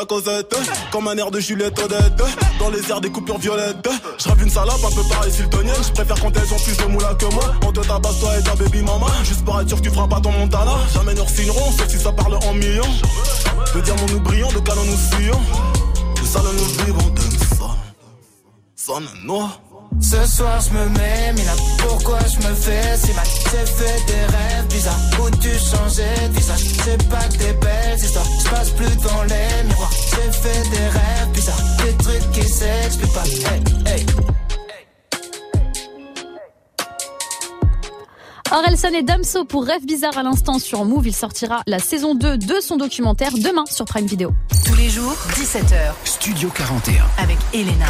comme 0.91 1.07
un 1.07 1.17
air 1.17 1.31
de 1.31 1.39
Juliette 1.39 1.79
Odette. 1.79 2.23
Dans 2.59 2.69
les 2.69 2.91
airs 2.91 3.01
des 3.01 3.09
coupures 3.09 3.37
violettes, 3.37 3.89
je 4.17 4.43
une 4.43 4.49
salope 4.49 4.83
un 4.85 4.95
peu 4.95 5.07
pareil 5.09 5.31
siltonienne. 5.31 5.75
Je 5.81 5.91
préfère 5.91 6.19
quand 6.21 6.31
elles 6.35 6.53
ont 6.53 6.59
plus 6.59 6.77
de 6.77 6.85
moula 6.85 7.15
que 7.15 7.25
moi. 7.33 7.53
On 7.65 7.71
te 7.71 7.79
tabasse 7.79 8.19
toi 8.19 8.37
et 8.37 8.43
ta 8.43 8.55
baby 8.55 8.81
mama, 8.83 9.07
juste 9.23 9.43
pour 9.43 9.59
être 9.59 9.67
sûr 9.67 9.77
que 9.77 9.83
tu 9.83 9.89
feras 9.89 10.07
pas 10.07 10.19
ton 10.19 10.31
montana. 10.31 10.73
Jamais 10.93 11.13
nous 11.15 11.27
signeront, 11.27 11.71
sauf 11.71 11.87
si 11.87 11.97
ça 11.97 12.11
parle 12.11 12.35
en 12.35 12.53
millions. 12.53 12.83
De 13.73 13.81
diamants 13.81 14.05
nous 14.11 14.19
brillons, 14.19 14.51
de 14.51 14.59
canons 14.59 14.85
nous 14.85 14.97
fuyons. 14.97 15.41
De 16.21 16.27
salon 16.27 16.53
nous 16.53 16.85
vivons, 16.85 17.09
de 17.09 17.21
ça. 17.55 17.75
Sonne 18.75 19.07
noir. 19.23 19.59
Ce 19.99 20.25
soir 20.25 20.59
je 20.61 20.73
me 20.73 20.89
mets, 20.89 21.33
mais 21.35 21.43
là 21.43 21.53
pourquoi 21.79 22.19
je 22.19 22.47
me 22.47 22.53
fais 22.53 22.97
si 22.97 23.13
mal? 23.13 23.25
J'ai 23.25 23.65
fait 23.65 24.05
des 24.05 24.35
rêves 24.35 24.67
bizarres 24.69 24.99
où 25.19 25.29
tu 25.37 25.49
changeais 25.49 26.29
de 26.29 26.33
visage? 26.33 26.59
C'est 26.83 27.09
pas 27.09 27.23
que 27.23 27.37
des 27.37 27.53
belles 27.53 27.99
histoires, 27.99 28.25
je 28.43 28.49
passe 28.49 28.69
plus 28.71 28.95
dans 28.97 29.23
les 29.23 29.67
miroirs 29.67 29.91
J'ai 29.91 30.31
fait 30.31 30.69
des 30.69 30.87
rêves 30.87 31.31
bizarres, 31.33 31.61
des 31.83 32.03
trucs 32.03 32.31
qui 32.31 32.47
s'expliquent 32.47 33.13
pas 33.13 33.23
Hey, 33.25 33.95
hey 33.99 34.05
Orelsan 38.51 38.93
et 38.93 39.03
Damso 39.03 39.43
pour 39.43 39.65
Rêve 39.65 39.85
Bizarre 39.85 40.17
à 40.17 40.23
l'instant 40.23 40.57
sur 40.57 40.85
Move. 40.85 41.07
Il 41.07 41.15
sortira 41.15 41.63
la 41.67 41.79
saison 41.79 42.15
2 42.15 42.37
de 42.37 42.61
son 42.61 42.77
documentaire 42.77 43.31
demain 43.33 43.65
sur 43.69 43.83
Prime 43.83 44.05
Video. 44.05 44.33
Tous 44.65 44.75
les 44.75 44.89
jours, 44.89 45.17
17h. 45.33 45.91
Studio 46.05 46.49
41. 46.55 47.03
Avec 47.17 47.37
Elena. 47.53 47.87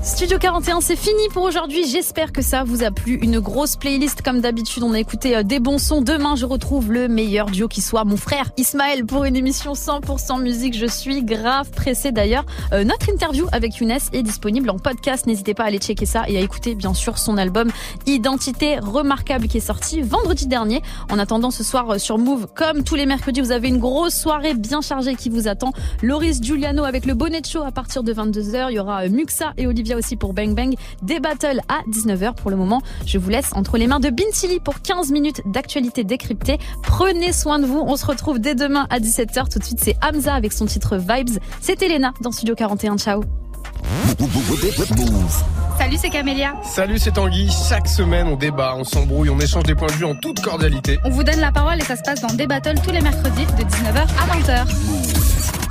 Studio 0.00 0.38
41, 0.38 0.80
c'est 0.80 0.96
fini 0.96 1.28
pour 1.32 1.42
aujourd'hui. 1.42 1.84
J'espère 1.86 2.32
que 2.32 2.40
ça 2.40 2.62
vous 2.62 2.84
a 2.84 2.92
plu. 2.92 3.18
Une 3.20 3.40
grosse 3.40 3.74
playlist 3.74 4.22
comme 4.22 4.40
d'habitude. 4.40 4.84
On 4.84 4.94
a 4.94 5.00
écouté 5.00 5.36
euh, 5.36 5.42
des 5.42 5.58
bons 5.58 5.78
sons. 5.78 6.02
Demain, 6.02 6.36
je 6.36 6.46
retrouve 6.46 6.92
le 6.92 7.08
meilleur 7.08 7.46
duo 7.46 7.66
qui 7.66 7.80
soit 7.80 8.04
mon 8.04 8.16
frère 8.16 8.50
Ismaël 8.56 9.04
pour 9.04 9.24
une 9.24 9.34
émission 9.34 9.72
100% 9.72 10.40
musique. 10.40 10.76
Je 10.76 10.86
suis 10.86 11.24
grave 11.24 11.70
pressée 11.72 12.12
d'ailleurs. 12.12 12.46
Euh, 12.72 12.84
notre 12.84 13.10
interview 13.10 13.46
avec 13.50 13.76
Younes 13.76 13.98
est 14.12 14.22
disponible 14.22 14.70
en 14.70 14.78
podcast. 14.78 15.26
N'hésitez 15.26 15.52
pas 15.52 15.64
à 15.64 15.66
aller 15.66 15.78
checker 15.78 16.06
ça 16.06 16.24
et 16.28 16.38
à 16.38 16.40
écouter 16.40 16.76
bien 16.76 16.94
sûr 16.94 17.18
son 17.18 17.36
album 17.36 17.70
Identité 18.06 18.78
remarquable 18.78 19.48
qui 19.48 19.58
est 19.58 19.60
sorti 19.60 20.00
vendredi 20.00 20.46
dernier. 20.46 20.80
En 21.10 21.18
attendant 21.18 21.50
ce 21.50 21.64
soir 21.64 21.90
euh, 21.90 21.98
sur 21.98 22.18
Move, 22.18 22.46
comme 22.54 22.84
tous 22.84 22.94
les 22.94 23.04
mercredis, 23.04 23.40
vous 23.40 23.52
avez 23.52 23.68
une 23.68 23.78
grosse 23.78 24.14
soirée 24.14 24.54
bien 24.54 24.80
chargée 24.80 25.16
qui 25.16 25.28
vous 25.28 25.48
attend. 25.48 25.72
Loris 26.02 26.40
Giuliano 26.40 26.84
avec 26.84 27.04
le 27.04 27.14
bonnet 27.14 27.40
de 27.40 27.46
show 27.46 27.62
à 27.62 27.72
partir 27.72 28.04
de 28.04 28.14
22h. 28.14 28.68
Il 28.70 28.74
y 28.74 28.78
aura 28.78 29.02
euh, 29.04 29.08
Muxa 29.08 29.52
et 29.56 29.66
Aussi 29.94 30.16
pour 30.16 30.32
Bang 30.32 30.54
Bang. 30.54 30.74
Des 31.02 31.20
battles 31.20 31.60
à 31.68 31.80
19h 31.90 32.34
pour 32.34 32.50
le 32.50 32.56
moment. 32.56 32.80
Je 33.06 33.18
vous 33.18 33.30
laisse 33.30 33.50
entre 33.52 33.78
les 33.78 33.86
mains 33.86 34.00
de 34.00 34.10
Bintili 34.10 34.60
pour 34.60 34.80
15 34.80 35.10
minutes 35.10 35.42
d'actualité 35.46 36.04
décryptée. 36.04 36.58
Prenez 36.82 37.32
soin 37.32 37.58
de 37.58 37.66
vous. 37.66 37.82
On 37.86 37.96
se 37.96 38.06
retrouve 38.06 38.38
dès 38.38 38.54
demain 38.54 38.86
à 38.90 38.98
17h. 38.98 39.50
Tout 39.50 39.58
de 39.58 39.64
suite, 39.64 39.80
c'est 39.82 39.96
Hamza 40.02 40.34
avec 40.34 40.52
son 40.52 40.66
titre 40.66 40.96
Vibes. 40.96 41.38
C'est 41.60 41.82
Elena 41.82 42.12
dans 42.20 42.32
Studio 42.32 42.54
41. 42.54 42.98
Ciao. 42.98 43.22
Salut, 45.78 45.96
c'est 45.96 46.10
Camélia. 46.10 46.54
Salut, 46.64 46.98
c'est 46.98 47.12
Tanguy. 47.12 47.50
Chaque 47.68 47.86
semaine, 47.88 48.26
on 48.26 48.36
débat, 48.36 48.74
on 48.76 48.84
s'embrouille, 48.84 49.30
on 49.30 49.38
échange 49.38 49.62
des 49.64 49.74
points 49.74 49.88
de 49.88 49.92
vue 49.92 50.04
en 50.04 50.14
toute 50.16 50.40
cordialité. 50.40 50.98
On 51.04 51.10
vous 51.10 51.22
donne 51.22 51.40
la 51.40 51.52
parole 51.52 51.78
et 51.78 51.84
ça 51.84 51.96
se 51.96 52.02
passe 52.02 52.20
dans 52.20 52.34
des 52.34 52.46
battles 52.46 52.80
tous 52.82 52.90
les 52.90 53.00
mercredis 53.00 53.46
de 53.46 53.62
19h 53.62 54.00
à 54.00 54.64
20h. 54.64 54.66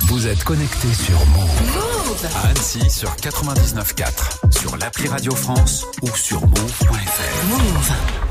Vous 0.08 0.26
êtes 0.26 0.42
connecté 0.44 0.88
sur 0.94 1.18
Move. 1.26 1.97
À 2.24 2.48
Annecy 2.48 2.90
sur 2.90 3.10
99.4, 3.10 4.52
sur 4.58 4.76
l'appli 4.76 5.06
Radio 5.06 5.32
France 5.36 5.86
ou 6.02 6.08
sur 6.16 6.40
move.fr. 6.40 7.46
Move. 7.46 8.27